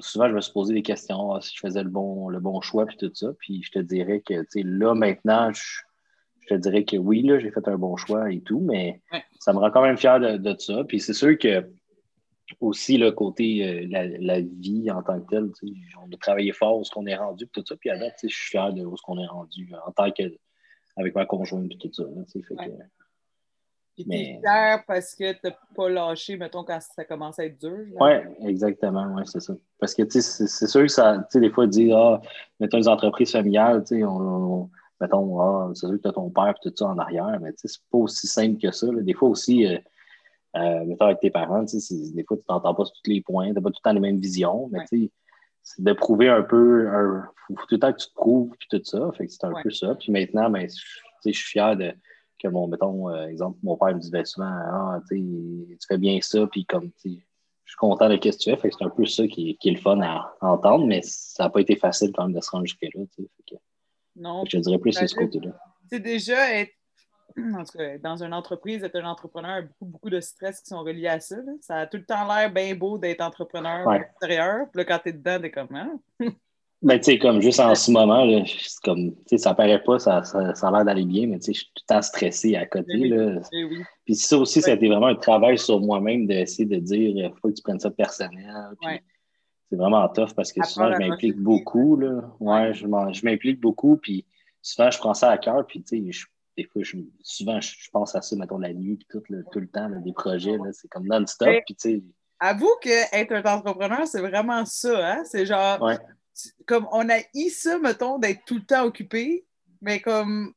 souvent, 0.00 0.28
je 0.28 0.34
me 0.34 0.40
suis 0.40 0.52
posé 0.52 0.74
des 0.74 0.82
questions, 0.82 1.32
ah, 1.32 1.40
si 1.40 1.54
je 1.54 1.60
faisais 1.60 1.82
le 1.82 1.88
bon, 1.88 2.28
le 2.28 2.40
bon 2.40 2.60
choix, 2.60 2.86
puis 2.86 2.96
tout 2.96 3.10
ça. 3.14 3.32
Puis 3.38 3.62
je 3.62 3.70
te 3.70 3.78
dirais 3.78 4.20
que, 4.20 4.34
là, 4.54 4.94
maintenant, 4.94 5.52
je, 5.52 5.80
je 6.42 6.54
te 6.54 6.60
dirais 6.60 6.84
que 6.84 6.96
oui, 6.96 7.22
là, 7.22 7.38
j'ai 7.38 7.50
fait 7.50 7.66
un 7.68 7.76
bon 7.76 7.96
choix 7.96 8.30
et 8.30 8.40
tout, 8.40 8.60
mais 8.60 9.00
ça 9.38 9.52
me 9.52 9.58
rend 9.58 9.70
quand 9.70 9.82
même 9.82 9.96
fier 9.96 10.20
de, 10.20 10.56
ça. 10.58 10.84
Puis 10.84 11.00
c'est 11.00 11.14
sûr 11.14 11.38
que 11.38 11.70
aussi 12.60 12.98
le 12.98 13.12
côté 13.12 13.86
euh, 13.86 14.14
la, 14.20 14.40
vie 14.40 14.90
en 14.90 15.02
tant 15.02 15.20
que 15.20 15.28
telle, 15.28 15.50
on 16.02 16.12
a 16.12 16.16
travaillé 16.18 16.52
fort 16.52 16.78
où 16.78 16.84
ce 16.84 16.90
qu'on 16.90 17.06
est 17.06 17.16
rendu, 17.16 17.48
tout 17.48 17.64
ça. 17.66 17.76
Puis 17.76 17.90
à 17.90 17.98
date, 17.98 18.18
je 18.22 18.28
suis 18.28 18.50
fier 18.50 18.72
de 18.72 18.84
où 18.84 18.96
ce 18.96 19.02
qu'on 19.02 19.18
est 19.18 19.26
rendu 19.26 19.72
en 19.86 19.92
tant 19.92 20.10
que 20.10 20.24
avec 20.96 21.14
ma 21.14 21.24
conjointe 21.24 21.70
et 21.70 21.78
tout 21.78 21.92
ça. 21.92 22.04
Puis 23.94 24.04
mais... 24.06 24.40
fier 24.40 24.82
parce 24.86 25.14
que 25.14 25.32
tu 25.32 25.38
n'as 25.44 25.54
pas 25.74 25.88
lâché, 25.88 26.36
mettons, 26.36 26.64
quand 26.64 26.80
ça 26.80 27.04
commence 27.04 27.38
à 27.38 27.46
être 27.46 27.58
dur. 27.58 27.86
Oui, 28.00 28.10
exactement, 28.40 29.14
ouais, 29.14 29.22
c'est 29.26 29.40
ça. 29.40 29.54
Parce 29.78 29.94
que 29.94 30.02
c'est 30.08 30.66
sûr 30.66 30.82
que 30.82 30.88
ça, 30.88 31.26
des 31.34 31.50
fois, 31.50 31.66
dire, 31.66 31.96
ah, 31.96 32.20
mettons, 32.58 32.78
les 32.78 32.88
entreprises 32.88 33.32
familiales, 33.32 33.84
on, 33.92 34.06
on 34.06 34.70
mettons, 35.02 35.40
ah, 35.40 35.70
c'est 35.74 35.86
sûr 35.86 35.96
que 35.96 36.02
tu 36.02 36.08
as 36.08 36.12
ton 36.12 36.30
père 36.30 36.50
et 36.50 36.68
tout 36.68 36.74
ça 36.74 36.86
en 36.86 36.98
arrière, 36.98 37.38
mais 37.40 37.52
c'est 37.56 37.70
pas 37.90 37.98
aussi 37.98 38.26
simple 38.26 38.60
que 38.60 38.70
ça. 38.70 38.86
Des 38.90 39.14
fois 39.14 39.28
aussi, 39.28 39.66
euh, 39.66 39.78
euh, 40.56 40.84
mettons 40.84 41.06
avec 41.06 41.20
tes 41.20 41.30
parents, 41.30 41.62
des 41.62 42.24
fois, 42.24 42.36
tu 42.36 42.44
n'entends 42.48 42.74
pas 42.74 42.84
sur 42.84 42.94
tous 43.02 43.10
les 43.10 43.20
points, 43.20 43.48
tu 43.48 43.54
n'as 43.54 43.60
pas 43.60 43.70
tout 43.70 43.80
le 43.84 43.90
temps 43.90 43.92
les 43.92 44.00
mêmes 44.00 44.20
visions, 44.20 44.68
mais 44.70 44.84
c'est 45.64 45.82
de 45.82 45.92
prouver 45.92 46.28
un 46.28 46.42
peu, 46.42 46.88
il 47.50 47.56
faut 47.56 47.66
tout 47.66 47.74
le 47.74 47.80
temps 47.80 47.92
que 47.92 47.98
tu 47.98 48.08
te 48.08 48.14
prouves 48.14 48.50
puis 48.58 48.68
tout 48.70 48.84
ça. 48.84 49.10
Fait 49.12 49.26
que 49.26 49.32
c'est 49.32 49.44
un 49.44 49.54
peu 49.62 49.70
ça. 49.70 49.94
Puis 49.94 50.10
maintenant, 50.12 50.50
ben, 50.50 50.68
je 51.24 51.30
suis 51.30 51.50
fier 51.50 51.76
de 51.76 51.92
que 52.42 52.48
mon, 52.48 52.66
mettons, 52.66 53.08
euh, 53.08 53.26
exemple, 53.26 53.58
mon 53.62 53.76
père 53.76 53.94
me 53.94 54.00
disait 54.00 54.24
souvent 54.24 54.46
Ah, 54.46 55.00
tu 55.08 55.78
fais 55.86 55.98
bien 55.98 56.18
ça, 56.20 56.46
puis 56.46 56.64
comme 56.66 56.90
je 57.04 57.10
suis 57.10 57.76
content 57.78 58.08
de 58.08 58.14
ce 58.14 58.20
que 58.20 58.36
tu 58.36 58.50
fais. 58.50 58.56
Fait 58.56 58.70
que 58.70 58.74
c'est 58.78 58.84
un 58.84 58.90
peu 58.90 59.06
ça 59.06 59.26
qui, 59.26 59.56
qui, 59.58 59.68
est 59.68 59.72
le 59.72 59.78
fun 59.78 60.00
à, 60.00 60.34
entendre, 60.40 60.86
mais 60.86 61.00
ça 61.02 61.44
n'a 61.44 61.50
pas 61.50 61.60
été 61.60 61.76
facile 61.76 62.12
quand 62.12 62.24
même 62.24 62.34
de 62.34 62.40
se 62.40 62.50
rendre 62.50 62.66
jusque-là. 62.66 63.04
Non. 64.16 64.44
Je 64.48 64.58
dirais 64.58 64.78
plus 64.78 64.92
sur 64.92 65.08
ce 65.08 65.14
côté-là. 65.14 65.52
C'est 65.90 66.00
déjà 66.00 66.54
être, 66.60 66.72
en 67.38 67.64
tout 67.64 67.78
cas, 67.78 67.98
dans 67.98 68.22
une 68.22 68.34
entreprise, 68.34 68.82
être 68.82 68.96
un 68.96 69.06
entrepreneur, 69.06 69.62
beaucoup, 69.62 69.92
beaucoup 69.92 70.10
de 70.10 70.20
stress 70.20 70.60
qui 70.60 70.68
sont 70.68 70.82
reliés 70.82 71.08
à 71.08 71.20
ça. 71.20 71.36
Ça 71.60 71.76
a 71.76 71.86
tout 71.86 71.96
le 71.98 72.04
temps 72.04 72.26
l'air 72.26 72.52
bien 72.52 72.74
beau 72.74 72.98
d'être 72.98 73.20
entrepreneur 73.20 73.88
à 73.88 73.98
l'extérieur. 73.98 74.66
Puis 74.72 74.78
là, 74.78 74.84
quand 74.84 74.98
t'es 75.04 75.12
dedans, 75.12 75.40
t'es 75.40 75.50
comme, 75.50 75.74
hein? 75.74 75.98
Ben, 76.82 76.98
tu 76.98 77.04
sais, 77.12 77.18
comme 77.18 77.40
juste 77.40 77.60
en 77.60 77.76
ce 77.76 77.92
moment, 77.92 78.24
là, 78.24 78.42
comme, 78.82 79.14
ça 79.36 79.54
paraît 79.54 79.80
pas, 79.84 80.00
ça, 80.00 80.24
ça, 80.24 80.52
ça 80.52 80.66
a 80.66 80.72
l'air 80.72 80.84
d'aller 80.84 81.04
bien, 81.04 81.28
mais 81.28 81.38
tu 81.38 81.44
sais, 81.44 81.52
je 81.52 81.58
suis 81.60 81.68
tout 81.68 81.84
le 81.88 81.94
temps 81.94 82.02
stressé 82.02 82.56
à 82.56 82.66
côté, 82.66 82.92
oui, 82.94 83.08
là. 83.08 83.40
Oui. 83.52 83.84
Puis 84.04 84.16
ça 84.16 84.36
aussi, 84.36 84.60
ça 84.60 84.72
a 84.72 84.74
été 84.74 84.88
vraiment 84.88 85.06
un 85.06 85.14
travail 85.14 85.58
sur 85.58 85.78
moi-même 85.78 86.26
d'essayer 86.26 86.64
de 86.64 86.78
dire, 86.78 87.10
il 87.14 87.32
faut 87.40 87.50
que 87.50 87.54
tu 87.54 87.62
prennes 87.62 87.78
ça 87.78 87.92
personnel. 87.92 88.52
Puis, 88.80 88.98
c'est 89.72 89.78
vraiment 89.78 90.06
tough 90.10 90.34
parce 90.36 90.52
que 90.52 90.62
souvent, 90.66 90.92
je 90.92 90.98
m'implique 90.98 91.38
beaucoup. 91.38 91.96
Là. 91.96 92.30
Ouais, 92.40 92.74
je 92.74 93.24
m'implique 93.24 93.58
beaucoup, 93.58 93.96
puis 93.96 94.26
souvent, 94.60 94.90
je 94.90 94.98
prends 94.98 95.14
ça 95.14 95.30
à 95.30 95.38
cœur, 95.38 95.66
puis 95.66 95.82
tu 95.82 96.12
sais, 96.12 96.24
des 96.58 96.64
fois, 96.64 96.82
je, 96.82 96.98
souvent, 97.22 97.58
je, 97.58 97.90
pense 97.90 98.14
à 98.14 98.20
ça, 98.20 98.36
mettons, 98.36 98.58
la 98.58 98.74
nuit, 98.74 98.96
puis 98.96 99.06
tout, 99.08 99.22
le, 99.30 99.46
tout 99.50 99.60
le 99.60 99.68
temps, 99.68 99.88
des 99.88 100.12
projets, 100.12 100.58
c'est 100.72 100.88
comme 100.88 101.06
non-stop, 101.06 101.48
puis 101.64 101.74
tu 101.74 101.88
sais. 101.88 102.02
avoue 102.38 102.74
que 102.82 103.16
être 103.16 103.32
un 103.32 103.56
entrepreneur, 103.56 104.06
c'est 104.06 104.20
vraiment 104.20 104.66
ça, 104.66 105.14
hein? 105.14 105.22
C'est 105.24 105.46
genre, 105.46 105.80
Ouais. 105.80 105.98
comme 106.66 106.86
on 106.92 107.08
a 107.08 107.20
eu 107.34 107.48
ça, 107.48 107.78
mettons, 107.78 108.18
d'être 108.18 108.44
tout 108.44 108.56
le 108.56 108.66
temps 108.66 108.84
occupé, 108.84 109.46
mais 109.80 110.00
comme, 110.00 110.52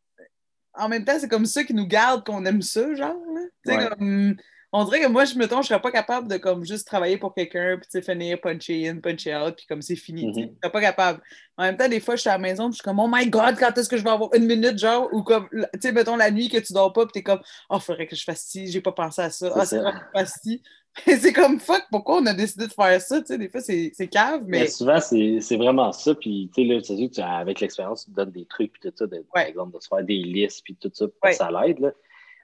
en 0.74 0.90
même 0.90 1.06
temps, 1.06 1.18
c'est 1.18 1.30
comme 1.30 1.46
ça 1.46 1.64
qui 1.64 1.74
nous 1.74 1.88
garde 1.88 2.26
qu'on 2.26 2.44
aime 2.44 2.62
ça, 2.62 2.94
genre, 2.96 3.16
là. 3.34 3.42
Tu 3.66 3.72
sais, 3.72 3.78
Ouais. 3.78 3.90
comme, 3.98 4.36
on 4.78 4.84
dirait 4.84 5.00
que 5.02 5.08
moi, 5.08 5.24
je, 5.24 5.38
mettons, 5.38 5.62
je 5.62 5.68
serais 5.70 5.82
pas 5.82 5.92
capable 5.92 6.28
de, 6.28 6.38
comme, 6.38 6.66
juste 6.66 6.86
travailler 6.86 7.18
pour 7.18 7.34
quelqu'un, 7.34 7.80
puis, 7.80 8.02
finir, 8.02 8.40
puncher 8.42 8.90
in, 8.90 8.98
puncher 9.00 9.36
out, 9.36 9.56
puis 9.56 9.66
comme 9.68 9.82
c'est 9.82 9.96
fini, 9.96 10.34
sais. 10.34 10.42
Mhm. 10.42 10.50
Je 10.50 10.60
serais 10.62 10.72
pas 10.72 10.82
capable. 10.82 11.22
En 11.58 11.64
même 11.64 11.78
temps, 11.78 11.88
des 11.88 12.02
fois, 12.02 12.16
je 12.16 12.22
suis 12.22 12.30
à 12.30 12.34
la 12.34 12.40
maison, 12.40 12.66
puis 12.66 12.74
je 12.74 12.76
suis 12.78 12.84
comme, 12.84 13.00
oh 13.00 13.08
my 13.10 13.30
God, 13.30 13.56
quand 13.58 13.78
est-ce 13.78 13.88
que 13.88 13.96
je 13.96 14.04
vais 14.04 14.10
avoir 14.10 14.34
une 14.34 14.46
minute, 14.46 14.78
genre, 14.78 15.08
ou 15.14 15.24
comme, 15.24 15.48
tu 15.52 15.80
sais, 15.82 15.92
mettons, 15.94 16.18
la 16.18 16.30
nuit 16.30 16.50
que 16.50 16.58
tu 16.58 16.74
dors 16.74 16.92
pas, 16.92 17.06
puis 17.06 17.14
t'es 17.14 17.24
comme, 17.24 17.42
oh, 17.70 17.80
faudrait 17.80 18.08
que 18.08 18.16
je 18.16 18.24
fasse 18.26 18.42
ci, 18.42 18.68
j'ai 18.70 18.82
pas 18.82 18.92
pensé 18.92 19.22
à 19.22 19.30
ça, 19.30 19.50
ah, 19.56 19.66
c'est 19.66 19.80
vrai 19.80 19.94
que 19.94 19.98
je 19.98 20.20
fasse 20.20 20.40
ci. 20.44 20.62
c'est 21.06 21.34
comme, 21.34 21.60
fuck, 21.60 21.84
pourquoi 21.92 22.18
on 22.22 22.26
a 22.26 22.34
décidé 22.34 22.68
de 22.68 22.72
faire 22.74 23.02
ça, 23.02 23.20
tu 23.20 23.28
sais, 23.28 23.38
des 23.38 23.50
fois, 23.50 23.62
c'est 23.62 23.92
cave, 24.10 24.44
Mais, 24.46 24.62
mais. 24.62 24.68
souvent, 24.68 25.00
c'est 25.00 25.40
c'est 25.42 25.58
vraiment 25.58 25.92
ça. 25.92 26.16
Puis, 26.16 26.50
tu 26.56 26.62
sais, 26.62 26.74
là, 26.74 26.80
c'est 26.82 26.96
sûr 26.96 27.10
que 27.12 27.22
avec 27.22 27.60
l'expérience, 27.60 28.06
tu 28.06 28.12
te 28.12 28.16
donnes 28.16 28.32
des 28.32 28.46
trucs, 28.46 28.72
puis 28.74 28.82
tout 28.82 28.96
ça, 28.98 29.06
de, 29.06 29.26
par 29.34 29.44
exemple, 29.44 29.78
de 29.78 29.82
se 29.82 29.88
faire 29.88 30.04
des 30.04 30.18
listes, 30.20 30.62
puis 30.64 30.76
tout 30.76 30.92
ça, 30.94 31.06
Ouais. 31.24 31.34
ça 31.34 31.50
l'aide, 31.52 31.80
là. 31.80 31.92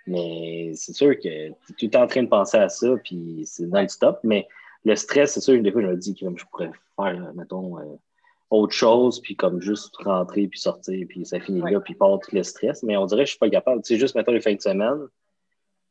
Mais 0.08 0.72
c'est 0.76 0.94
sûr 0.94 1.16
que 1.16 1.22
tu 1.22 1.28
es 1.30 1.52
tout 1.78 1.86
le 1.86 1.90
temps 1.90 2.04
en 2.04 2.08
train 2.08 2.24
de 2.24 2.30
penser 2.30 2.58
à 2.58 2.70
ça, 2.70 2.96
puis 3.04 3.44
c'est 3.46 3.66
non-stop. 3.68 4.20
Mais 4.24 4.48
le 4.84 4.96
stress, 4.96 5.34
c'est 5.34 5.42
sûr 5.42 5.56
que 5.56 5.60
des 5.62 5.72
fois, 5.72 5.82
je 5.82 5.88
me 5.88 5.96
dis 5.98 6.16
que 6.16 6.26
je 6.36 6.46
pourrais 6.46 6.72
faire, 6.96 7.34
mettons, 7.36 7.78
euh, 7.80 7.84
autre 8.50 8.74
chose, 8.74 9.22
puis 9.22 9.36
comme 9.36 9.62
juste 9.62 9.96
rentrer, 9.98 10.48
puis 10.48 10.60
sortir, 10.60 11.06
puis 11.08 11.26
ça 11.26 11.40
finit 11.40 11.62
Ouais. 11.62 11.72
là, 11.72 11.80
puis 11.80 11.94
part 11.96 12.20
tout 12.20 12.36
le 12.36 12.44
stress. 12.44 12.84
Mais 12.84 12.98
on 12.98 13.06
dirait 13.06 13.22
que 13.22 13.28
je 13.28 13.32
suis 13.32 13.40
pas 13.40 13.50
capable. 13.50 13.82
Tu 13.84 13.94
sais, 13.94 14.00
juste, 14.00 14.16
mettons, 14.16 14.32
les 14.34 14.42
fins 14.42 14.54
de 14.56 14.62
semaine, 14.62 14.98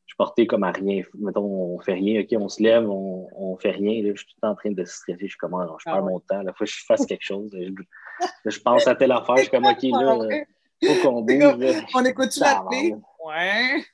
je 0.06 0.12
suis 0.12 0.16
porté 0.16 0.46
comme 0.46 0.64
à 0.64 0.72
rien. 0.72 1.02
Mettons, 1.14 1.44
on 1.44 1.78
fait 1.78 1.92
rien, 1.94 2.20
OK, 2.20 2.28
on 2.32 2.48
se 2.48 2.62
lève, 2.62 2.90
on, 2.90 3.28
on 3.36 3.56
fait 3.56 3.70
rien. 3.70 4.02
Là, 4.02 4.10
je 4.12 4.18
suis 4.18 4.26
tout 4.26 4.34
le 4.36 4.40
temps 4.42 4.50
en 4.52 4.56
train 4.56 4.72
de 4.72 4.84
stresser. 4.84 5.20
Je 5.22 5.26
suis 5.28 5.38
comme, 5.38 5.54
ah, 5.54 5.64
non, 5.66 5.76
je 5.78 5.84
Ah 5.88 5.94
perds 5.94 6.04
ouais. 6.04 6.10
mon 6.12 6.20
temps. 6.20 6.42
Là, 6.42 6.52
faut 6.52 6.64
que 6.64 6.70
je 6.70 6.84
fasse 6.84 7.06
quelque 7.06 7.24
chose. 7.24 7.56
Je, 8.44 8.58
pense 8.60 8.86
à 8.88 8.94
telle 8.96 9.12
affaire. 9.12 9.36
Je 9.36 9.42
suis 9.42 9.50
comme, 9.50 9.64
OK, 9.66 9.78
Ah, 9.94 10.02
là, 10.02 10.44
faut 10.84 11.08
qu'on 11.08 11.22
bouge. 11.22 11.56
là. 11.58 11.80
On 11.94 12.04
écoute-tu 12.04 12.40
la. 12.40 12.64
Ouais. 13.24 13.84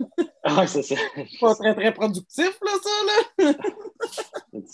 Ah, 0.45 0.67
c'est 0.67 0.83
ça. 0.83 0.95
Pas 1.41 1.55
très, 1.57 1.75
très 1.75 1.93
productif, 1.93 2.59
là, 2.63 2.71
ça, 2.83 3.45
là. 3.45 3.53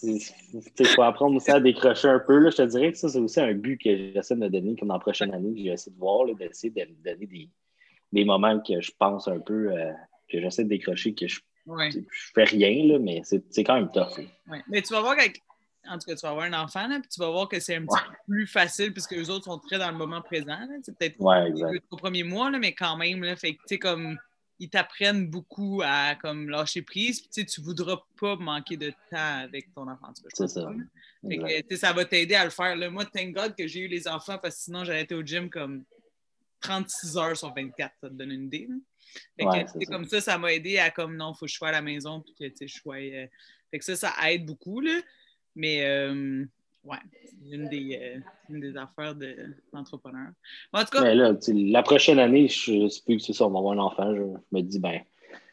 Tu 0.01 0.21
sais, 0.21 0.85
faut 0.95 1.03
apprendre 1.03 1.37
aussi 1.37 1.51
à 1.51 1.59
décrocher 1.61 2.09
un 2.09 2.19
peu. 2.21 2.39
Là. 2.39 2.51
Je 2.51 2.57
te 2.57 2.63
dirais 2.63 2.93
que 2.93 2.99
ça, 2.99 3.09
c'est 3.09 3.19
aussi 3.19 3.41
un 3.41 3.53
but 3.55 3.79
que 3.79 4.13
j'essaie 4.15 4.35
de 4.35 4.41
me 4.41 4.49
donner, 4.49 4.77
comme 4.77 4.89
dans 4.89 4.95
la 4.95 5.01
prochaine 5.01 5.33
année, 5.35 5.55
que 5.55 5.71
j'essaie 5.71 5.91
de 5.91 5.99
voir, 5.99 6.25
là, 6.27 6.35
d'essayer 6.35 6.71
de 6.71 6.81
me 6.91 7.03
donner 7.05 7.27
des, 7.27 7.49
des 8.13 8.25
moments 8.25 8.61
que 8.61 8.81
je 8.81 8.93
pense 8.99 9.27
un 9.29 9.41
peu, 9.41 9.73
euh, 9.73 9.91
que 10.31 10.41
j'essaie 10.41 10.65
de 10.65 10.69
décrocher, 10.69 11.15
que 11.15 11.27
je, 11.27 11.41
Ouais. 11.67 11.91
je 11.93 12.01
fais 12.35 12.45
rien, 12.45 12.87
là, 12.93 12.99
mais 12.99 13.23
c'est 13.25 13.65
quand 13.65 13.75
même 13.75 13.91
tough. 13.93 14.19
Ouais. 14.51 14.61
Mais 14.69 14.83
tu 14.83 14.93
vas 14.93 15.01
voir 15.01 15.17
qu'avec. 15.17 15.41
En 15.89 15.95
tout 15.99 16.07
cas, 16.07 16.15
tu 16.15 16.21
vas 16.23 16.31
avoir 16.31 16.45
un 16.45 16.53
enfant, 16.63 16.87
là, 16.87 16.99
puis 17.01 17.09
tu 17.13 17.19
vas 17.21 17.31
voir 17.31 17.49
que 17.49 17.59
c'est 17.59 17.75
un 17.77 17.83
petit 17.83 17.95
Ouais. 17.95 18.17
peu 18.27 18.33
plus 18.33 18.47
facile 18.47 18.93
puisque 18.93 19.13
les 19.13 19.31
autres 19.31 19.45
sont 19.47 19.59
très 19.59 19.79
dans 19.79 19.91
le 19.91 19.97
moment 19.97 20.21
présent. 20.23 20.47
là. 20.47 20.67
C'est 20.83 20.97
peut-être 20.97 21.21
Ouais, 21.21 21.53
trois 21.89 21.99
premiers 21.99 22.23
mois, 22.23 22.51
là, 22.51 22.59
mais 22.61 22.73
quand 22.73 22.97
même, 22.97 23.23
là, 23.25 23.35
fait 23.37 23.55
que, 23.55 23.59
tu 23.63 23.63
sais, 23.67 23.79
comme, 23.79 24.17
ils 24.63 24.71
t'apprennent 24.71 25.27
beaucoup 25.29 25.83
à 25.85 26.15
comme, 26.15 26.49
lâcher 26.49 26.83
prise, 26.83 27.21
puis 27.21 27.29
tu 27.31 27.41
sais, 27.41 27.47
tu 27.47 27.61
voudras 27.61 27.99
pas 28.21 28.37
manquer 28.37 28.77
de 28.77 28.91
temps 29.11 29.39
avec 29.43 29.73
ton 29.75 29.89
enfant. 29.89 30.13
C'est 30.33 30.47
ça. 30.49 30.71
Fait 31.29 31.37
que, 31.37 31.43
Exact. 31.45 31.69
tu 31.69 31.75
sais, 31.75 31.81
ça 31.81 31.93
va 31.93 32.05
t'aider 32.05 32.35
à 32.37 32.45
le 32.45 32.51
faire. 32.51 32.77
Là. 32.77 32.89
Moi, 32.91 33.05
thank 33.07 33.33
God 33.35 33.55
que 33.57 33.67
j'ai 33.67 33.81
eu 33.81 33.89
les 33.89 34.07
enfants 34.09 34.39
parce 34.39 34.57
que 34.57 34.63
sinon, 34.63 34.85
j'aurais 34.85 35.03
été 35.03 35.15
au 35.15 35.23
gym 35.23 35.51
comme 35.51 35.85
36 36.61 37.17
heures 37.17 37.37
sur 37.37 37.53
24. 37.55 37.93
Ça 38.01 38.09
te 38.09 38.15
donne 38.15 38.31
une 38.31 38.45
idée. 38.45 38.67
là. 38.69 38.77
Fait 39.39 39.45
Ouais, 39.47 39.65
que, 39.65 39.85
comme 39.91 40.05
ça, 40.07 40.21
ça 40.21 40.39
m'a 40.39 40.53
aidé 40.53 40.79
à 40.79 40.91
comme 40.91 41.17
non, 41.17 41.35
faut 41.35 41.47
que 41.47 41.51
je 41.53 41.57
sois 41.57 41.69
à 41.69 41.73
la 41.73 41.83
maison 41.83 42.21
puis 42.23 42.35
que 42.39 42.67
je 42.67 42.73
sois. 42.73 42.97
euh, 42.97 43.27
Fait 43.71 43.79
que 43.79 43.85
ça, 43.85 43.97
ça 43.97 44.15
aide 44.31 44.47
beaucoup. 44.47 44.81
Là. 44.81 45.01
Mais 45.55 45.85
euh, 45.85 46.45
ouais, 46.85 46.99
c'est 47.25 47.55
une 47.55 47.69
des, 47.69 47.99
euh, 48.03 48.21
une 48.51 48.61
des 48.61 48.77
affaires 48.77 49.15
de 49.15 49.37
l'entrepreneur. 49.73 50.29
En 50.73 50.81
tout 50.85 50.91
cas, 50.91 51.03
Mais 51.03 51.15
là, 51.15 51.33
la 51.49 51.83
prochaine 51.83 52.19
année, 52.19 52.49
je 52.49 52.89
sais 52.89 53.03
plus 53.05 53.17
que 53.17 53.23
c'est 53.23 53.33
ça, 53.33 53.47
on 53.47 53.51
va 53.51 53.59
avoir 53.59 53.75
un 53.75 53.79
enfant. 53.79 54.15
Je, 54.15 54.21
je 54.23 54.57
me 54.57 54.61
dis, 54.63 54.79
ben, 54.79 55.01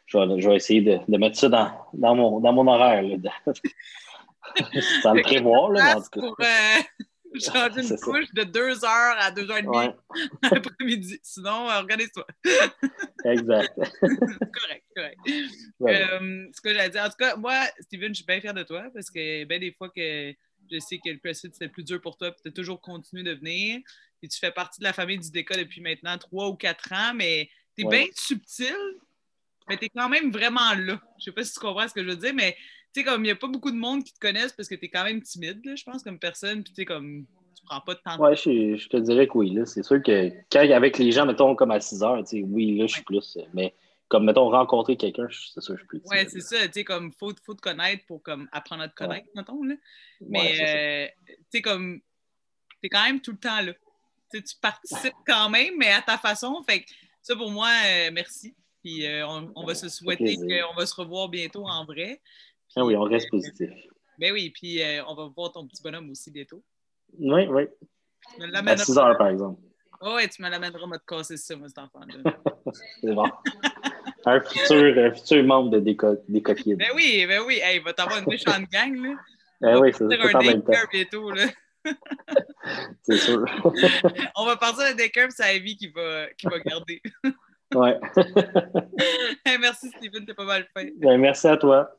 je 0.06 0.18
vais, 0.18 0.40
je 0.40 0.48
vais 0.48 0.56
essayer 0.56 0.80
de, 0.82 0.98
de 1.06 1.16
mettre 1.18 1.36
ça 1.36 1.48
dans, 1.48 1.70
dans, 1.94 2.14
mon, 2.16 2.40
dans 2.40 2.52
mon 2.52 2.66
horaire. 2.66 3.02
Là, 3.02 3.32
Sans 5.02 5.14
le 5.14 5.22
prévoir, 5.22 5.70
là, 5.70 5.84
mais 5.84 5.92
en 5.94 6.02
tout 6.02 6.08
cas. 6.10 6.20
pour 6.20 6.36
euh, 6.40 7.38
changer 7.40 7.80
une 7.82 7.96
ça. 7.96 7.96
couche 7.96 8.32
de 8.34 8.42
2 8.42 8.84
heures 8.84 9.16
à 9.18 9.30
2 9.30 9.48
heures 9.50 9.58
et 9.58 9.62
demie 9.62 9.76
Ouais, 9.76 9.94
l'après-midi. 10.50 11.20
Sinon, 11.22 11.68
euh, 11.70 11.78
organise-toi. 11.78 12.26
exact. 13.24 13.72
correct, 13.76 14.84
correct. 14.96 15.18
Euh, 15.82 16.46
ce 16.52 16.60
que 16.60 16.74
j'allais 16.74 16.90
dire, 16.90 17.02
en 17.04 17.08
tout 17.08 17.16
cas, 17.18 17.36
moi, 17.36 17.54
Steven, 17.80 18.08
je 18.08 18.14
suis 18.14 18.24
bien 18.26 18.40
fière 18.40 18.54
de 18.54 18.64
toi 18.64 18.84
parce 18.92 19.10
que 19.10 19.44
ben 19.44 19.60
des 19.60 19.72
fois 19.72 19.88
que 19.90 20.34
je 20.70 20.78
sais 20.78 20.98
que 20.98 21.10
le 21.10 21.18
CrossFit 21.18 21.48
c'était 21.52 21.68
plus 21.68 21.84
dur 21.84 22.00
pour 22.00 22.16
toi, 22.16 22.30
puis 22.32 22.40
tu 22.42 22.48
as 22.48 22.52
toujours 22.52 22.80
continué 22.80 23.22
de 23.22 23.32
venir. 23.34 23.80
Puis 24.20 24.28
tu 24.28 24.38
fais 24.38 24.52
partie 24.52 24.80
de 24.80 24.84
la 24.84 24.92
famille 24.92 25.18
du 25.18 25.30
DECA 25.30 25.56
depuis 25.56 25.80
maintenant 25.80 26.16
trois 26.18 26.48
ou 26.48 26.54
quatre 26.54 26.92
ans, 26.92 27.14
mais 27.14 27.48
tu 27.76 27.82
es 27.82 27.86
Ouais. 27.86 28.04
bien 28.04 28.06
subtil, 28.14 28.74
mais 29.68 29.76
tu 29.78 29.86
es 29.86 29.88
quand 29.88 30.08
même 30.08 30.30
vraiment 30.30 30.74
là. 30.74 31.00
Je 31.18 31.24
sais 31.24 31.32
pas 31.32 31.44
si 31.44 31.54
tu 31.54 31.60
comprends 31.60 31.88
ce 31.88 31.94
que 31.94 32.02
je 32.02 32.08
veux 32.08 32.16
dire, 32.16 32.34
mais 32.34 32.56
tu 32.92 33.00
sais, 33.00 33.04
comme 33.04 33.22
il 33.22 33.28
n'y 33.28 33.30
a 33.30 33.36
pas 33.36 33.46
beaucoup 33.46 33.70
de 33.70 33.76
monde 33.76 34.02
qui 34.04 34.12
te 34.12 34.18
connaissent 34.18 34.52
parce 34.52 34.68
que 34.68 34.74
tu 34.74 34.86
es 34.86 34.88
quand 34.88 35.04
même 35.04 35.22
timide, 35.22 35.64
là, 35.64 35.76
je 35.76 35.84
pense, 35.84 36.02
comme 36.02 36.18
personne, 36.18 36.62
puis 36.64 36.72
tu 36.72 36.82
sais, 36.82 36.84
comme 36.84 37.24
tu 37.54 37.64
prends 37.64 37.80
pas 37.80 37.94
de 37.94 38.00
temps. 38.00 38.18
Ouais, 38.18 38.34
je, 38.36 38.76
je 38.76 38.88
te 38.88 38.96
dirais 38.96 39.26
que 39.26 39.38
oui. 39.38 39.56
C'est 39.64 39.82
sûr 39.84 40.02
que 40.02 40.30
quand 40.50 40.60
avec 40.70 40.98
les 40.98 41.12
gens, 41.12 41.24
mettons, 41.24 41.54
comme 41.54 41.70
à 41.70 41.80
6 41.80 42.02
heures, 42.02 42.18
tu 42.24 42.38
sais, 42.38 42.42
oui, 42.42 42.76
là, 42.76 42.86
je 42.86 42.94
suis 42.94 43.04
plus. 43.04 43.38
Mais 43.54 43.74
comme, 44.10 44.24
mettons, 44.24 44.50
rencontrer 44.50 44.96
quelqu'un, 44.96 45.28
c'est 45.30 45.60
sûr 45.60 45.74
que 45.74 45.80
je 45.80 45.82
suis 45.82 45.86
plus. 45.86 46.02
Ouais, 46.10 46.26
c'est 46.28 46.40
ça, 46.40 46.66
tu 46.66 46.72
sais, 46.72 46.84
comme 46.84 47.12
faut, 47.12 47.32
faut 47.44 47.54
te 47.54 47.60
connaître 47.60 48.04
pour 48.06 48.22
comme 48.22 48.48
apprendre 48.50 48.82
à 48.82 48.88
te 48.88 48.94
connaître, 48.94 49.28
mettons, 49.36 49.62
là. 49.62 49.74
Ouais, 50.20 50.26
Mais, 50.28 50.56
ça. 50.56 50.62
euh, 50.64 51.06
tu 51.28 51.36
sais, 51.52 51.62
comme, 51.62 52.00
t'es 52.82 52.88
quand 52.88 53.04
même 53.04 53.20
tout 53.20 53.30
le 53.30 53.38
temps 53.38 53.60
là. 53.62 53.72
Tu 54.32 54.42
tu 54.42 54.56
participes 54.60 55.14
quand 55.26 55.48
même, 55.48 55.74
mais 55.78 55.92
à 55.92 56.02
ta 56.02 56.18
façon. 56.18 56.60
Fait 56.68 56.82
que 56.82 56.90
ça, 57.22 57.36
pour 57.36 57.50
moi, 57.50 57.68
euh, 57.86 58.10
merci. 58.12 58.54
Puis 58.82 59.06
euh, 59.06 59.26
on, 59.28 59.52
on 59.54 59.64
va 59.64 59.74
se 59.74 59.88
souhaiter 59.88 60.36
qu'on 60.36 60.74
va 60.74 60.86
se 60.86 60.94
revoir 60.94 61.28
bientôt 61.28 61.66
en 61.66 61.84
vrai. 61.84 62.20
Ah 62.76 62.84
oui, 62.84 62.96
on 62.96 63.02
reste 63.02 63.30
positif. 63.30 63.70
Ben 64.18 64.32
oui, 64.32 64.50
puis 64.50 64.80
on 65.06 65.14
va 65.14 65.26
voir 65.28 65.52
ton 65.52 65.66
petit 65.66 65.82
bonhomme 65.82 66.10
aussi 66.10 66.30
bientôt. 66.30 66.62
Oui, 67.18 67.46
oui. 67.48 67.64
Tu 68.36 68.42
À 68.42 68.46
l'amèneras. 68.48 68.84
6 68.84 68.98
heures, 68.98 69.18
par 69.18 69.28
exemple. 69.28 69.60
Oh, 70.02 70.14
ouais, 70.14 70.28
tu 70.28 70.42
me 70.42 70.48
l'amèneras, 70.48 70.86
me 70.86 70.96
te 70.96 71.04
casser 71.04 71.36
ça, 71.36 71.54
moi, 71.56 71.68
cet 71.68 71.78
enfant-là. 71.78 72.14
C'est 73.02 73.14
bon. 73.14 73.24
un, 74.26 74.40
futur, 74.40 74.98
un 74.98 75.14
futur 75.14 75.44
membre 75.44 75.70
de 75.70 75.80
Déco- 75.80 76.20
Décopier. 76.28 76.74
ben 76.76 76.88
oui, 76.94 77.24
ben 77.26 77.40
oui. 77.46 77.60
Hey, 77.62 77.78
il 77.78 77.82
va 77.82 77.92
t'avoir 77.92 78.18
une 78.18 78.26
méchante 78.28 78.64
gang, 78.70 78.94
là. 78.96 79.14
On 79.62 79.72
va 79.74 79.80
oui, 79.80 79.90
c'est 79.92 79.98
tout 80.04 80.10
un 80.12 80.42
même 80.42 80.62
temps. 80.62 80.72
bientôt, 80.90 81.30
là. 81.30 81.46
C'est 83.02 83.16
sûr. 83.16 83.44
On 84.36 84.44
va 84.46 84.56
partir 84.56 84.94
daycare, 84.94 85.28
puis 85.28 85.34
c'est 85.36 85.56
Ivy 85.56 85.76
qui 85.76 85.88
va, 85.88 86.26
qui 86.36 86.46
va 86.46 86.58
garder. 86.60 87.02
ouais. 87.74 87.98
Hey, 89.44 89.58
merci, 89.58 89.88
Steven, 89.90 90.24
t'es 90.26 90.34
pas 90.34 90.44
mal 90.44 90.66
fait. 90.76 90.92
Ben, 90.96 91.18
merci 91.18 91.46
à 91.48 91.56
toi. 91.56 91.90